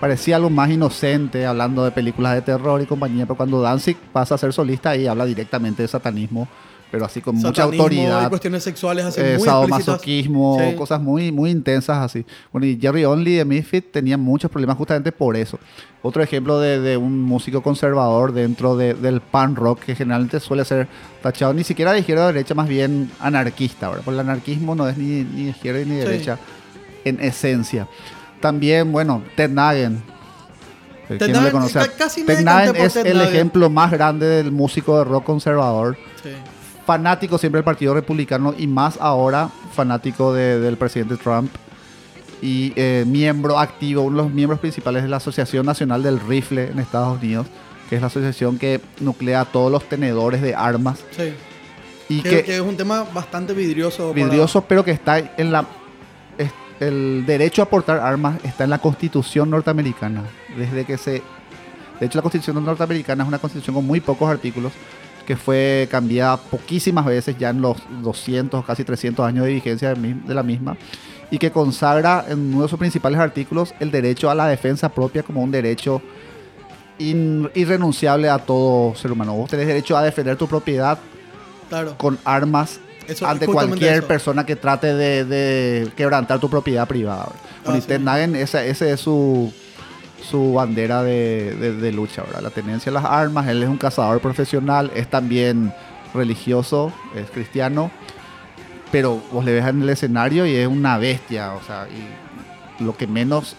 parecía 0.00 0.36
algo 0.36 0.50
más 0.50 0.68
inocente, 0.68 1.46
hablando 1.46 1.82
de 1.82 1.90
películas 1.90 2.34
de 2.34 2.42
terror 2.42 2.82
y 2.82 2.84
compañía, 2.84 3.24
pero 3.24 3.36
cuando 3.36 3.62
Danzig 3.62 3.96
pasa 4.12 4.34
a 4.34 4.38
ser 4.38 4.52
solista, 4.52 4.90
ahí 4.90 5.06
habla 5.06 5.24
directamente 5.24 5.80
de 5.82 5.88
satanismo 5.88 6.46
pero 6.90 7.04
así 7.06 7.20
con 7.20 7.36
mucha 7.36 7.64
autoridad. 7.64 8.26
y 8.26 8.28
cuestiones 8.28 8.62
sexuales 8.62 9.04
así 9.04 9.20
eh, 9.20 9.34
muy 9.38 9.46
sadomasoquismo, 9.46 10.58
Sí. 10.60 10.76
cosas 10.76 11.00
muy, 11.00 11.32
muy 11.32 11.50
intensas 11.50 11.98
así. 11.98 12.24
Bueno, 12.52 12.66
y 12.66 12.78
Jerry 12.80 13.04
Only 13.04 13.34
de 13.36 13.44
Misfit 13.44 13.90
tenía 13.90 14.16
muchos 14.16 14.50
problemas 14.50 14.76
justamente 14.76 15.10
por 15.12 15.36
eso. 15.36 15.58
Otro 16.02 16.22
ejemplo 16.22 16.60
de, 16.60 16.80
de 16.80 16.96
un 16.96 17.20
músico 17.20 17.62
conservador 17.62 18.32
dentro 18.32 18.76
de- 18.76 18.94
del 18.94 19.20
pan 19.20 19.56
rock 19.56 19.80
que 19.80 19.94
generalmente 19.96 20.38
suele 20.38 20.64
ser 20.64 20.86
tachado 21.22 21.52
ni 21.54 21.64
siquiera 21.64 21.92
de 21.92 22.00
izquierda 22.00 22.24
o 22.24 22.26
derecha, 22.28 22.54
más 22.54 22.68
bien 22.68 23.10
anarquista, 23.20 23.88
¿verdad? 23.88 24.02
Porque 24.04 24.20
el 24.20 24.28
anarquismo 24.28 24.74
no 24.74 24.86
es 24.88 24.96
ni, 24.98 25.24
ni 25.24 25.48
izquierda 25.48 25.80
ni 25.80 25.84
Sí. 25.86 25.96
derecha 25.96 26.38
en 27.04 27.20
esencia. 27.20 27.88
También, 28.40 28.92
bueno, 28.92 29.22
Ted 29.36 29.50
Nugent. 29.50 30.00
Ted 31.08 31.32
por 31.52 31.64
es 32.76 32.96
el 32.96 33.20
ejemplo 33.20 33.68
más 33.68 33.90
grande 33.90 34.26
del 34.26 34.50
músico 34.52 34.98
de 34.98 35.04
rock 35.04 35.24
conservador 35.24 35.96
Sí. 36.22 36.30
Fanático 36.86 37.38
siempre 37.38 37.58
del 37.58 37.64
Partido 37.64 37.94
Republicano 37.94 38.54
y 38.56 38.66
más 38.66 38.98
ahora 39.00 39.48
fanático 39.72 40.32
de- 40.32 40.60
del 40.60 40.76
presidente 40.76 41.16
Trump 41.16 41.50
y 42.42 42.72
eh, 42.76 43.04
miembro 43.06 43.58
activo, 43.58 44.02
uno 44.02 44.18
de 44.18 44.22
los 44.24 44.32
miembros 44.32 44.60
principales 44.60 45.02
de 45.02 45.08
la 45.08 45.16
Asociación 45.16 45.64
Nacional 45.64 46.02
del 46.02 46.20
Rifle 46.20 46.68
en 46.70 46.78
Estados 46.78 47.18
Unidos, 47.18 47.46
que 47.88 47.96
es 47.96 48.00
la 48.02 48.08
asociación 48.08 48.58
que 48.58 48.80
nuclea 49.00 49.42
a 49.42 49.44
todos 49.46 49.72
los 49.72 49.84
tenedores 49.88 50.42
de 50.42 50.54
armas 50.54 51.02
Sí. 51.16 51.32
y 52.08 52.20
Que, 52.22 52.30
que, 52.30 52.44
que 52.44 52.54
es 52.56 52.60
un 52.60 52.76
tema 52.76 53.04
bastante 53.14 53.54
vidrioso. 53.54 54.10
para- 54.12 54.24
vidrioso, 54.26 54.62
pero 54.62 54.84
que 54.84 54.90
está 54.90 55.18
en 55.18 55.52
la 55.52 55.64
es- 56.36 56.52
el 56.80 57.24
derecho 57.26 57.62
a 57.62 57.66
portar 57.66 57.98
armas 58.00 58.36
está 58.44 58.64
en 58.64 58.70
la 58.70 58.78
Constitución 58.78 59.48
norteamericana 59.48 60.22
desde 60.56 60.84
que 60.84 60.98
se 60.98 61.22
de 62.00 62.06
hecho 62.06 62.18
la 62.18 62.22
Constitución 62.22 62.62
norteamericana 62.62 63.22
es 63.22 63.28
una 63.28 63.38
constitución 63.38 63.74
con 63.76 63.86
muy 63.86 64.00
pocos 64.00 64.28
artículos 64.28 64.72
que 65.24 65.36
fue 65.36 65.88
cambiada 65.90 66.36
poquísimas 66.36 67.04
veces 67.06 67.36
ya 67.38 67.50
en 67.50 67.60
los 67.60 67.76
200 68.02 68.64
casi 68.64 68.84
300 68.84 69.26
años 69.26 69.44
de 69.46 69.52
vigencia 69.54 69.94
de, 69.94 70.34
la 70.34 70.42
misma 70.42 70.76
y 71.30 71.38
que 71.38 71.50
consagra 71.50 72.24
en 72.28 72.54
uno 72.54 72.62
de 72.62 72.68
sus 72.68 72.78
principales 72.78 73.18
artículos 73.18 73.74
el 73.80 73.90
derecho 73.90 74.30
a 74.30 74.34
la 74.34 74.46
defensa 74.46 74.88
propia 74.88 75.22
como 75.22 75.42
un 75.42 75.50
derecho 75.50 76.00
in- 76.98 77.50
irrenunciable 77.54 78.28
a 78.28 78.38
todo 78.38 78.94
ser 78.94 79.10
humano. 79.12 79.34
Vos 79.34 79.50
tenés 79.50 79.66
derecho 79.66 79.96
a 79.96 80.02
defender 80.02 80.36
tu 80.36 80.46
propiedad 80.46 80.98
Claro. 81.68 81.96
con 81.96 82.18
armas 82.24 82.78
Eso, 83.08 83.26
ante 83.26 83.46
cualquier 83.46 83.94
eso. 83.94 84.06
persona 84.06 84.44
que 84.46 84.54
trate 84.54 84.94
de, 84.94 85.24
de 85.24 85.90
quebrantar 85.96 86.38
tu 86.38 86.48
propiedad 86.50 86.86
privada. 86.86 87.28
y 87.74 87.80
sí. 87.80 87.86
Ted 87.88 88.00
Nugent, 88.00 88.36
esa, 88.36 88.62
ese 88.64 88.92
es 88.92 89.00
su, 89.00 89.52
su 90.28 90.54
bandera 90.54 91.02
de, 91.02 91.54
de- 91.54 91.92
lucha. 91.92 92.24
La 92.40 92.50
tenencia 92.50 92.90
de 92.90 92.94
las 92.94 93.04
armas, 93.04 93.46
él 93.48 93.62
es 93.62 93.68
un 93.68 93.76
cazador 93.76 94.20
profesional, 94.20 94.90
es 94.94 95.08
también 95.08 95.72
religioso, 96.14 96.92
es 97.14 97.30
cristiano, 97.30 97.90
pero 98.90 99.20
vos 99.32 99.44
le 99.44 99.52
ves 99.52 99.66
en 99.66 99.82
el 99.82 99.88
escenario 99.88 100.46
y 100.46 100.54
es 100.54 100.66
una 100.66 100.98
bestia, 100.98 101.52
o 101.54 101.62
sea, 101.62 101.86
y 101.88 102.82
lo 102.82 102.96
que 102.96 103.06
menos 103.06 103.56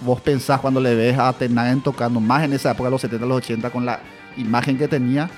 vos 0.00 0.20
pensás 0.20 0.60
cuando 0.60 0.80
le 0.80 0.94
ves 0.94 1.18
a 1.18 1.32
Ted 1.32 1.50
Nugent 1.50 1.84
tocando, 1.84 2.20
más 2.20 2.44
en 2.44 2.52
esa 2.52 2.70
época, 2.72 2.88
los 2.90 3.00
70, 3.00 3.26
los 3.26 3.38
80, 3.38 3.70
con 3.70 3.84
la 3.84 4.00
imagen 4.36 4.78
que 4.78 4.88
tenía, 4.88 5.28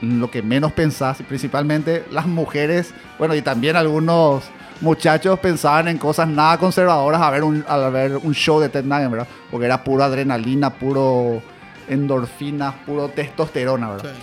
lo 0.00 0.30
que 0.30 0.42
menos 0.42 0.72
pensás, 0.72 1.18
principalmente 1.26 2.04
las 2.10 2.26
mujeres, 2.26 2.94
bueno, 3.18 3.34
y 3.34 3.42
también 3.42 3.74
algunos 3.74 4.44
muchachos 4.80 5.38
pensaban 5.40 5.88
en 5.88 5.98
cosas 5.98 6.28
nada 6.28 6.58
conservadoras 6.58 7.20
a 7.20 7.30
ver 7.30 7.44
un, 7.44 7.64
ver 7.92 8.16
un 8.16 8.34
show 8.34 8.60
de 8.60 8.68
Ted 8.68 8.84
Nugent, 8.84 9.10
¿verdad? 9.10 9.28
Porque 9.50 9.66
era 9.66 9.82
pura 9.82 10.06
adrenalina, 10.06 10.70
puro 10.70 11.42
endorfinas, 11.88 12.74
puro 12.86 13.08
testosterona, 13.08 13.90
¿verdad? 13.90 14.12
Sí. 14.14 14.20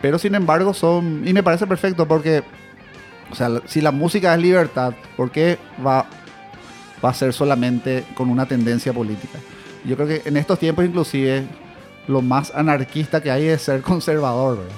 Pero 0.00 0.18
sin 0.18 0.34
embargo 0.34 0.72
son, 0.72 1.26
y 1.26 1.32
me 1.32 1.42
parece 1.42 1.66
perfecto 1.66 2.06
porque, 2.06 2.42
o 3.30 3.34
sea, 3.34 3.50
si 3.66 3.80
la 3.80 3.90
música 3.90 4.34
es 4.34 4.40
libertad, 4.40 4.94
¿por 5.16 5.30
qué 5.30 5.58
va, 5.84 6.06
va 7.04 7.10
a 7.10 7.14
ser 7.14 7.32
solamente 7.32 8.04
con 8.14 8.30
una 8.30 8.46
tendencia 8.46 8.92
política? 8.92 9.38
Yo 9.84 9.96
creo 9.96 10.08
que 10.08 10.22
en 10.24 10.36
estos 10.36 10.58
tiempos 10.58 10.84
inclusive 10.84 11.46
lo 12.06 12.22
más 12.22 12.52
anarquista 12.54 13.20
que 13.20 13.30
hay 13.30 13.46
es 13.46 13.62
ser 13.62 13.82
conservador, 13.82 14.58
¿verdad? 14.58 14.72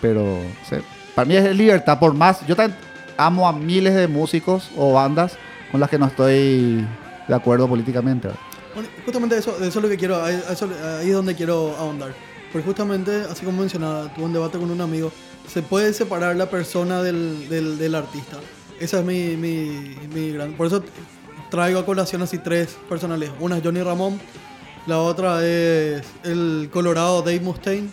Pero 0.00 0.22
o 0.22 0.68
sea, 0.68 0.80
para 1.14 1.26
mí 1.26 1.36
es 1.36 1.56
libertad, 1.56 1.98
por 1.98 2.14
más, 2.14 2.46
yo 2.46 2.54
también 2.54 2.78
amo 3.18 3.46
a 3.46 3.52
miles 3.52 3.94
de 3.94 4.08
músicos 4.08 4.70
o 4.76 4.94
bandas 4.94 5.36
con 5.70 5.80
las 5.80 5.90
que 5.90 5.98
no 5.98 6.06
estoy 6.06 6.86
de 7.28 7.34
acuerdo 7.34 7.68
políticamente. 7.68 8.28
Bueno, 8.74 8.88
justamente 9.04 9.36
eso, 9.36 9.54
eso 9.56 9.66
es 9.66 9.74
lo 9.76 9.88
que 9.88 9.96
quiero, 9.98 10.26
eso- 10.26 10.70
ahí 11.00 11.08
es 11.08 11.14
donde 11.14 11.34
quiero 11.34 11.76
ahondar. 11.76 12.14
Porque 12.52 12.64
justamente, 12.66 13.24
así 13.30 13.44
como 13.44 13.60
mencionaba, 13.60 14.12
tuve 14.14 14.24
un 14.24 14.32
debate 14.32 14.56
con 14.58 14.70
un 14.70 14.80
amigo, 14.80 15.12
se 15.46 15.60
puede 15.62 15.92
separar 15.92 16.36
la 16.36 16.48
persona 16.48 17.02
del, 17.02 17.48
del, 17.50 17.76
del 17.76 17.94
artista. 17.94 18.38
Esa 18.80 19.00
es 19.00 19.04
mi, 19.04 19.36
mi, 19.36 19.96
mi 20.14 20.32
gran... 20.32 20.52
Por 20.52 20.68
eso 20.68 20.82
traigo 21.50 21.80
a 21.80 21.84
colación 21.84 22.22
así 22.22 22.38
tres 22.38 22.76
personales. 22.88 23.30
Una 23.40 23.58
es 23.58 23.62
Johnny 23.64 23.82
Ramón, 23.82 24.18
la 24.86 24.98
otra 25.00 25.44
es 25.44 26.02
el 26.24 26.70
colorado 26.72 27.20
Dave 27.22 27.40
Mustaine, 27.40 27.88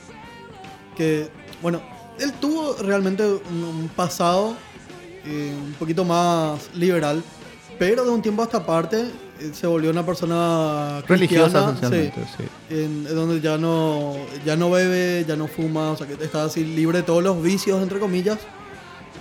que, 0.95 1.27
bueno, 1.61 1.81
él 2.19 2.31
tuvo 2.39 2.75
realmente 2.81 3.23
un, 3.25 3.63
un 3.63 3.89
pasado 3.89 4.55
eh, 5.25 5.53
un 5.57 5.73
poquito 5.73 6.03
más 6.05 6.69
liberal, 6.75 7.23
pero 7.79 8.03
de 8.05 8.09
un 8.11 8.21
tiempo 8.21 8.41
a 8.41 8.45
esta 8.45 8.65
parte 8.65 9.01
eh, 9.39 9.51
se 9.53 9.67
volvió 9.67 9.89
una 9.91 10.05
persona 10.05 11.01
Religiosa 11.07 11.71
esencialmente, 11.71 12.21
sí. 12.37 12.43
en, 12.69 13.05
en 13.07 13.15
donde 13.15 13.41
ya 13.41 13.57
no, 13.57 14.15
ya 14.45 14.55
no 14.55 14.71
bebe, 14.71 15.25
ya 15.27 15.35
no 15.35 15.47
fuma, 15.47 15.91
o 15.91 15.97
sea 15.97 16.07
que 16.07 16.13
está 16.23 16.45
así 16.45 16.63
libre 16.63 16.99
de 16.99 17.03
todos 17.03 17.23
los 17.23 17.41
vicios, 17.41 17.81
entre 17.81 17.99
comillas. 17.99 18.37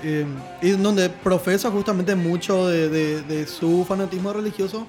Eh, 0.07 0.27
y 0.61 0.71
en 0.73 0.83
donde 0.83 1.09
profesa 1.09 1.71
justamente 1.71 2.15
mucho 2.15 2.67
de, 2.69 2.91
de- 2.91 3.23
de 3.23 3.47
su 3.47 3.87
fanatismo 3.89 4.33
religioso 4.35 4.87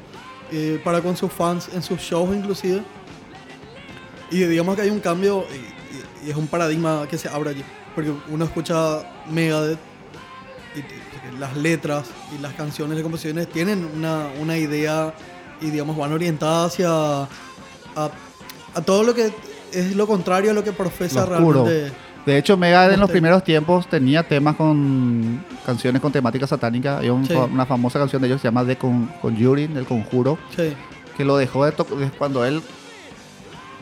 eh, 0.51 0.81
para 0.83 1.01
con 1.01 1.15
sus 1.15 1.31
fans 1.31 1.69
en 1.73 1.81
sus 1.81 1.99
shows 2.01 2.35
inclusive. 2.35 2.83
Y 4.31 4.39
digamos 4.39 4.75
que 4.75 4.81
hay 4.81 4.89
un 4.89 4.99
cambio 4.99 5.45
y, 5.53 6.25
y- 6.25 6.27
y 6.27 6.31
es 6.31 6.35
un 6.35 6.47
paradigma 6.47 7.07
que 7.09 7.17
se 7.17 7.29
abre 7.29 7.51
allí. 7.51 7.63
Porque 7.93 8.11
uno 8.29 8.43
escucha 8.45 9.03
Megadeth 9.31 9.79
las 11.39 11.55
letras 11.57 12.05
y 12.37 12.41
las 12.41 12.53
canciones, 12.53 12.95
las 12.95 13.03
composiciones 13.03 13.47
tienen 13.49 13.87
una, 13.95 14.27
una 14.41 14.57
idea 14.57 15.13
y 15.61 15.69
digamos 15.69 15.95
van 15.97 16.11
orientadas 16.13 16.73
hacia 16.73 16.89
a, 16.89 17.27
a 18.75 18.81
todo 18.85 19.03
lo 19.03 19.13
que 19.13 19.31
es 19.73 19.95
lo 19.95 20.07
contrario 20.07 20.51
a 20.51 20.53
lo 20.53 20.63
que 20.63 20.71
profesa 20.71 21.21
Lo 21.25 21.25
realmente. 21.63 21.91
De 22.25 22.37
hecho, 22.39 22.57
Megadeth 22.57 22.93
en 22.93 22.99
los 22.99 23.07
Este- 23.09 23.13
primeros 23.13 23.43
tiempos 23.43 23.87
tenía 23.87 24.27
temas 24.27 24.55
con 24.55 25.43
canciones 25.65 26.01
con 26.01 26.11
temática 26.11 26.47
satánica. 26.47 26.97
Hay 26.97 27.09
un- 27.09 27.25
Sí. 27.25 27.33
una 27.35 27.65
famosa 27.67 27.99
canción 27.99 28.21
de 28.21 28.27
ellos 28.29 28.37
que 28.37 28.47
se 28.47 28.47
llama 28.47 28.65
The 28.65 28.77
Con- 28.77 29.07
Conjuring, 29.21 29.77
El 29.77 29.85
Conjuro, 29.85 30.37
Sí, 30.55 30.73
que 31.15 31.23
lo 31.23 31.37
dejó 31.37 31.65
de 31.65 31.71
tocar 31.73 31.95
cuando 32.17 32.43
él 32.43 32.61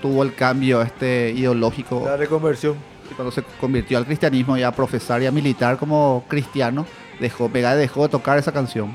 tuvo 0.01 0.23
el 0.23 0.35
cambio 0.35 0.81
este 0.81 1.31
ideológico 1.31 2.03
La 2.05 2.17
reconversión. 2.17 2.75
y 3.09 3.13
cuando 3.13 3.31
se 3.31 3.43
convirtió 3.61 3.97
al 3.97 4.05
cristianismo 4.05 4.57
y 4.57 4.63
a 4.63 4.71
profesar 4.71 5.21
y 5.21 5.25
a 5.25 5.31
militar 5.31 5.77
como 5.77 6.25
cristiano, 6.27 6.85
dejó, 7.19 7.49
Megadeth 7.49 7.79
dejó 7.81 8.03
de 8.03 8.09
tocar 8.09 8.37
esa 8.37 8.51
canción. 8.51 8.93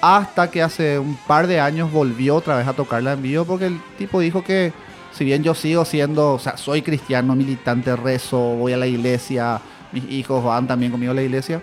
Hasta 0.00 0.50
que 0.50 0.62
hace 0.62 0.98
un 0.98 1.16
par 1.26 1.46
de 1.46 1.60
años 1.60 1.90
volvió 1.90 2.36
otra 2.36 2.56
vez 2.56 2.66
a 2.68 2.72
tocarla 2.72 3.14
en 3.14 3.22
vivo 3.22 3.44
porque 3.44 3.66
el 3.66 3.80
tipo 3.98 4.20
dijo 4.20 4.44
que 4.44 4.72
si 5.12 5.24
bien 5.24 5.42
yo 5.42 5.54
sigo 5.54 5.84
siendo, 5.84 6.34
o 6.34 6.38
sea, 6.38 6.56
soy 6.56 6.82
cristiano, 6.82 7.34
militante, 7.34 7.96
rezo, 7.96 8.38
voy 8.38 8.72
a 8.72 8.76
la 8.76 8.86
iglesia, 8.86 9.60
mis 9.90 10.04
hijos 10.10 10.44
van 10.44 10.68
también 10.68 10.92
conmigo 10.92 11.10
a 11.12 11.14
la 11.16 11.22
iglesia, 11.22 11.60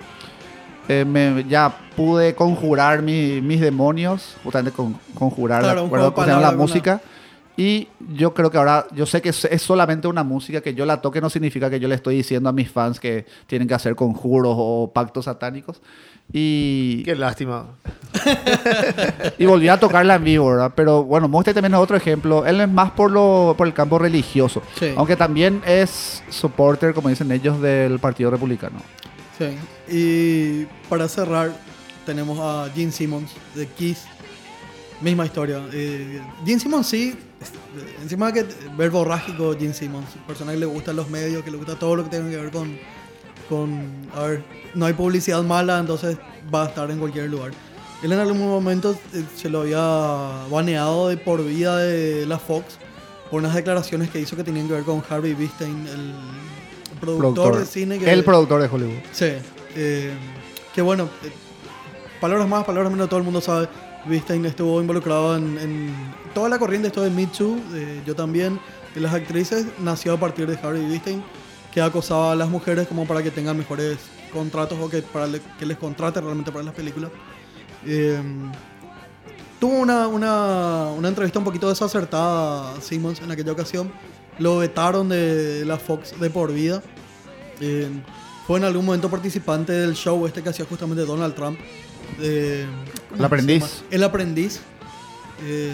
eh, 0.89 1.05
me- 1.05 1.45
ya 1.47 1.73
pude 1.95 2.35
conjurar 2.35 3.01
mi- 3.01 3.39
mis 3.41 3.61
demonios, 3.61 4.35
justamente 4.43 4.75
con, 4.75 4.99
conjurar 5.13 5.61
Claro, 5.63 5.85
acuerdo 5.85 6.13
con 6.13 6.27
la 6.27 6.37
una- 6.37 6.51
música. 6.51 7.01
Y 7.57 7.87
yo 8.13 8.33
creo 8.33 8.51
que 8.51 8.57
ahora, 8.57 8.85
yo 8.93 9.05
sé 9.05 9.21
que 9.21 9.29
es, 9.29 9.45
es 9.45 9.61
solamente 9.61 10.07
una 10.07 10.23
música, 10.23 10.61
que 10.61 10.73
yo 10.73 10.85
la 10.85 11.01
toque 11.01 11.21
no 11.21 11.29
significa 11.29 11.69
que 11.69 11.79
yo 11.79 11.87
le 11.87 11.95
estoy 11.95 12.15
diciendo 12.15 12.49
a 12.49 12.51
mis 12.51 12.69
fans 12.69 12.99
que 12.99 13.25
tienen 13.47 13.67
que 13.67 13.73
hacer 13.73 13.95
conjuros 13.95 14.55
o 14.57 14.91
pactos 14.93 15.25
satánicos. 15.25 15.81
Y, 16.33 17.03
Qué 17.03 17.15
lástima. 17.15 17.67
y 19.37 19.45
volví 19.45 19.67
a 19.67 19.79
tocarla 19.79 20.15
en 20.15 20.23
vivo, 20.23 20.49
¿verdad? 20.49 20.73
Pero 20.75 21.03
bueno, 21.03 21.27
Monster 21.27 21.53
también 21.53 21.73
es 21.73 21.79
otro 21.79 21.95
ejemplo. 21.95 22.45
Él 22.45 22.59
es 22.61 22.69
más 22.69 22.91
por, 22.91 23.11
lo, 23.11 23.53
por 23.57 23.67
el 23.67 23.73
campo 23.73 23.99
religioso. 23.99 24.61
Sí. 24.79 24.93
Aunque 24.97 25.15
también 25.15 25.61
es 25.65 26.23
supporter, 26.29 26.93
como 26.93 27.09
dicen 27.09 27.31
ellos, 27.31 27.61
del 27.61 27.99
Partido 27.99 28.31
Republicano. 28.31 28.79
sí. 29.37 29.57
Y 29.87 30.65
para 30.89 31.07
cerrar, 31.07 31.51
tenemos 32.05 32.39
a 32.39 32.69
Gene 32.73 32.91
Simmons 32.91 33.31
de 33.53 33.67
Kiss. 33.67 34.05
Misma 35.01 35.25
historia. 35.25 35.61
Eh, 35.73 36.21
Gene 36.45 36.59
Simmons 36.59 36.87
sí, 36.87 37.15
encima 38.01 38.31
que 38.31 38.45
verbo 38.77 38.99
borrágico 38.99 39.55
Gene 39.57 39.73
Simmons, 39.73 40.07
persona 40.27 40.51
que 40.51 40.59
le 40.59 40.65
gustan 40.65 40.95
los 40.95 41.09
medios, 41.09 41.43
que 41.43 41.51
le 41.51 41.57
gusta 41.57 41.77
todo 41.77 41.95
lo 41.95 42.03
que 42.03 42.09
tenga 42.09 42.29
que 42.29 42.37
ver 42.37 42.51
con, 42.51 42.77
con, 43.49 43.91
a 44.15 44.23
ver, 44.23 44.43
no 44.73 44.85
hay 44.85 44.93
publicidad 44.93 45.43
mala, 45.43 45.79
entonces 45.79 46.17
va 46.53 46.63
a 46.63 46.67
estar 46.67 46.89
en 46.91 46.99
cualquier 46.99 47.29
lugar. 47.29 47.51
Él 48.03 48.11
en 48.11 48.19
algún 48.19 48.39
momento 48.39 48.95
eh, 49.13 49.23
se 49.35 49.49
lo 49.49 49.61
había 49.61 50.47
baneado 50.49 51.09
de 51.09 51.17
por 51.17 51.43
vida 51.43 51.77
de 51.77 52.25
la 52.25 52.37
Fox 52.37 52.77
por 53.31 53.39
unas 53.39 53.55
declaraciones 53.55 54.09
que 54.09 54.19
hizo 54.19 54.35
que 54.35 54.43
tenían 54.43 54.67
que 54.67 54.73
ver 54.73 54.83
con 54.83 55.03
Harvey 55.09 55.33
Weinstein, 55.33 55.87
el 55.87 56.13
productor, 56.99 57.57
de 57.57 57.65
cine. 57.65 57.97
Que, 57.99 58.11
el 58.11 58.23
productor 58.23 58.61
de 58.61 58.67
Hollywood. 58.67 58.99
Sí. 59.11 59.31
eh, 59.75 60.13
que 60.73 60.81
bueno, 60.81 61.09
eh, 61.23 61.31
palabras 62.19 62.47
más, 62.47 62.65
palabras 62.65 62.91
menos, 62.91 63.09
todo 63.09 63.19
el 63.19 63.25
mundo 63.25 63.41
sabe. 63.41 63.67
Weinstein 64.07 64.45
estuvo 64.45 64.79
involucrado 64.81 65.35
en, 65.35 65.93
toda 66.33 66.49
la 66.49 66.59
corriente 66.59 66.87
esto 66.89 67.01
de 67.01 67.09
Me 67.09 67.27
Too, 67.27 67.57
yo 68.05 68.15
también, 68.15 68.59
de 68.93 69.01
las 69.01 69.13
actrices, 69.13 69.65
nació 69.79 70.13
a 70.13 70.19
partir 70.19 70.47
de 70.47 70.57
Harvey 70.61 70.83
Weinstein, 70.85 71.23
que 71.73 71.81
acosaba 71.81 72.31
a 72.31 72.35
las 72.35 72.49
mujeres 72.49 72.87
como 72.87 73.05
para 73.07 73.21
que 73.23 73.31
tengan 73.31 73.57
mejores 73.57 73.97
contratos 74.31 74.77
o 74.81 74.89
que, 74.89 75.01
para 75.01 75.27
le- 75.27 75.41
que 75.57 75.65
les 75.65 75.77
contrate 75.77 76.21
realmente 76.21 76.51
para 76.51 76.63
las 76.65 76.73
películas. 76.73 77.11
Eh, 77.85 78.21
tuvo 79.59 79.73
una, 79.79 80.07
una, 80.07 80.89
una 80.97 81.07
entrevista 81.07 81.39
un 81.39 81.45
poquito 81.45 81.69
desacertada 81.69 82.79
Simmons 82.81 83.21
en 83.21 83.31
aquella 83.31 83.51
ocasión. 83.51 83.91
Lo 84.39 84.57
vetaron 84.57 85.09
de 85.09 85.63
la 85.65 85.77
Fox 85.77 86.19
de 86.19 86.29
por 86.29 86.51
vida. 86.53 86.81
Eh, 87.61 87.89
fue 88.45 88.59
en 88.59 88.65
algún 88.65 88.85
momento 88.85 89.09
participante 89.09 89.71
del 89.71 89.95
show 89.95 90.25
este 90.27 90.43
que 90.43 90.49
hacía 90.49 90.65
justamente 90.65 91.05
Donald 91.05 91.33
Trump. 91.35 91.57
Eh, 92.19 92.65
¿cómo 93.09 93.15
El 93.15 93.19
se 93.19 93.25
aprendiz. 93.25 93.83
El 93.91 94.03
aprendiz. 94.03 94.59
Eh, 95.45 95.73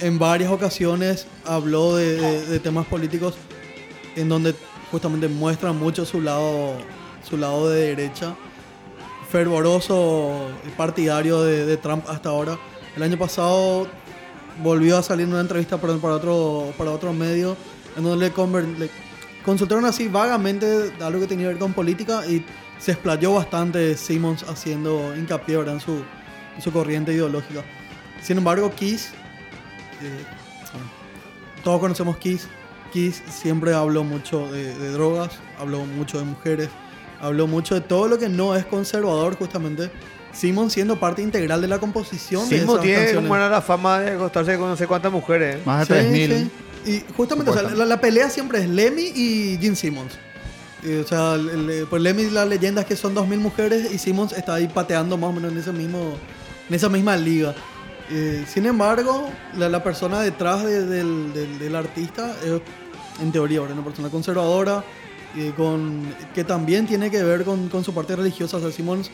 en 0.00 0.18
varias 0.18 0.50
ocasiones 0.52 1.26
habló 1.44 1.96
de, 1.96 2.16
de- 2.20 2.46
de 2.46 2.58
temas 2.60 2.86
políticos 2.86 3.34
en 4.16 4.28
donde 4.28 4.54
justamente 4.90 5.28
muestra 5.28 5.72
mucho 5.72 6.04
su 6.06 6.20
lado, 6.20 6.74
su 7.28 7.36
lado 7.36 7.68
de 7.68 7.94
derecha. 7.94 8.34
Fervoroso 9.30 10.48
partidario 10.76 11.42
de, 11.42 11.66
de 11.66 11.76
Trump 11.76 12.04
hasta 12.08 12.30
ahora. 12.30 12.58
El 12.96 13.02
año 13.02 13.18
pasado 13.18 13.86
volvió 14.62 14.96
a 14.96 15.02
salir 15.02 15.26
en 15.26 15.32
una 15.32 15.42
entrevista 15.42 15.76
para, 15.78 15.94
para 15.96 16.14
otro, 16.14 16.72
para 16.78 16.90
otro 16.90 17.12
medio 17.12 17.56
en 17.96 18.04
donde 18.04 18.26
le, 18.28 18.78
le 18.78 18.90
consultaron 19.44 19.84
así 19.84 20.08
vagamente 20.08 20.92
algo 21.00 21.20
que 21.20 21.26
tenía 21.26 21.46
que 21.46 21.52
ver 21.54 21.58
con 21.58 21.72
política 21.74 22.26
y 22.26 22.44
se 22.78 22.92
explayó 22.92 23.34
bastante 23.34 23.96
Simmons 23.96 24.44
haciendo 24.48 25.14
hincapié 25.16 25.56
¿verdad? 25.56 25.74
en 25.74 25.80
su, 25.80 26.02
en 26.56 26.62
su 26.62 26.72
corriente 26.72 27.12
ideológica. 27.12 27.62
Sin 28.22 28.38
embargo, 28.38 28.72
Kiss, 28.74 29.10
eh, 30.02 30.24
todos 31.64 31.80
conocemos 31.80 32.16
Kiss, 32.18 32.46
Kiss 32.92 33.22
siempre 33.28 33.74
habló 33.74 34.04
mucho 34.04 34.50
de, 34.50 34.74
de 34.78 34.90
drogas, 34.90 35.32
habló 35.58 35.84
mucho 35.84 36.18
de 36.18 36.24
mujeres, 36.24 36.68
habló 37.20 37.46
mucho 37.46 37.74
de 37.74 37.80
todo 37.80 38.08
lo 38.08 38.18
que 38.18 38.28
no 38.28 38.54
es 38.56 38.64
conservador 38.64 39.36
justamente. 39.36 39.90
Simmons 40.32 40.72
siendo 40.74 41.00
parte 41.00 41.22
integral 41.22 41.60
de 41.60 41.68
la 41.68 41.78
composición 41.78 42.48
de 42.48 42.60
Simo 42.60 42.72
esas 42.74 42.82
tiene 42.84 42.98
canciones. 42.98 43.22
como 43.22 43.36
era 43.36 43.48
la 43.48 43.62
fama 43.62 44.00
de 44.00 44.10
acostarse 44.12 44.56
con 44.58 44.68
no 44.68 44.76
sé 44.76 44.86
cuántas 44.86 45.10
mujeres. 45.10 45.64
Más 45.66 45.88
de 45.88 46.02
Sí, 46.02 46.32
3.000. 46.32 46.50
sí. 46.84 46.90
Y 47.08 47.12
justamente, 47.16 47.50
o 47.50 47.54
sea, 47.54 47.62
la, 47.62 47.84
la 47.86 48.00
pelea 48.00 48.30
siempre 48.30 48.60
es 48.60 48.68
Lemmy 48.68 49.10
y 49.14 49.58
Gene 49.60 49.74
Simmons. 49.74 50.18
Y, 50.82 50.96
o 50.98 51.06
sea, 51.06 51.34
el- 51.34 51.70
el- 51.70 51.86
pues 51.86 52.00
Lemmy 52.02 52.30
la 52.30 52.44
leyenda 52.44 52.82
es 52.82 52.86
que 52.86 52.96
son 52.96 53.14
2.000 53.14 53.40
mujeres 53.40 53.92
y 53.92 53.98
Simmons 53.98 54.32
está 54.32 54.54
ahí 54.54 54.68
pateando 54.68 55.16
más 55.16 55.30
o 55.30 55.32
menos 55.32 55.52
en, 55.52 55.58
ese 55.58 55.72
mismo, 55.72 56.14
en 56.68 56.74
esa 56.74 56.88
misma 56.88 57.16
liga. 57.16 57.54
Eh, 58.10 58.44
sin 58.48 58.64
embargo, 58.66 59.28
la, 59.56 59.68
la 59.68 59.82
persona 59.82 60.20
detrás 60.20 60.64
de- 60.64 60.86
del, 60.86 61.32
del- 61.34 61.58
del 61.58 61.74
artista 61.76 62.32
es, 62.44 62.60
en 63.20 63.32
teoría, 63.32 63.60
una 63.62 63.82
persona 63.84 64.08
conservadora 64.08 64.84
eh, 65.36 65.52
con, 65.56 66.02
que 66.34 66.42
también 66.44 66.86
tiene 66.86 67.10
que 67.10 67.22
ver 67.22 67.44
con, 67.44 67.68
con 67.68 67.84
su 67.84 67.92
parte 67.92 68.14
religiosa. 68.16 68.56
O 68.56 68.60
sea, 68.60 68.70
Simmons, 68.70 69.10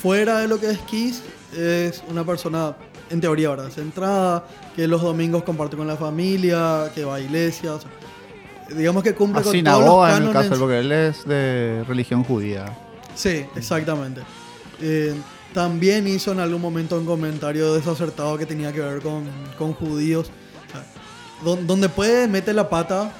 fuera 0.00 0.38
de 0.38 0.48
lo 0.48 0.58
que 0.60 0.70
es 0.70 0.78
Kiss, 0.80 1.22
es 1.56 2.02
una 2.08 2.24
persona, 2.24 2.74
en 3.10 3.20
teoría, 3.20 3.50
¿verdad? 3.50 3.70
centrada, 3.70 4.46
que 4.74 4.86
los 4.88 5.02
domingos 5.02 5.42
comparte 5.42 5.76
con 5.76 5.86
la 5.86 5.96
familia, 5.96 6.90
que 6.94 7.04
va 7.04 7.16
a 7.16 7.20
iglesias. 7.20 7.72
o 7.74 7.80
sea, 7.80 7.90
digamos 8.70 9.02
que 9.02 9.14
cumple 9.14 9.40
A 9.40 9.42
con 9.42 9.52
todos 9.52 9.64
los 9.64 9.74
sinagoga 9.74 10.10
en 10.16 10.22
el 10.22 10.28
cánones. 10.32 10.48
caso, 10.48 10.60
porque 10.60 10.78
él 10.80 10.92
es 10.92 11.24
de 11.26 11.84
religión 11.88 12.24
judía. 12.24 12.66
Sí, 13.14 13.44
exactamente. 13.56 14.22
Eh, 14.80 15.14
también 15.52 16.06
hizo 16.08 16.32
en 16.32 16.40
algún 16.40 16.60
momento 16.60 16.98
un 16.98 17.06
comentario 17.06 17.74
desacertado 17.74 18.36
que 18.38 18.46
tenía 18.46 18.72
que 18.72 18.80
ver 18.80 19.00
con, 19.00 19.24
con 19.56 19.72
judíos. 19.72 20.30
O 20.68 20.72
sea, 20.72 20.84
don- 21.44 21.66
donde 21.66 21.88
puede, 21.88 22.26
mete 22.28 22.52
la 22.52 22.68
pata. 22.68 23.12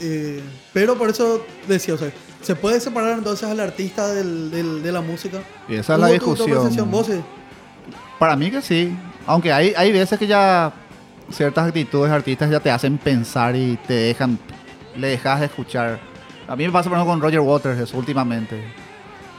eh, 0.00 0.42
pero 0.74 0.96
por 0.98 1.08
eso 1.08 1.42
decía, 1.66 1.94
o 1.94 1.96
sea, 1.98 2.10
¿se 2.42 2.54
puede 2.54 2.80
separar 2.80 3.16
entonces 3.16 3.48
al 3.48 3.60
artista 3.60 4.12
del- 4.12 4.50
del- 4.50 4.82
de 4.82 4.92
la 4.92 5.00
música? 5.00 5.38
Y 5.68 5.76
esa 5.76 5.94
es 5.94 6.00
la 6.00 6.06
¿Cómo 6.08 6.34
tu- 6.34 6.44
tu 6.44 6.44
discusión. 6.46 7.04
sí? 7.06 7.22
Para 8.18 8.36
mí 8.36 8.50
que 8.50 8.60
sí. 8.62 8.94
Aunque 9.26 9.52
hay, 9.52 9.72
hay 9.76 9.92
veces 9.92 10.18
que 10.18 10.26
ya 10.26 10.72
ciertas 11.30 11.68
actitudes 11.68 12.10
artistas 12.12 12.50
ya 12.50 12.60
te 12.60 12.70
hacen 12.70 12.98
pensar 12.98 13.56
y 13.56 13.76
te 13.86 13.94
dejan, 13.94 14.38
le 14.98 15.08
dejas 15.08 15.40
de 15.40 15.46
escuchar. 15.46 15.98
A 16.48 16.54
mí 16.56 16.64
me 16.66 16.72
pasa 16.72 16.88
por 16.88 16.96
ejemplo 16.98 17.12
con 17.14 17.20
Roger 17.22 17.40
Waters 17.40 17.78
eso 17.80 17.96
últimamente. 17.98 18.62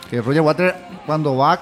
Que 0.09 0.21
Roger 0.21 0.41
Waters 0.41 0.75
cuando 1.05 1.35
va 1.37 1.59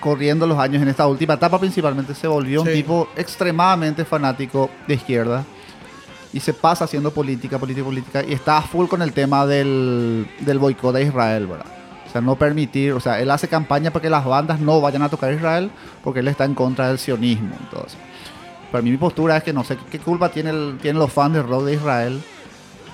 corriendo 0.00 0.46
los 0.46 0.58
años 0.58 0.82
en 0.82 0.88
esta 0.88 1.06
última 1.06 1.34
etapa 1.34 1.58
principalmente 1.60 2.14
se 2.14 2.26
volvió 2.26 2.62
un 2.62 2.66
tipo 2.74 3.08
extremadamente 3.16 4.04
fanático 4.04 4.68
de 4.88 4.94
izquierda 4.94 5.44
y 6.32 6.40
se 6.40 6.52
pasa 6.54 6.84
haciendo 6.86 7.12
política, 7.12 7.58
política, 7.58 7.84
política 7.84 8.24
y 8.26 8.32
está 8.32 8.60
full 8.62 8.86
con 8.88 9.00
el 9.02 9.12
tema 9.12 9.46
del, 9.46 10.26
del 10.40 10.58
boicot 10.58 10.96
a 10.96 11.00
Israel, 11.00 11.46
¿verdad? 11.46 11.66
O 12.08 12.10
sea, 12.10 12.20
no 12.20 12.34
permitir, 12.36 12.92
o 12.92 13.00
sea, 13.00 13.20
él 13.20 13.30
hace 13.30 13.48
campaña 13.48 13.90
para 13.92 14.02
que 14.02 14.10
las 14.10 14.24
bandas 14.24 14.58
no 14.58 14.80
vayan 14.80 15.02
a 15.02 15.08
tocar 15.08 15.30
a 15.30 15.34
Israel 15.34 15.70
porque 16.02 16.20
él 16.20 16.28
está 16.28 16.44
en 16.44 16.54
contra 16.54 16.88
del 16.88 16.98
sionismo. 16.98 17.54
Entonces, 17.60 17.96
para 18.72 18.82
mí 18.82 18.90
mi 18.90 18.96
postura 18.96 19.36
es 19.36 19.42
que 19.44 19.52
no 19.52 19.62
sé 19.62 19.76
qué 19.90 19.98
culpa 19.98 20.30
tiene 20.30 20.50
el- 20.50 20.78
tienen 20.82 20.98
los 20.98 21.12
fans 21.12 21.34
de 21.34 21.42
rock 21.42 21.64
de 21.64 21.74
Israel 21.74 22.22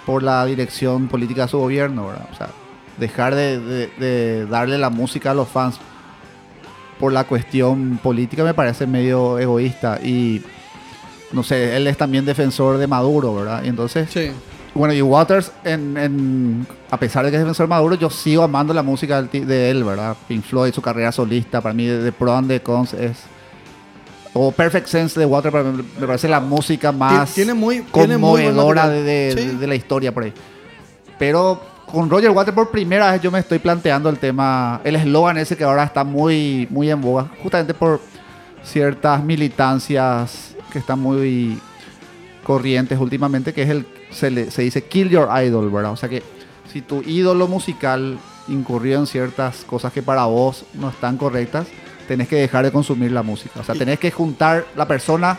por 0.09 0.23
la 0.23 0.43
dirección 0.47 1.07
política 1.09 1.43
de 1.43 1.49
su 1.49 1.59
gobierno, 1.59 2.07
¿verdad? 2.07 2.27
O 2.33 2.35
sea, 2.35 2.49
dejar 2.97 3.35
de, 3.35 3.61
de- 3.61 3.87
de 3.99 4.47
darle 4.47 4.79
la 4.79 4.89
música 4.89 5.33
a 5.33 5.35
los 5.35 5.49
fans 5.49 5.79
por 6.99 7.13
la 7.13 7.25
cuestión 7.25 8.01
política 8.03 8.43
me 8.43 8.55
parece 8.55 8.87
medio 8.87 9.39
egoísta 9.39 10.01
y 10.03 10.43
no 11.33 11.43
sé, 11.43 11.77
él 11.77 11.87
es 11.87 11.99
también 11.99 12.25
defensor 12.25 12.79
de 12.79 12.87
Maduro, 12.87 13.35
¿verdad? 13.35 13.63
Y 13.65 13.69
entonces, 13.69 14.09
Sí. 14.11 14.31
bueno, 14.75 14.95
y 14.95 15.03
Waters, 15.03 15.53
en, 15.63 15.99
en- 15.99 16.67
a 16.91 16.97
pesar 16.97 17.27
de 17.27 17.31
que 17.31 17.37
es 17.37 17.43
defensor 17.43 17.67
de 17.67 17.71
Maduro, 17.71 17.95
yo 17.97 18.09
sigo 18.09 18.43
amando 18.43 18.73
la 18.73 18.83
música 18.83 19.21
de 19.21 19.71
él, 19.71 19.85
¿verdad? 19.85 20.17
Pink 20.27 20.43
Floyd, 20.43 20.73
su 20.73 20.81
carrera 20.81 21.13
solista, 21.13 21.61
para 21.61 21.75
mí 21.75 21.85
de, 21.85 21.99
de 22.03 22.13
Pro 22.13 22.35
and 22.35 22.49
the 22.49 22.61
Cons 22.63 22.95
es... 22.95 23.19
O 24.41 24.53
Perfect 24.53 24.87
Sense 24.87 25.19
de 25.19 25.27
mí 25.27 25.83
me 26.01 26.07
parece 26.07 26.29
la 26.29 26.39
música 26.41 26.93
más 26.93 27.33
tiene 27.35 27.55
muy- 27.55 27.81
tiene 27.93 28.17
muy 28.19 28.45
conmovedora 28.45 28.89
de, 28.89 29.03
de- 29.03 29.33
Sí. 29.37 29.57
de 29.57 29.67
la 29.67 29.75
historia 29.75 30.13
por 30.15 30.23
ahí. 30.25 30.33
Pero 31.19 31.61
con 31.91 32.09
Roger 32.09 32.31
Waters 32.31 32.55
por 32.55 32.71
primera 32.71 33.11
vez 33.13 33.21
yo 33.23 33.31
me 33.31 33.39
estoy 33.41 33.59
planteando 33.59 34.09
el 34.11 34.19
tema, 34.19 34.81
el 34.85 34.95
eslogan 34.97 35.39
ese 35.39 35.57
que 35.57 35.65
ahora 35.65 35.85
está 35.85 36.05
muy, 36.05 36.69
muy 36.71 36.91
en 36.91 37.01
boga, 37.01 37.29
justamente 37.43 37.75
por 37.75 38.01
ciertas 38.63 39.25
militancias 39.25 40.55
que 40.73 40.79
están 40.79 41.01
muy 41.01 41.59
corrientes 42.45 42.99
últimamente, 42.99 43.53
que 43.53 43.63
es 43.63 43.71
el, 43.71 43.87
se, 44.11 44.31
le- 44.31 44.51
se 44.51 44.63
dice 44.63 44.83
kill 44.85 45.09
your 45.11 45.29
idol, 45.45 45.71
¿verdad? 45.71 45.93
O 45.93 45.97
sea 45.97 46.09
que 46.09 46.23
si 46.73 46.81
tu 46.83 47.03
ídolo 47.03 47.49
musical 47.49 48.19
incurrió 48.49 48.99
en 48.99 49.07
ciertas 49.07 49.65
cosas 49.65 49.93
que 49.93 50.03
para 50.03 50.25
vos 50.27 50.65
no 50.75 50.91
están 50.91 51.17
correctas, 51.17 51.67
tenés 52.09 52.27
que 52.27 52.37
dejar 52.37 52.65
de 52.65 52.73
consumir 52.73 53.13
la 53.13 53.23
música. 53.23 53.61
O 53.61 53.63
sea, 53.65 53.77
tenés 53.77 54.01
que 54.01 54.11
juntar 54.11 54.65
la 54.75 54.89
persona, 54.89 55.39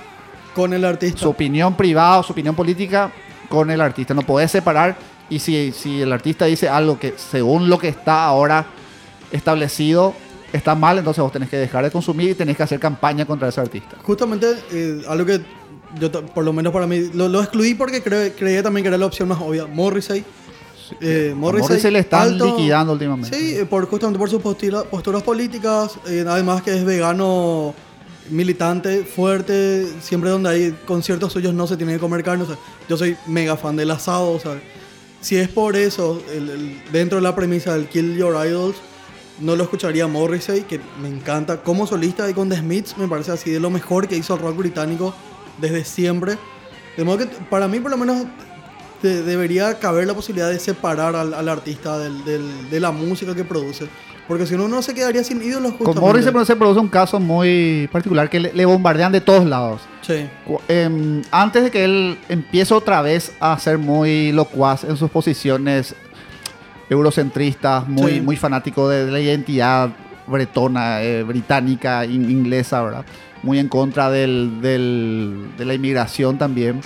Con 0.56 0.74
el 0.74 0.86
artista. 0.86 1.20
su 1.20 1.30
opinión 1.30 1.76
privada 1.76 2.24
su 2.24 2.32
opinión 2.32 2.56
política 2.56 3.12
con 3.50 3.70
el 3.72 3.82
artista. 3.82 4.14
No 4.14 4.22
podés 4.22 4.52
separar 4.52 4.96
y 5.30 5.40
si, 5.40 5.72
si 5.74 6.02
el 6.02 6.12
artista 6.14 6.46
dice 6.46 6.70
algo 6.70 6.98
que 6.98 7.14
según 7.18 7.70
lo 7.70 7.78
que 7.78 7.88
está 7.90 8.24
ahora 8.26 8.66
establecido 9.32 10.14
está 10.54 10.74
mal, 10.76 10.98
entonces 10.98 11.22
vos 11.22 11.32
tenés 11.32 11.50
que 11.50 11.58
dejar 11.58 11.84
de 11.84 11.92
consumir 11.92 12.30
y 12.32 12.36
tenés 12.36 12.58
que 12.58 12.64
hacer 12.64 12.80
campaña 12.80 13.26
contra 13.26 13.48
ese 13.50 13.62
artista. 13.62 13.98
Justamente 14.04 14.48
eh, 14.72 15.02
algo 15.08 15.26
que 15.26 15.42
yo, 16.00 16.12
por 16.12 16.44
lo 16.44 16.54
menos 16.54 16.72
para 16.74 16.88
mí, 16.88 17.10
lo, 17.14 17.28
lo 17.28 17.42
excluí 17.42 17.74
porque 17.76 18.02
creo- 18.02 18.32
creía 18.38 18.62
también 18.64 18.84
que 18.84 18.88
era 18.90 18.98
la 18.98 19.06
opción 19.06 19.28
más 19.28 19.40
obvia. 19.42 19.66
Morrissey. 19.68 20.24
Eh, 21.02 21.34
Morrissey, 21.36 21.68
Morrissey 21.70 21.92
le 21.92 22.00
están 22.00 22.22
alto- 22.30 22.46
liquidando 22.58 22.94
últimamente. 22.94 23.38
Sí, 23.38 23.56
eh, 23.56 23.66
por, 23.66 23.86
justamente 23.88 24.20
por 24.20 24.30
sus 24.30 24.42
postila- 24.42 24.84
posturas 24.86 25.24
políticas, 25.24 25.98
eh, 26.08 26.26
además 26.28 26.62
que 26.62 26.76
es 26.76 26.84
vegano 26.86 27.74
militante, 28.30 29.04
fuerte, 29.04 29.88
siempre 30.02 30.30
donde 30.30 30.50
hay 30.50 30.76
conciertos 30.86 31.34
suyos 31.34 31.54
no 31.54 31.66
se 31.68 31.78
tiene 31.78 31.94
que 31.94 32.00
comer 32.00 32.24
carne. 32.24 32.44
o 32.44 32.48
sea, 32.48 32.58
yo 32.88 32.96
soy 32.98 33.18
mega 33.28 33.58
fan 33.58 33.76
del 33.76 33.90
asado, 33.92 34.32
o 34.32 34.40
sea, 34.40 34.60
si 35.22 35.36
es 35.36 35.50
por 35.50 35.76
eso, 35.76 36.22
el- 36.34 36.50
el- 36.50 36.82
dentro 36.92 37.18
de 37.18 37.24
la 37.24 37.36
premisa 37.36 37.74
del 37.74 37.88
Kill 37.88 38.16
Your 38.18 38.36
Idols, 38.46 38.76
no 39.40 39.56
lo 39.56 39.64
escucharía 39.64 40.06
Morrissey, 40.08 40.62
que 40.64 40.80
me 41.02 41.08
encanta. 41.08 41.62
Como 41.64 41.88
solista 41.88 42.30
y 42.30 42.34
con 42.34 42.50
The 42.50 42.58
Smiths 42.58 42.98
me 42.98 43.08
parece 43.08 43.32
así 43.32 43.50
de 43.52 43.60
lo 43.60 43.70
mejor 43.70 44.08
que 44.08 44.18
hizo 44.18 44.36
el 44.36 44.42
rock 44.42 44.58
británico 44.58 45.14
desde 45.60 45.84
siempre. 45.86 46.38
De 46.98 47.04
modo 47.06 47.20
que 47.20 47.26
para 47.50 47.68
mí 47.70 47.80
por 47.80 47.90
lo 47.92 47.98
menos 47.98 48.26
de- 49.02 49.24
debería 49.24 49.80
caber 49.80 50.06
la 50.08 50.14
posibilidad 50.14 50.50
de 50.50 50.60
separar 50.60 51.16
al, 51.16 51.34
al 51.34 51.50
artista 51.50 51.98
del- 52.00 52.24
del- 52.26 52.70
de 52.70 52.80
la 52.80 52.92
música 52.92 53.34
que 53.36 53.44
produce. 53.44 53.88
Porque 54.28 54.46
si 54.46 54.56
no, 54.56 54.66
uno 54.66 54.82
se 54.84 54.94
quedaría 54.94 55.24
sin 55.24 55.42
ídolos 55.42 55.72
Con 55.72 55.78
justamente. 55.88 56.02
Morrissey 56.02 56.32
pero 56.32 56.46
se 56.46 56.56
produce 56.56 56.80
un 56.80 56.88
caso 56.88 57.20
muy 57.20 57.90
particular 57.92 58.30
que 58.30 58.40
le, 58.40 58.54
le 58.54 58.66
bombardean 58.66 59.12
de 59.12 59.22
todos 59.22 59.44
lados. 59.46 59.82
Sí. 60.02 60.28
Em, 60.68 61.24
antes 61.32 61.64
de 61.64 61.72
que 61.72 61.84
él 61.84 62.18
empiece 62.30 62.72
otra 62.74 63.02
vez 63.02 63.32
a 63.40 63.58
ser 63.58 63.80
muy 63.80 64.32
locuaz 64.32 64.84
en 64.84 64.98
sus 64.98 65.10
posiciones 65.10 65.96
eurocentristas, 66.90 67.88
muy, 67.88 68.14
Sí. 68.14 68.22
muy 68.22 68.36
fanáticos 68.36 68.90
de, 68.92 69.06
de 69.06 69.12
la 69.12 69.20
identidad 69.20 69.90
bretona, 70.28 71.02
eh, 71.02 71.24
británica, 71.24 72.06
in- 72.06 72.30
inglesa, 72.30 72.82
¿verdad? 72.84 73.06
Muy 73.42 73.58
en 73.60 73.68
contra 73.68 74.10
del, 74.10 74.62
del- 74.62 75.50
de 75.58 75.66
la 75.66 75.74
inmigración 75.74 76.38
también. 76.38 76.82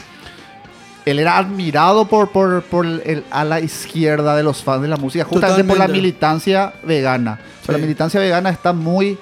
Él 1.06 1.20
era 1.20 1.38
admirado 1.38 2.06
por, 2.06 2.30
por, 2.32 2.64
por 2.64 2.86
el 2.86 3.24
ala 3.30 3.60
izquierda 3.60 4.36
de 4.38 4.44
los 4.44 4.64
fans 4.64 4.82
de 4.84 4.88
la 4.88 4.98
música, 4.98 5.26
justamente 5.26 5.64
por 5.66 5.78
la 5.78 5.88
militancia 5.88 6.74
vegana. 6.84 7.40
O 7.62 7.66
sea, 7.66 7.74
La 7.74 7.78
Sí. 7.80 7.82
militancia 7.84 8.20
vegana 8.22 8.50
está 8.50 8.72
muy, 8.74 9.18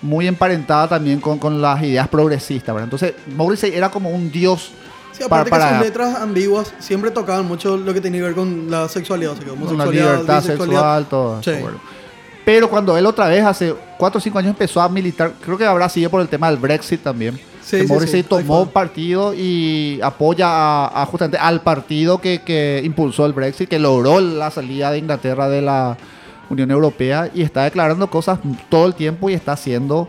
muy 0.00 0.26
emparentada 0.26 0.88
también 0.88 1.20
con, 1.20 1.38
con 1.38 1.60
las 1.60 1.82
ideas 1.82 2.08
progresistas. 2.08 2.74
¿verdad? 2.74 2.84
Entonces, 2.84 3.14
Morrissey 3.36 3.74
era 3.74 3.90
como 3.90 4.08
un 4.10 4.30
dios 4.32 4.70
Sí, 5.12 5.22
aparte 5.24 5.50
para- 5.50 5.64
que 5.64 5.68
para- 5.68 5.78
sus 5.78 5.86
letras 5.86 6.14
ambiguas 6.20 6.72
siempre 6.78 7.10
tocaban 7.10 7.44
mucho 7.46 7.76
lo 7.76 7.92
que 7.92 8.00
tenía 8.00 8.20
que 8.20 8.26
ver 8.26 8.34
con 8.34 8.70
la 8.70 8.88
sexualidad, 8.88 9.32
o 9.32 9.36
sea, 9.36 9.46
con 9.48 9.76
la 9.78 9.86
libertad 9.86 10.42
sexual, 10.42 11.06
todo. 11.06 11.42
Sí. 11.42 11.52
Pero 12.44 12.70
cuando 12.70 12.96
él 12.96 13.04
otra 13.04 13.28
vez, 13.28 13.44
hace 13.44 13.74
4 13.98 14.18
o 14.18 14.20
5 14.22 14.38
años, 14.38 14.50
empezó 14.50 14.80
a 14.80 14.88
militar, 14.88 15.32
creo 15.44 15.58
que 15.58 15.66
habrá 15.66 15.88
sido 15.90 16.08
por 16.08 16.20
el 16.22 16.28
tema 16.28 16.48
del 16.48 16.58
Brexit 16.58 17.02
también. 17.02 17.38
Sí, 17.68 17.76
que 17.76 17.86
sí, 17.86 17.92
Morrissey 17.92 18.22
tomó 18.22 18.70
partido 18.70 19.34
y 19.34 20.00
apoya 20.02 20.46
a, 20.48 21.02
a 21.02 21.04
justamente 21.04 21.36
al 21.36 21.60
partido 21.60 22.18
que, 22.18 22.40
que 22.40 22.80
impulsó 22.82 23.26
el 23.26 23.34
Brexit, 23.34 23.68
que 23.68 23.78
logró 23.78 24.20
la 24.20 24.50
salida 24.50 24.90
de 24.90 24.96
Inglaterra 24.96 25.50
de 25.50 25.60
la 25.60 25.98
Unión 26.48 26.70
Europea 26.70 27.30
y 27.34 27.42
está 27.42 27.64
declarando 27.64 28.08
cosas 28.08 28.38
todo 28.70 28.86
el 28.86 28.94
tiempo 28.94 29.28
y 29.28 29.34
está 29.34 29.54
siendo 29.54 30.08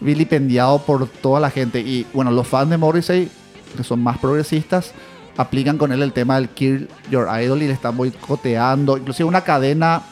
vilipendiado 0.00 0.80
por 0.80 1.06
toda 1.06 1.38
la 1.38 1.50
gente. 1.50 1.78
Y 1.78 2.08
bueno, 2.12 2.32
los 2.32 2.48
fans 2.48 2.70
de 2.70 2.76
Morrissey, 2.76 3.30
que 3.76 3.84
son 3.84 4.02
más 4.02 4.18
progresistas, 4.18 4.92
aplican 5.36 5.78
con 5.78 5.92
él 5.92 6.02
el 6.02 6.12
tema 6.12 6.36
del 6.36 6.48
Kill 6.48 6.88
Your 7.08 7.28
Idol 7.40 7.62
y 7.62 7.68
le 7.68 7.72
están 7.72 7.96
boicoteando. 7.96 8.98
Inclusive 8.98 9.28
una 9.28 9.42
cadena, 9.42 10.02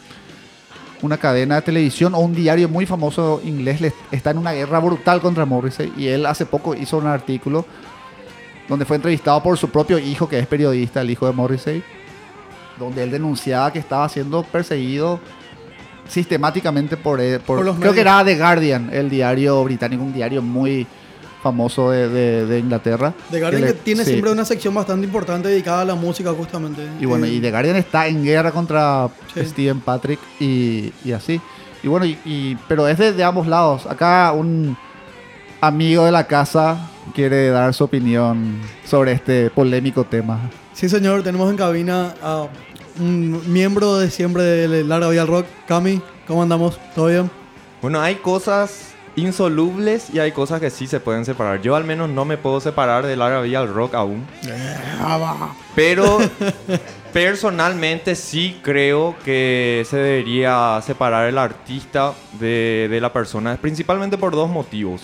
una 1.03 1.17
cadena 1.19 1.57
de 1.57 1.63
televisión 1.63 2.15
o 2.15 2.19
un 2.19 2.35
diario 2.35 2.69
muy 2.69 2.85
famoso 2.87 3.41
inglés 3.45 3.81
le- 3.81 3.93
está 4.11 4.31
en 4.33 4.39
una 4.39 4.53
guerra 4.53 4.79
brutal 4.81 5.21
contra 5.21 5.45
Morrissey. 5.45 5.93
Y 5.97 6.09
él 6.09 6.27
hace 6.27 6.45
poco 6.47 6.75
hizo 6.75 6.97
un 6.99 7.07
artículo 7.07 7.65
donde 8.69 8.85
fue 8.85 8.97
entrevistado 8.97 9.43
por 9.43 9.57
su 9.57 9.71
propio 9.71 9.99
hijo, 9.99 10.29
que 10.29 10.39
es 10.39 10.47
periodista, 10.47 11.01
el 11.01 11.11
hijo 11.11 11.27
de 11.27 11.33
Morrissey, 11.33 11.83
donde 12.79 13.03
él 13.05 13.11
denunciaba 13.11 13.73
que 13.73 13.79
estaba 13.79 14.09
siendo 14.09 14.43
perseguido 14.43 15.21
sistemáticamente 16.09 16.97
por, 16.97 17.21
él- 17.21 17.41
por- 17.41 17.57
Por 17.59 17.67
los 17.67 17.77
creo 17.79 17.93
que 17.93 18.01
era 18.01 18.25
The 18.25 18.37
Guardian, 18.37 18.91
el 18.93 19.11
diario 19.11 19.63
británico, 19.65 20.03
un 20.03 20.13
diario 20.13 20.43
muy 20.43 20.87
famoso 21.51 21.91
de, 21.91 22.09
de- 22.09 22.47
de 22.47 22.59
Inglaterra. 22.59 23.13
The 23.31 23.41
Guardian 23.41 23.63
le- 23.63 23.69
que 23.69 23.73
tiene 23.75 24.05
sí. 24.05 24.11
siempre 24.11 24.31
una 24.31 24.45
sección 24.45 24.75
bastante 24.75 25.07
importante 25.07 25.49
dedicada 25.49 25.83
a 25.83 25.85
la 25.85 25.95
música 25.95 26.33
justamente. 26.33 26.83
Y 27.01 27.07
bueno, 27.07 27.27
Eh, 27.27 27.35
y 27.35 27.41
The 27.41 27.51
Guardian 27.51 27.77
está 27.77 28.07
en 28.07 28.23
guerra 28.25 28.51
contra 28.53 29.09
Sí. 29.35 29.45
Steven 29.47 29.81
Patrick 29.81 30.19
y, 30.41 30.93
y 31.05 31.13
así. 31.13 31.41
Y 31.83 31.89
bueno, 31.89 32.07
y, 32.07 32.19
y- 32.25 32.57
pero 32.69 32.87
es 32.89 32.99
de, 32.99 33.13
de 33.13 33.25
ambos 33.25 33.47
lados. 33.47 33.87
Acá 33.87 34.33
un 34.33 34.77
amigo 35.61 36.05
de 36.05 36.13
la 36.13 36.25
casa 36.27 36.91
quiere 37.15 37.49
dar 37.49 37.73
su 37.75 37.85
opinión 37.85 38.61
sobre 38.85 39.13
este 39.13 39.51
polémico 39.51 40.05
tema. 40.05 40.39
Sí, 40.73 40.89
señor, 40.89 41.23
tenemos 41.23 41.51
en 41.51 41.57
cabina 41.57 42.15
a 42.23 42.47
un 43.01 43.41
miembro 43.53 43.99
de 43.99 44.11
siempre 44.11 44.43
de 44.43 44.85
Lara 44.85 45.09
Vial 45.09 45.27
Rock, 45.29 45.47
Cami. 45.67 46.01
¿Cómo 46.27 46.43
andamos? 46.43 46.79
¿Todo 46.95 47.07
bien? 47.07 47.31
Bueno, 47.81 48.01
hay 48.01 48.17
cosas 48.17 48.89
insolubles 49.19 50.11
y 50.13 50.19
hay 50.19 50.33
cosas 50.33 50.61
que 50.61 50.71
sí 50.71 50.87
se 50.87 51.01
pueden 51.01 51.25
separar. 51.25 51.61
Yo 51.61 51.77
al 51.77 51.85
menos 51.85 52.09
no 52.09 52.25
me 52.25 52.37
puedo 52.37 52.61
separar 52.61 53.07
del 53.07 53.21
R&B 53.21 53.57
al 53.57 53.73
rock 53.73 53.95
aún. 53.95 54.27
Pero 55.75 56.19
personalmente 57.13 58.15
sí 58.15 58.61
creo 58.63 59.15
que 59.25 59.85
se 59.89 59.97
debería 59.97 60.81
separar 60.85 61.29
el 61.29 61.39
artista 61.39 62.15
de, 62.39 62.89
de 62.91 63.01
la 63.01 63.13
persona, 63.13 63.57
principalmente 63.57 64.19
por 64.19 64.33
dos 64.33 64.49
motivos. 64.49 65.03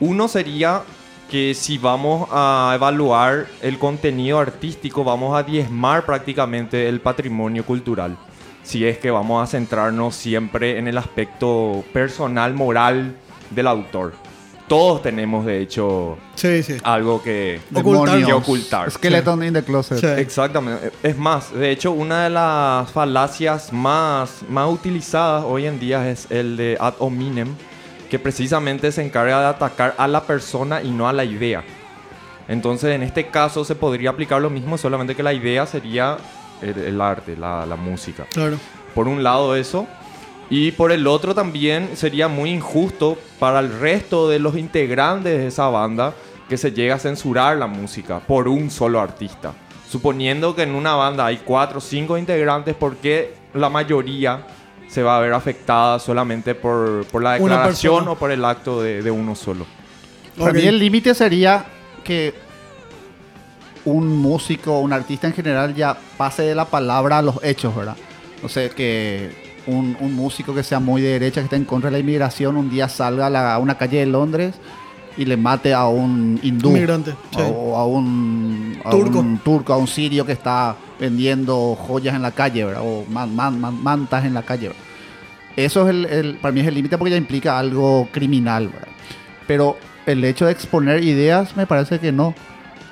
Uno 0.00 0.28
sería 0.28 0.82
que 1.30 1.54
si 1.54 1.76
vamos 1.78 2.28
a 2.32 2.72
evaluar 2.74 3.46
el 3.60 3.78
contenido 3.78 4.38
artístico, 4.38 5.04
vamos 5.04 5.36
a 5.36 5.42
diezmar 5.42 6.06
prácticamente 6.06 6.88
el 6.88 7.00
patrimonio 7.00 7.64
cultural. 7.64 8.16
Si 8.62 8.84
es 8.86 8.98
que 8.98 9.10
vamos 9.10 9.42
a 9.42 9.46
centrarnos 9.46 10.14
siempre 10.14 10.78
en 10.78 10.88
el 10.88 10.98
aspecto 10.98 11.84
personal, 11.92 12.54
moral 12.54 13.16
del 13.50 13.66
autor. 13.66 14.12
Todos 14.66 15.00
tenemos, 15.00 15.46
de 15.46 15.62
hecho, 15.62 16.18
Sí, 16.34 16.62
sí. 16.62 16.76
algo 16.82 17.22
que, 17.22 17.58
Ocultar. 17.74 18.22
que 18.22 18.32
ocultar. 18.34 18.90
Skeleton 18.90 19.42
in 19.44 19.54
the 19.54 19.62
closet. 19.62 19.98
Sí. 19.98 20.06
Exactamente. 20.20 20.92
Es 21.02 21.16
más, 21.16 21.54
de 21.54 21.70
hecho, 21.70 21.92
una 21.92 22.24
de 22.24 22.30
las 22.30 22.90
falacias 22.90 23.72
más, 23.72 24.42
más 24.50 24.68
utilizadas 24.70 25.42
hoy 25.46 25.64
en 25.64 25.80
día 25.80 26.10
es 26.10 26.26
el 26.30 26.58
de 26.58 26.76
ad 26.78 26.92
hominem, 26.98 27.48
que 28.10 28.18
precisamente 28.18 28.92
se 28.92 29.02
encarga 29.02 29.40
de 29.40 29.46
atacar 29.46 29.94
a 29.96 30.06
la 30.06 30.22
persona 30.24 30.82
y 30.82 30.90
no 30.90 31.08
a 31.08 31.14
la 31.14 31.24
idea. 31.24 31.64
Entonces, 32.46 32.94
en 32.94 33.02
este 33.02 33.28
caso 33.28 33.64
se 33.64 33.74
podría 33.74 34.10
aplicar 34.10 34.40
lo 34.42 34.50
mismo, 34.50 34.76
solamente 34.76 35.14
que 35.14 35.22
la 35.22 35.32
idea 35.32 35.64
sería 35.66 36.18
el, 36.60 36.76
el 36.78 37.00
arte, 37.00 37.36
la, 37.38 37.64
la 37.64 37.76
música. 37.76 38.26
Claro. 38.32 38.58
Por 38.94 39.08
un 39.08 39.22
lado 39.22 39.54
eso. 39.56 39.86
Y 40.50 40.72
por 40.72 40.92
el 40.92 41.06
otro 41.06 41.34
también 41.34 41.90
sería 41.94 42.26
muy 42.28 42.50
injusto 42.50 43.18
para 43.38 43.60
el 43.60 43.78
resto 43.80 44.28
de 44.28 44.38
los 44.38 44.56
integrantes 44.56 45.38
de 45.38 45.46
esa 45.48 45.68
banda 45.68 46.14
que 46.48 46.56
se 46.56 46.72
llegue 46.72 46.92
a 46.92 46.98
censurar 46.98 47.56
la 47.58 47.66
música 47.66 48.20
por 48.20 48.48
un 48.48 48.70
solo 48.70 48.98
artista. 49.00 49.52
Suponiendo 49.90 50.54
que 50.54 50.62
en 50.62 50.74
una 50.74 50.94
banda 50.94 51.26
hay 51.26 51.38
cuatro 51.44 51.78
o 51.78 51.80
cinco 51.80 52.16
integrantes, 52.16 52.74
¿por 52.74 52.96
qué 52.96 53.34
la 53.52 53.68
mayoría 53.68 54.46
se 54.88 55.02
va 55.02 55.18
a 55.18 55.20
ver 55.20 55.34
afectada 55.34 55.98
solamente 55.98 56.54
por, 56.54 57.04
por 57.06 57.22
la 57.22 57.34
declaración 57.34 58.08
o 58.08 58.14
por 58.16 58.30
el 58.30 58.42
acto 58.44 58.80
de, 58.82 59.02
de 59.02 59.10
uno 59.10 59.34
solo? 59.34 59.66
Para 60.38 60.50
Ok. 60.52 60.56
mí 60.56 60.62
el 60.62 60.78
límite 60.78 61.14
sería 61.14 61.66
que 62.04 62.32
un 63.84 64.06
músico, 64.08 64.80
un 64.80 64.92
artista 64.92 65.26
en 65.26 65.34
general 65.34 65.74
ya 65.74 65.96
pase 66.16 66.42
de 66.42 66.54
la 66.54 66.64
palabra 66.64 67.18
a 67.18 67.22
los 67.22 67.42
hechos, 67.42 67.74
¿verdad? 67.76 67.96
O 68.42 68.48
sea, 68.48 68.68
que 68.70 69.47
un, 69.68 69.96
un 70.00 70.14
músico 70.14 70.54
que 70.54 70.62
sea 70.62 70.80
muy 70.80 71.00
de 71.02 71.10
derecha, 71.10 71.40
que 71.40 71.44
esté 71.44 71.56
en 71.56 71.64
contra 71.64 71.88
de 71.90 71.92
la 71.92 72.00
inmigración, 72.00 72.56
un 72.56 72.68
día 72.70 72.88
salga 72.88 73.26
a, 73.26 73.30
la- 73.30 73.54
a 73.54 73.58
una 73.58 73.76
calle 73.76 73.98
de 74.00 74.06
Londres 74.06 74.54
y 75.16 75.24
le 75.24 75.36
mate 75.36 75.74
a 75.74 75.86
un 75.88 76.38
hindú. 76.42 76.70
Sí. 77.32 77.40
O 77.54 77.76
a 77.76 77.86
un, 77.86 78.78
a 78.84 78.90
Turco. 78.90 79.18
un 79.20 79.38
turco, 79.38 79.72
a 79.72 79.76
un 79.76 79.86
sirio 79.88 80.24
que 80.24 80.32
está 80.32 80.76
vendiendo 81.00 81.76
joyas 81.76 82.14
en 82.14 82.22
la 82.22 82.30
calle, 82.32 82.64
¿verdad? 82.64 82.82
O 82.84 83.04
man- 83.10 83.34
man- 83.34 83.60
man- 83.60 83.82
mantas 83.82 84.24
en 84.24 84.34
la 84.34 84.42
calle, 84.42 84.68
¿verdad? 84.68 84.82
Eso 85.56 85.82
es 85.84 85.90
el, 85.90 86.04
el- 86.06 86.34
para 86.36 86.52
mí 86.52 86.60
es 86.60 86.66
el 86.66 86.74
límite 86.74 86.96
porque 86.98 87.10
ya 87.10 87.16
implica 87.16 87.58
algo 87.58 88.08
criminal, 88.12 88.68
¿verdad? 88.68 88.88
Pero 89.46 89.76
el 90.06 90.24
hecho 90.24 90.46
de 90.46 90.52
exponer 90.52 91.02
ideas 91.02 91.56
me 91.56 91.66
parece 91.66 91.98
que 91.98 92.12
no. 92.12 92.34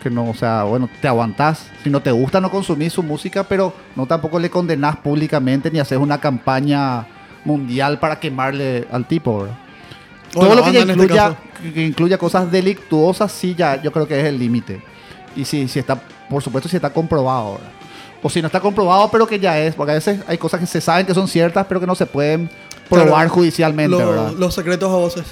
Que 0.07 0.11
no, 0.15 0.31
o 0.31 0.35
sea, 0.35 0.63
bueno, 0.63 0.89
te 1.03 1.09
aguantás. 1.09 1.67
Si 1.83 1.91
no 1.91 2.01
te 2.01 2.13
gusta, 2.13 2.41
no 2.41 2.49
consumís 2.49 2.93
su 2.93 3.03
música, 3.03 3.43
pero 3.43 3.73
no 3.97 4.07
tampoco 4.07 4.39
le 4.39 4.49
condenás 4.49 4.95
públicamente 4.99 5.69
ni 5.69 5.81
haces 5.81 5.99
una 5.99 6.19
campaña 6.21 7.05
mundial 7.45 7.99
para 7.99 8.21
quemarle 8.21 8.87
al 8.93 9.05
tipo, 9.09 9.41
¿verdad? 9.41 9.57
Todo 10.33 10.55
lo 10.55 10.63
que 10.63 10.71
ya 10.73 10.79
este 10.81 10.93
incluya, 10.93 11.37
que- 11.61 11.73
que 11.73 11.85
incluya 11.87 12.19
cosas 12.19 12.53
delictuosas, 12.53 13.33
sí, 13.33 13.57
ya 13.59 13.83
yo 13.83 13.91
creo 13.91 14.07
que 14.07 14.21
es 14.21 14.27
el 14.27 14.39
límite. 14.39 14.81
Y 15.35 15.45
si, 15.45 15.67
si 15.67 15.81
está, 15.81 16.01
por 16.31 16.41
supuesto, 16.41 16.69
si 16.69 16.77
está 16.77 16.91
comprobado, 16.91 17.55
¿verdad? 17.55 17.71
O 18.23 18.31
si 18.31 18.41
no 18.41 18.47
está 18.47 18.61
comprobado, 18.61 19.11
pero 19.11 19.27
que 19.27 19.41
ya 19.41 19.59
es, 19.59 19.75
porque 19.75 19.91
a 19.91 19.95
veces 19.97 20.21
hay 20.29 20.39
cosas 20.39 20.61
que 20.61 20.67
se 20.67 20.81
saben 20.81 21.05
que 21.05 21.15
son 21.15 21.27
ciertas, 21.27 21.67
pero 21.67 21.81
que 21.81 21.87
no 21.89 21.97
se 21.97 22.07
pueden 22.07 22.49
probar 22.89 23.09
Claro, 23.09 23.31
judicialmente, 23.31 23.91
Lo- 23.91 24.09
¿verdad? 24.09 24.33
los 24.39 24.55
secretos 24.55 24.89
a 24.89 24.95
voces. 24.97 25.25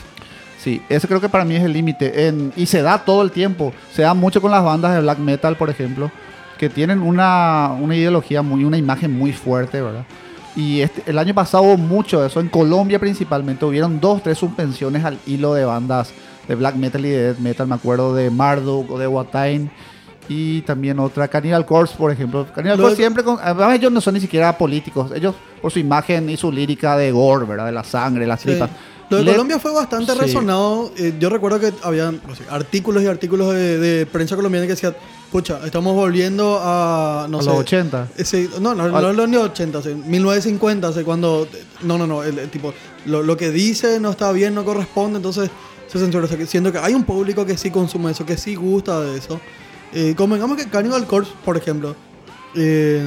Sí, 0.65 0.81
ese 0.89 1.07
creo 1.07 1.20
que 1.20 1.28
para 1.28 1.45
mí 1.45 1.55
es 1.57 1.62
el 1.62 1.74
límite. 1.74 2.32
Y 2.57 2.65
se 2.65 2.81
da 2.81 3.05
todo 3.05 3.20
el 3.20 3.31
tiempo. 3.31 3.74
Se 3.93 4.01
da 4.01 4.15
mucho 4.15 4.41
con 4.41 4.51
las 4.51 4.65
bandas 4.65 4.95
de 4.95 5.03
black 5.03 5.19
metal, 5.19 5.57
por 5.57 5.69
ejemplo, 5.69 6.11
que 6.59 6.70
tienen 6.70 7.03
una, 7.03 7.73
una 7.78 7.95
ideología, 7.95 8.41
muy, 8.41 8.65
una 8.65 8.78
imagen 8.78 9.12
muy 9.12 9.32
fuerte, 9.35 9.82
¿verdad? 9.82 10.05
Y 10.57 10.81
este, 10.81 11.03
el 11.11 11.19
año 11.19 11.35
pasado 11.35 11.65
hubo 11.65 11.77
mucho 11.77 12.23
de 12.23 12.28
eso. 12.28 12.41
En 12.41 12.49
Colombia 12.49 12.99
principalmente 12.99 13.65
hubieron 13.66 14.01
dos, 14.01 14.23
tres 14.23 14.39
suspensiones 14.39 15.05
al 15.05 15.19
hilo 15.27 15.53
de 15.53 15.66
bandas 15.66 16.15
de 16.49 16.55
black 16.55 16.77
metal 16.77 17.05
y 17.05 17.11
de 17.11 17.23
death 17.24 17.39
metal. 17.41 17.66
Me 17.66 17.74
acuerdo 17.74 18.15
de 18.15 18.31
Marduk 18.31 18.91
o 18.91 18.99
de 18.99 19.07
Watain. 19.07 19.70
Y 20.31 20.62
también 20.62 20.99
otra, 20.99 21.28
Cannibal 21.28 21.66
Corpse, 21.66 21.95
por 21.99 22.11
ejemplo. 22.11 22.47
Cannibal 22.55 22.78
Corpse 22.78 22.97
siempre 22.97 23.23
con... 23.23 23.36
Además 23.43 23.74
ellos 23.74 23.93
no 23.93 24.01
son 24.01 24.15
ni 24.15 24.20
siquiera 24.20 24.57
políticos. 24.57 25.12
Ellos, 25.15 25.35
por 25.61 25.70
su 25.70 25.78
imagen 25.78 26.31
y 26.31 26.39
su 26.39 26.51
lírica 26.51 26.97
de 26.97 27.12
gore, 27.12 27.45
¿verdad? 27.45 27.66
De 27.66 27.73
la 27.73 27.85
sangre, 27.85 28.27
las 28.27 28.41
Sí. 28.41 28.49
tripas. 28.49 28.70
Lo 29.11 29.19
de 29.19 29.25
Colombia 29.33 29.59
fue 29.59 29.73
bastante 29.73 30.13
Sí. 30.13 30.19
resonado. 30.19 30.91
Eh, 30.97 31.15
yo 31.21 31.29
recuerdo 31.31 31.61
que 31.61 31.73
habían 31.83 32.21
no 32.27 32.35
sé, 32.35 32.45
artículos 32.51 33.03
y 33.03 33.07
artículos 33.07 33.53
de, 33.55 33.79
de 33.79 34.07
prensa 34.07 34.35
colombiana 34.37 34.67
que 34.67 34.73
decían, 34.73 34.97
pucha, 35.31 35.61
estamos 35.65 35.95
volviendo 35.95 36.59
a, 36.63 37.27
no 37.29 37.39
a 37.39 37.43
sé, 37.43 37.49
los 37.49 37.59
80. 37.59 38.09
ese- 38.17 38.49
no, 38.61 38.75
no, 38.75 38.89
no 38.89 38.97
Al- 38.97 39.17
los 39.17 39.29
ni 39.29 39.37
80, 39.37 39.83
sí, 39.83 39.91
1950, 39.95 40.89
hace 40.89 41.05
cuando, 41.05 41.47
no, 41.83 41.99
no, 41.99 42.07
no, 42.07 42.23
el, 42.23 42.39
el 42.39 42.49
tipo, 42.51 42.73
lo, 43.07 43.23
lo 43.23 43.37
que 43.37 43.51
dice 43.51 44.01
no 44.01 44.11
está 44.11 44.33
bien, 44.33 44.55
no 44.55 44.65
corresponde, 44.65 45.17
entonces 45.19 45.51
se 45.87 45.99
censura. 45.99 46.25
O 46.25 46.29
sea, 46.29 46.39
que 46.39 46.47
siento 46.47 46.73
que 46.73 46.79
hay 46.79 46.95
un 46.95 47.05
público 47.05 47.45
que 47.45 47.57
sí 47.59 47.71
consume 47.71 48.13
eso, 48.13 48.25
que 48.25 48.37
sí 48.37 48.55
gusta 48.55 49.01
de 49.01 49.19
eso. 49.19 49.41
Eh, 49.93 50.15
convengamos 50.17 50.57
que 50.57 50.67
Cannibal 50.69 51.07
Corpse, 51.07 51.33
por 51.45 51.57
ejemplo, 51.57 51.95
eh, 52.57 53.07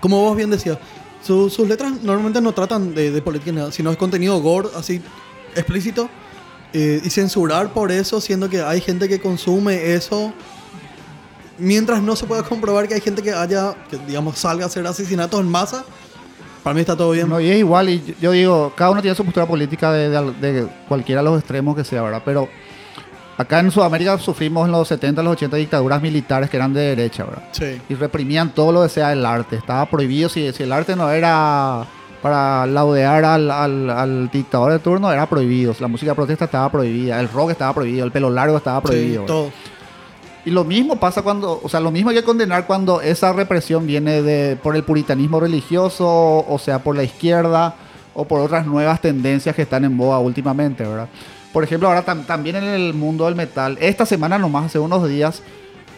como 0.00 0.20
vos 0.22 0.36
bien 0.36 0.50
decías, 0.50 0.78
Su- 1.22 1.50
sus 1.50 1.68
letras 1.68 1.92
normalmente 2.02 2.40
no 2.40 2.52
tratan 2.52 2.94
de, 2.94 3.10
de 3.10 3.22
política, 3.22 3.52
nada, 3.52 3.72
sino 3.72 3.90
es 3.90 3.96
contenido 3.96 4.40
gore, 4.40 4.68
así 4.76 5.00
explícito. 5.54 6.08
eh, 6.72 7.00
y 7.04 7.10
censurar 7.10 7.72
por 7.72 7.90
eso, 7.90 8.20
siendo 8.20 8.48
que 8.48 8.62
hay 8.62 8.80
gente 8.80 9.08
que 9.08 9.20
consume 9.20 9.92
eso. 9.94 10.32
Mientras 11.58 12.00
no 12.00 12.16
se 12.16 12.26
pueda 12.26 12.42
comprobar 12.42 12.88
que 12.88 12.94
hay 12.94 13.00
gente 13.00 13.22
que 13.22 13.32
haya, 13.32 13.74
que 13.90 13.98
digamos, 14.06 14.38
salga 14.38 14.64
a 14.64 14.66
hacer 14.68 14.86
asesinatos 14.86 15.40
en 15.40 15.48
masa, 15.50 15.84
para 16.62 16.72
mí 16.74 16.80
está 16.80 16.96
todo 16.96 17.10
bien. 17.10 17.28
No, 17.28 17.38
y 17.40 17.50
es 17.50 17.58
igual, 17.58 17.88
y 17.90 18.14
yo- 18.20 18.30
digo, 18.32 18.72
cada 18.76 18.92
uno 18.92 19.02
tiene 19.02 19.14
su 19.14 19.24
postura 19.24 19.46
política 19.46 19.92
de, 19.92 20.08
de 20.08 20.52
de 20.52 20.68
cualquiera 20.88 21.20
de 21.22 21.28
los 21.28 21.38
extremos 21.38 21.76
que 21.76 21.84
sea, 21.84 22.02
¿verdad? 22.02 22.22
Pero 22.24 22.48
acá 23.40 23.60
en 23.60 23.70
Sudamérica 23.70 24.18
sufrimos 24.18 24.66
en 24.66 24.72
los 24.72 24.86
70, 24.88 25.22
los 25.22 25.32
80 25.32 25.56
dictaduras 25.56 26.00
militares 26.02 26.50
que 26.50 26.56
eran 26.56 26.72
de 26.74 26.80
derecha, 26.80 27.24
¿verdad? 27.24 27.42
Sí. 27.52 27.80
Y 27.88 27.94
reprimían 27.94 28.50
todo 28.54 28.72
lo 28.72 28.82
que 28.82 28.88
sea 28.88 29.12
el 29.12 29.24
arte. 29.24 29.56
Estaba 29.56 29.86
prohibido, 29.86 30.28
si, 30.28 30.52
si 30.52 30.62
el 30.62 30.72
arte 30.72 30.94
no 30.96 31.10
era 31.10 31.84
para 32.22 32.66
laudear 32.66 33.24
al, 33.24 33.50
al- 33.50 33.88
al 33.90 34.30
dictador 34.30 34.72
de 34.72 34.78
turno, 34.78 35.10
era 35.10 35.26
prohibido. 35.26 35.74
La 35.80 35.88
música 35.88 36.12
de 36.12 36.16
protesta 36.16 36.44
estaba 36.44 36.70
prohibida, 36.70 37.18
el 37.18 37.28
rock 37.30 37.50
estaba 37.52 37.72
prohibido, 37.72 38.04
el 38.04 38.12
pelo 38.12 38.28
largo 38.30 38.56
estaba 38.58 38.80
prohibido. 38.82 39.22
Sí, 39.22 39.26
todo. 39.26 39.50
Y 40.44 40.50
lo 40.50 40.64
mismo 40.64 40.96
pasa 40.96 41.22
cuando, 41.22 41.60
o 41.62 41.68
sea, 41.68 41.80
lo 41.80 41.90
mismo 41.90 42.10
hay 42.10 42.16
que 42.16 42.22
condenar 42.24 42.66
cuando 42.66 43.00
esa 43.02 43.32
represión 43.32 43.86
viene 43.86 44.22
de 44.22 44.56
por 44.56 44.74
el 44.76 44.84
puritanismo 44.84 45.38
religioso, 45.40 46.06
o 46.48 46.58
sea, 46.58 46.78
por 46.78 46.96
la 46.96 47.02
izquierda 47.04 47.74
o 48.14 48.24
por 48.26 48.40
otras 48.40 48.66
nuevas 48.66 49.00
tendencias 49.00 49.54
que 49.54 49.62
están 49.62 49.84
en 49.84 49.96
boga 49.96 50.18
últimamente, 50.18 50.82
¿verdad? 50.84 51.08
Por 51.52 51.64
ejemplo, 51.64 51.88
ahora 51.88 52.04
tam- 52.04 52.26
también 52.26 52.56
en 52.56 52.64
el 52.64 52.94
mundo 52.94 53.24
del 53.24 53.34
metal, 53.34 53.76
esta 53.80 54.06
semana 54.06 54.38
nomás, 54.38 54.66
hace 54.66 54.78
unos 54.78 55.08
días, 55.08 55.42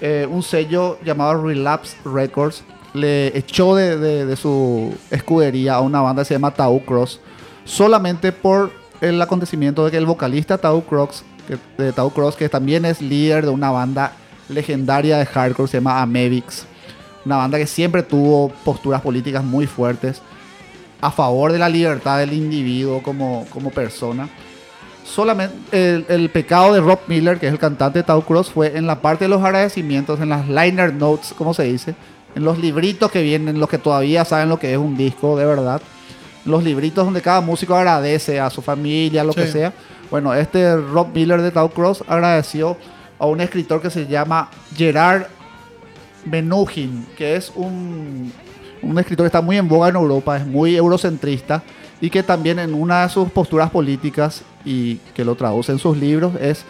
eh, 0.01 0.27
un 0.31 0.43
sello 0.43 0.99
llamado 1.05 1.43
Relapse 1.47 1.97
Records 2.05 2.65
le 2.95 3.37
echó 3.37 3.75
de, 3.75 4.35
su 4.37 4.95
escudería 5.11 5.75
a 5.75 5.81
una 5.81 6.01
banda 6.01 6.23
que 6.23 6.27
se 6.29 6.35
llama 6.35 6.53
Tau 6.53 6.85
Cross 6.85 7.21
solamente 7.65 8.33
por 8.33 8.71
el 9.01 9.21
acontecimiento 9.23 9.85
de 9.85 9.91
que 9.91 9.97
el 9.97 10.07
vocalista 10.07 10.59
Tau 10.59 10.83
Cross, 10.85 11.25
que, 11.47 11.93
Tau 11.93 12.11
Cross, 12.11 12.37
que 12.37 12.49
también 12.49 12.85
es 12.85 13.01
líder 13.01 13.45
de 13.45 13.51
una 13.51 13.71
banda 13.71 14.13
legendaria 14.49 15.19
de 15.19 15.27
hardcore, 15.27 15.69
se 15.69 15.79
llama 15.79 16.03
Amevix, 16.03 16.67
una 17.25 17.37
banda 17.37 17.59
que 17.59 17.67
siempre 17.67 18.03
tuvo 18.03 18.51
posturas 18.65 19.01
políticas 19.01 19.45
muy 19.45 19.67
fuertes 19.67 20.21
a 21.01 21.11
favor 21.11 21.53
de 21.53 21.59
la 21.59 21.69
libertad 21.69 22.19
del 22.19 22.33
individuo 22.33 23.03
como, 23.03 23.47
como 23.51 23.71
persona. 23.71 24.29
Solamente 25.05 25.57
el, 25.73 26.07
el 26.09 26.31
pecado 26.31 26.73
de 26.73 26.81
Rob 26.81 27.01
Miller, 27.07 27.39
que 27.39 27.47
es 27.47 27.53
el 27.53 27.59
cantante 27.59 27.99
de 27.99 28.03
Tau 28.05 28.23
Cross, 28.23 28.51
fue 28.51 28.77
en 28.77 28.87
la 28.87 29.01
parte 29.01 29.25
de 29.25 29.29
los 29.29 29.43
agradecimientos, 29.43 30.21
en 30.21 30.29
las 30.29 30.49
liner 30.49 30.95
notes, 30.95 31.35
como 31.37 31.55
se 31.55 31.65
dice, 31.65 31.95
en 32.35 32.45
los 32.45 32.59
libritos 32.59 33.11
que 33.11 33.23
vienen, 33.23 33.61
los 33.61 33.69
que 33.69 33.79
todavía 33.79 34.25
saben 34.25 34.49
lo 34.49 34.59
que 34.59 34.73
es 34.73 34.79
un 34.79 34.97
disco 34.97 35.37
de 35.37 35.45
verdad, 35.45 35.83
los 36.45 36.65
libritos 36.65 37.05
donde 37.05 37.21
cada 37.21 37.41
músico 37.41 37.75
agradece 37.75 38.41
a 38.41 38.51
su 38.51 38.63
familia, 38.63 39.25
lo 39.25 39.33
que 39.33 39.47
sea. 39.47 39.73
Bueno, 40.11 40.35
este 40.35 40.77
Rob 40.77 41.09
Miller 41.15 41.41
de 41.41 41.51
Tau 41.51 41.71
Cross 41.71 42.05
agradeció 42.07 42.77
a 43.19 43.27
un 43.27 43.41
escritor 43.41 43.81
que 43.81 43.91
se 43.91 44.07
llama 44.07 44.51
Gerard 44.77 45.27
Menuhin, 46.25 47.07
que 47.17 47.37
es 47.37 47.53
un, 47.55 48.33
un 48.83 48.99
escritor 48.99 49.25
que 49.25 49.29
está 49.29 49.41
muy 49.41 49.57
en 49.57 49.69
boga 49.69 49.89
en 49.89 49.97
Europa, 49.97 50.37
es 50.37 50.47
muy 50.47 50.77
eurocentrista 50.77 51.63
y 52.03 52.11
que 52.11 52.25
también 52.25 52.59
en 52.59 52.75
una 52.75 53.05
de 53.05 53.09
sus 53.09 53.31
posturas 53.31 53.71
políticas 53.71 54.43
y 54.65 54.97
que 55.15 55.25
lo 55.25 55.37
traduce 55.37 55.71
en 55.71 55.79
sus 55.79 55.97
libros 55.97 56.35
es 56.41 56.65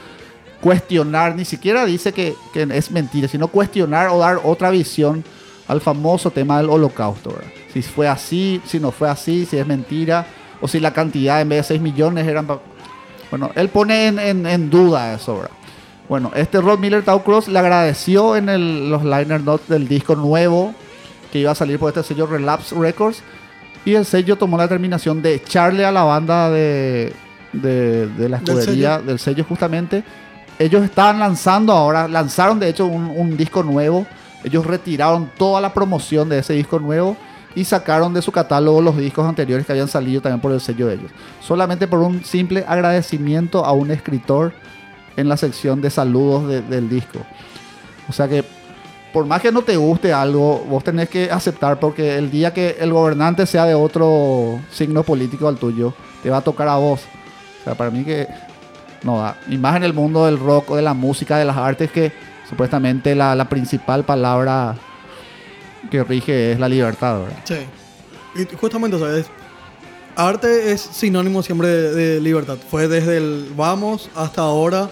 cuestionar, 0.61 1.35
ni 1.35 1.47
siquiera 1.47 1.87
dice 1.87 2.13
que, 2.13 2.37
es 2.55 2.91
mentira, 2.91 3.27
sino 3.29 3.49
cuestionar 3.49 4.11
o 4.11 4.19
dar 4.19 4.41
otra 4.45 4.71
visión 4.71 5.25
al 5.67 5.81
famoso 5.81 6.31
tema 6.31 6.59
del 6.59 6.69
holocausto. 6.69 7.35
Si 7.73 7.81
fue 7.81 8.07
así, 8.09 8.61
si 8.67 8.79
no 8.79 8.93
fue 8.93 9.09
así, 9.09 9.47
si 9.47 9.57
es 9.57 9.67
mentira, 9.67 10.27
o 10.61 10.69
si 10.69 10.79
la 10.81 10.93
cantidad 10.93 11.41
en 11.41 11.49
vez 11.49 11.61
de 11.61 11.65
6 11.75 11.81
millones 11.81 12.29
eran... 12.29 12.47
Bueno, 13.31 13.51
él 13.55 13.71
pone 13.71 14.09
en, 14.09 14.69
duda 14.69 15.15
eso. 15.15 15.41
Bueno, 16.11 16.31
este 16.35 16.61
Rod 16.61 16.79
Miller 16.79 17.03
Tau 17.03 17.25
Cross 17.25 17.49
le 17.49 17.59
agradeció 17.59 18.37
en 18.37 18.51
el- 18.51 18.91
los 18.91 19.03
liner 19.03 19.41
notes 19.41 19.67
del 19.69 19.89
disco 19.89 20.15
nuevo 20.15 20.75
que 21.33 21.39
iba 21.39 21.53
a 21.53 21.55
salir 21.55 21.79
por 21.79 21.89
este 21.89 22.03
sello 22.03 22.27
Relapse 22.27 22.75
Records. 22.75 23.23
Y 23.85 23.95
el 23.95 24.05
sello 24.05 24.37
tomó 24.37 24.57
la 24.57 24.65
determinación 24.65 25.21
de 25.23 25.35
echarle 25.35 25.85
a 25.85 25.91
la 25.93 26.05
banda 26.05 26.51
de, 26.51 27.13
de, 27.53 28.07
de 28.07 28.29
la 28.29 28.39
Del 28.39 28.59
escudería, 28.59 28.99
del 29.01 29.19
sello. 29.19 29.45
justamente. 29.49 30.05
Ellos 30.59 30.85
estaban 30.85 31.19
lanzando 31.19 31.73
ahora, 31.73 32.07
lanzaron 32.07 32.61
de 32.61 32.69
hecho 32.69 32.87
un, 32.87 33.13
un 33.17 33.37
disco 33.37 33.63
nuevo. 33.63 34.07
Ellos 34.45 34.65
retiraron 34.67 35.31
toda 35.37 35.61
la 35.61 35.73
promoción 35.75 36.29
de 36.29 36.39
ese 36.39 36.53
disco 36.53 36.79
nuevo 36.79 37.17
y 37.55 37.65
sacaron 37.65 38.15
de 38.15 38.23
su 38.23 38.31
catálogo 38.33 38.81
los 38.81 38.97
discos 38.97 39.27
anteriores 39.29 39.67
que 39.67 39.73
habían 39.73 39.89
salido 39.89 40.21
también 40.23 40.41
por 40.41 40.53
el 40.53 40.61
sello 40.61 40.87
de 40.87 40.95
ellos. 40.95 41.11
Solamente 41.41 41.87
por 41.89 41.99
un 42.01 42.25
simple 42.25 42.65
agradecimiento 42.67 43.65
a 43.65 43.73
un 43.73 43.91
escritor 43.91 44.53
en 45.17 45.29
la 45.29 45.37
sección 45.37 45.81
de 45.83 45.91
saludos 45.91 46.49
de- 46.49 46.63
del 46.63 46.89
disco. 46.89 47.19
O 48.09 48.13
sea 48.13 48.29
que 48.29 48.45
por 49.13 49.27
más 49.27 49.43
que 49.43 49.53
no 49.53 49.63
te 49.63 49.77
guste 49.77 50.13
algo, 50.13 50.65
vos 50.69 50.83
tenés 50.83 51.09
que 51.09 51.31
aceptar 51.31 51.79
porque 51.79 52.17
el 52.17 52.31
día 52.31 52.55
que 52.55 52.77
el 52.81 52.93
gobernante 52.93 53.47
sea 53.47 53.67
de 53.67 53.75
otro 53.75 54.59
signo 54.71 55.03
político 55.03 55.49
al 55.49 55.59
tuyo, 55.59 55.93
te 56.23 56.31
va 56.31 56.39
a 56.39 56.41
tocar 56.41 56.69
a 56.69 56.77
vos. 56.77 57.03
O 57.61 57.65
sea, 57.65 57.75
para 57.75 57.91
mí 57.91 58.05
que 58.05 58.27
no 59.03 59.19
da. 59.19 59.37
Y 59.49 59.59
más 59.59 59.77
en 59.77 59.85
el 59.85 59.93
mundo 59.93 60.25
del 60.25 60.39
rock 60.39 60.75
de 60.75 60.83
la 60.83 60.95
música, 60.95 61.37
de 61.37 61.45
las 61.45 61.57
artes, 61.57 61.91
que 61.91 62.13
supuestamente 62.49 63.15
la, 63.15 63.49
principal 63.49 64.05
palabra 64.05 64.77
que 65.91 66.03
rige 66.05 66.53
es 66.53 66.59
la 66.59 66.69
libertad. 66.69 67.21
Sí. 67.45 67.59
Y 68.35 68.57
justamente, 68.57 68.99
¿sabes? 68.99 69.27
Arte 70.17 70.73
es 70.73 70.81
sinónimo 70.81 71.43
siempre 71.43 71.69
de, 71.69 71.95
de 71.95 72.21
libertad. 72.21 72.57
Fue 72.71 72.89
desde 72.89 73.19
el 73.19 73.53
vamos 73.57 74.11
hasta 74.15 74.43
ahora. 74.43 74.89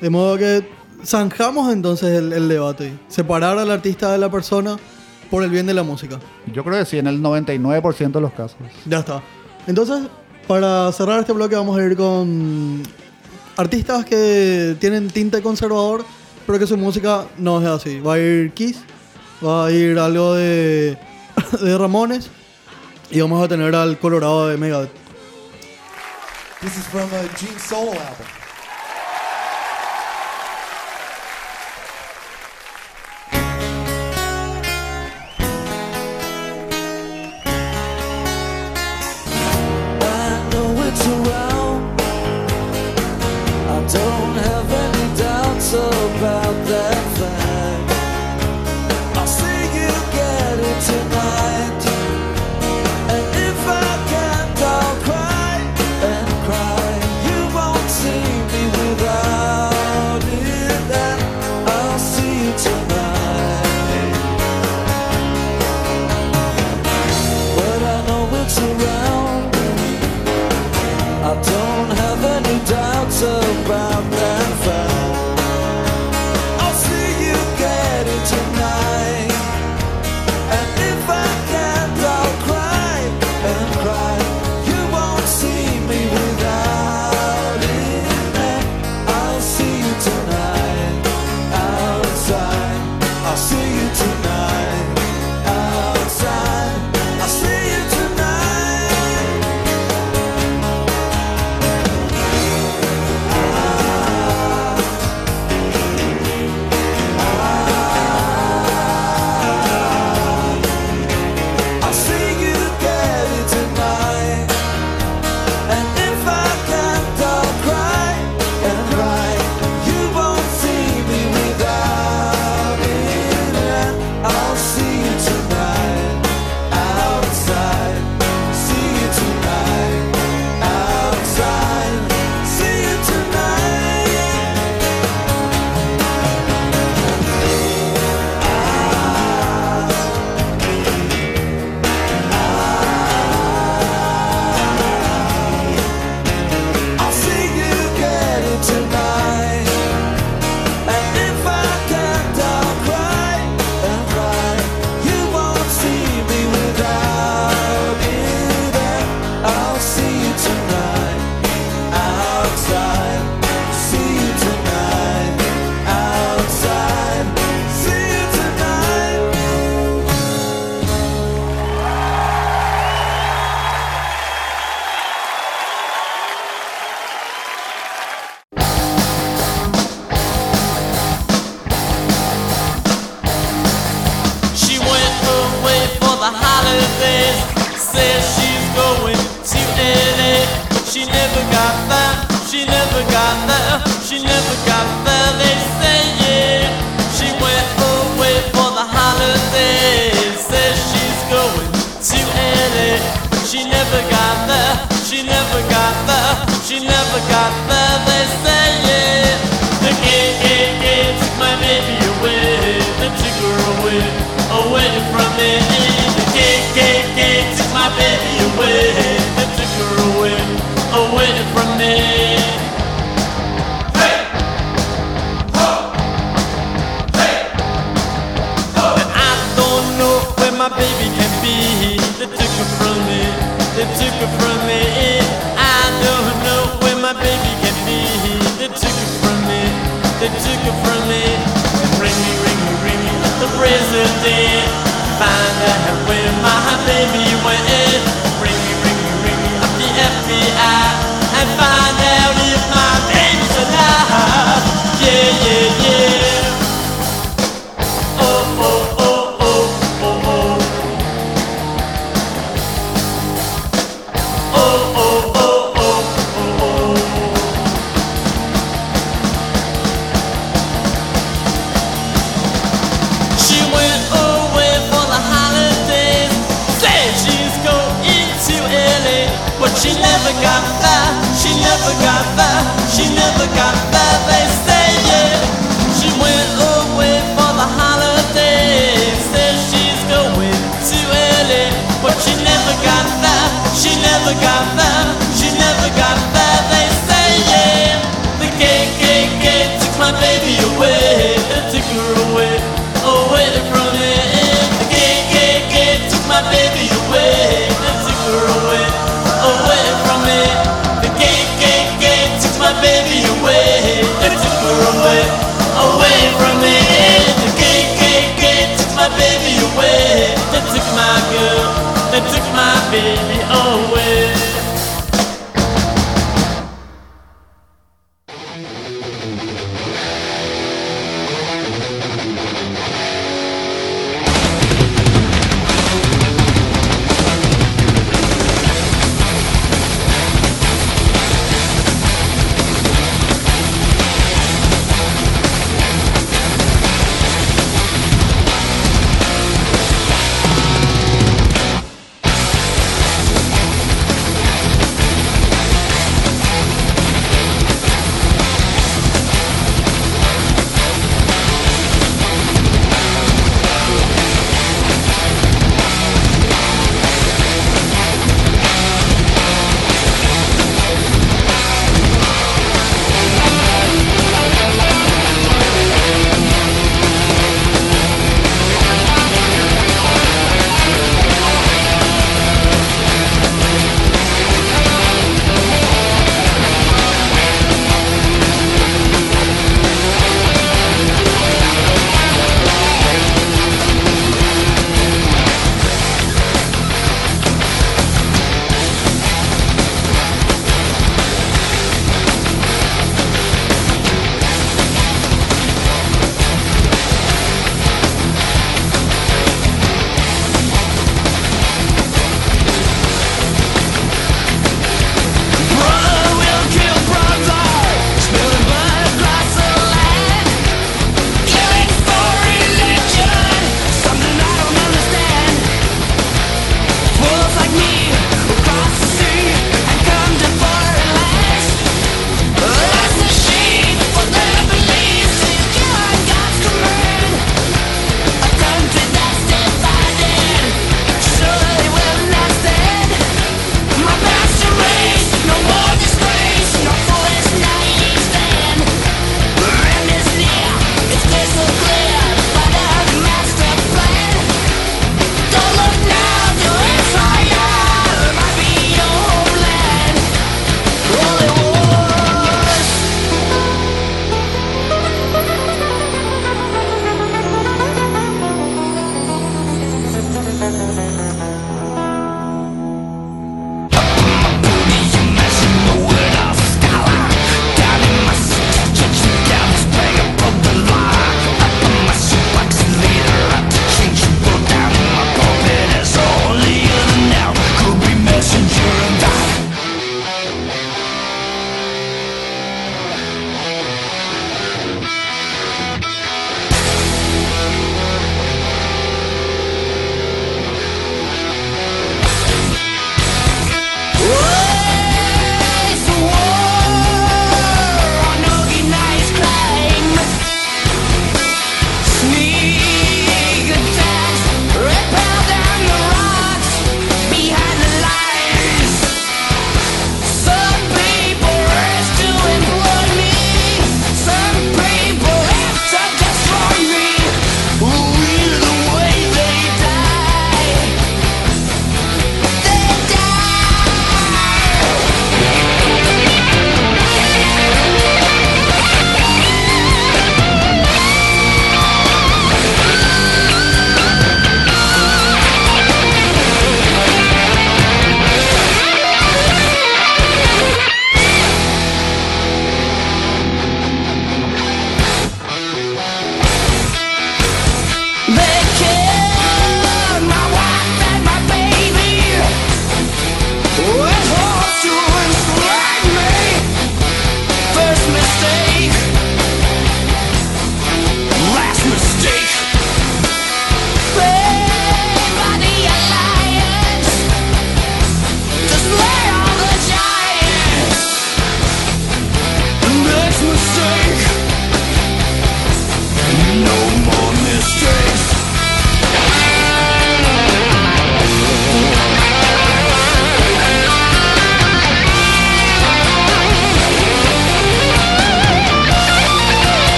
De 0.00 0.10
modo 0.10 0.38
que 0.38 0.77
zanjamos 1.04 1.72
entonces 1.72 2.18
el, 2.18 2.32
el 2.32 2.48
debate. 2.48 2.92
Separar 3.08 3.58
al 3.58 3.70
artista 3.70 4.12
de 4.12 4.18
la 4.18 4.30
persona 4.30 4.76
por 5.30 5.42
el 5.42 5.50
bien 5.50 5.66
de 5.66 5.74
la 5.74 5.82
música. 5.82 6.18
Yo 6.52 6.64
creo 6.64 6.78
que 6.78 6.84
sí, 6.84 6.98
en 6.98 7.06
el 7.06 7.20
99% 7.22 8.12
de 8.12 8.20
los 8.20 8.32
casos. 8.32 8.56
Ya 8.86 9.00
está. 9.00 9.22
Entonces, 9.66 10.08
para 10.46 10.90
cerrar 10.92 11.20
este 11.20 11.32
bloque 11.32 11.54
vamos 11.54 11.78
a 11.78 11.84
ir 11.84 11.96
con 11.96 12.82
artistas 13.56 14.04
que 14.04 14.76
tienen 14.80 15.08
tinte 15.08 15.42
conservador, 15.42 16.04
pero 16.46 16.58
que 16.58 16.66
su 16.66 16.76
música 16.76 17.26
no 17.36 17.60
es 17.60 17.66
así. 17.66 18.00
Va 18.00 18.14
a 18.14 18.18
ir 18.18 18.52
Kiss, 18.52 18.80
va 19.44 19.66
a 19.66 19.70
ir 19.70 19.98
algo 19.98 20.34
de, 20.34 20.96
de 21.60 21.78
Ramones 21.78 22.30
y 23.10 23.20
vamos 23.20 23.44
a 23.44 23.48
tener 23.48 23.74
al 23.74 23.98
Colorado 23.98 24.48
de 24.48 24.56
Megadeth. 24.56 24.90
This 26.60 26.76
is 26.76 26.86
from 26.86 27.08
a 27.12 27.22
Gene 27.36 27.58
Solo 27.58 27.92
album. 27.92 28.37
About. 45.78 46.47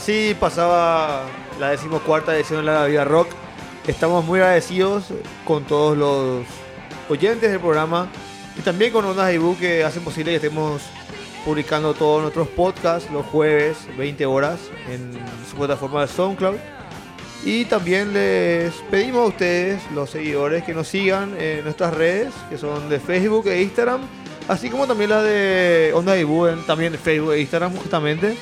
Así 0.00 0.34
pasaba 0.40 1.26
la 1.58 1.72
decimocuarta 1.72 2.34
edición 2.34 2.64
de 2.64 2.72
la 2.72 2.86
Vida 2.86 3.04
Rock. 3.04 3.28
Estamos 3.86 4.24
muy 4.24 4.40
agradecidos 4.40 5.04
con 5.44 5.64
todos 5.64 5.94
los 5.94 6.46
oyentes 7.10 7.50
del 7.50 7.60
programa 7.60 8.08
y 8.58 8.62
también 8.62 8.94
con 8.94 9.04
Ondas 9.04 9.30
Ibu 9.34 9.58
que 9.58 9.84
hacen 9.84 10.02
posible 10.02 10.30
que 10.30 10.36
estemos 10.36 10.80
publicando 11.44 11.92
todos 11.92 12.22
nuestros 12.22 12.48
podcasts 12.48 13.10
los 13.10 13.26
jueves 13.26 13.76
20 13.98 14.24
horas 14.24 14.58
en 14.88 15.12
su 15.50 15.56
plataforma 15.58 16.00
de 16.00 16.08
SoundCloud. 16.08 16.56
Y 17.44 17.66
también 17.66 18.14
les 18.14 18.72
pedimos 18.90 19.20
a 19.20 19.26
ustedes, 19.26 19.82
los 19.94 20.08
seguidores, 20.08 20.64
que 20.64 20.72
nos 20.72 20.88
sigan 20.88 21.36
en 21.38 21.62
nuestras 21.62 21.92
redes, 21.92 22.32
que 22.48 22.56
son 22.56 22.88
de 22.88 23.00
Facebook 23.00 23.48
e 23.48 23.60
Instagram, 23.60 24.00
así 24.48 24.70
como 24.70 24.86
también 24.86 25.10
la 25.10 25.22
de 25.22 25.92
Onda 25.94 26.18
Ibu, 26.18 26.46
en 26.46 26.64
también 26.64 26.94
Facebook 26.94 27.34
e 27.34 27.40
Instagram, 27.40 27.76
justamente. 27.76 28.34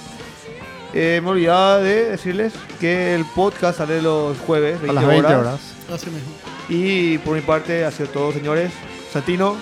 Eh, 0.95 1.21
me 1.23 1.31
olvidaba 1.31 1.79
de 1.79 2.11
decirles 2.11 2.53
que 2.81 3.15
el 3.15 3.25
podcast 3.25 3.79
sale 3.79 4.01
los 4.01 4.39
jueves, 4.39 4.81
20 4.81 4.91
A 4.91 4.93
las 4.93 5.07
20 5.07 5.35
horas. 5.35 5.61
Así 5.93 6.07
mismo. 6.07 6.31
Y 6.69 7.19
por 7.19 7.35
mi 7.35 7.43
parte, 7.43 7.85
ha 7.85 7.91
sido 7.91 8.09
todo, 8.09 8.33
señores. 8.33 8.73
Santino, 9.13 9.57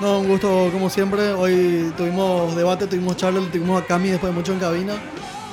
No, 0.00 0.20
un 0.20 0.28
gusto 0.28 0.70
como 0.72 0.88
siempre. 0.88 1.32
Hoy 1.32 1.92
tuvimos 1.96 2.56
debate, 2.56 2.86
tuvimos 2.86 3.16
charla, 3.16 3.40
tuvimos 3.52 3.82
a 3.82 3.86
Cami 3.86 4.08
después 4.08 4.32
de 4.32 4.38
mucho 4.38 4.52
en 4.52 4.58
cabina. 4.58 4.94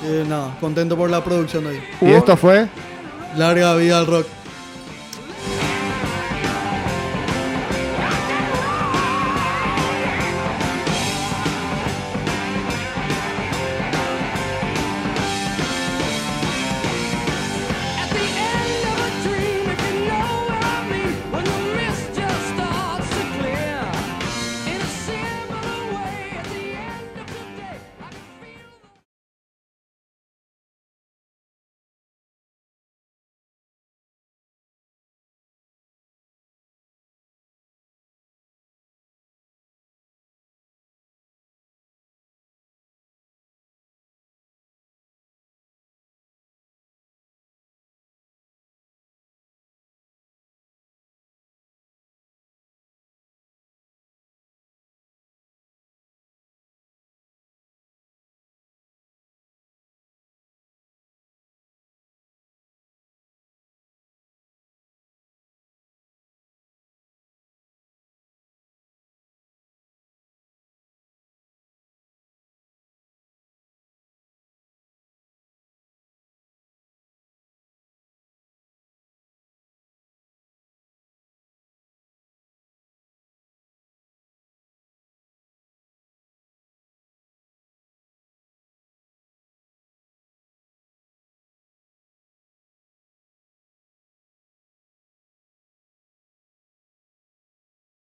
Eh, 0.04 0.24
nada, 0.28 0.56
contento 0.60 0.96
por 0.96 1.10
la 1.10 1.22
producción 1.22 1.64
de 1.64 1.70
hoy. 1.70 1.80
Y 2.00 2.10
esto 2.12 2.36
fue 2.36 2.68
Larga 3.36 3.74
vida 3.76 3.98
al 3.98 4.06
rock. 4.06 4.26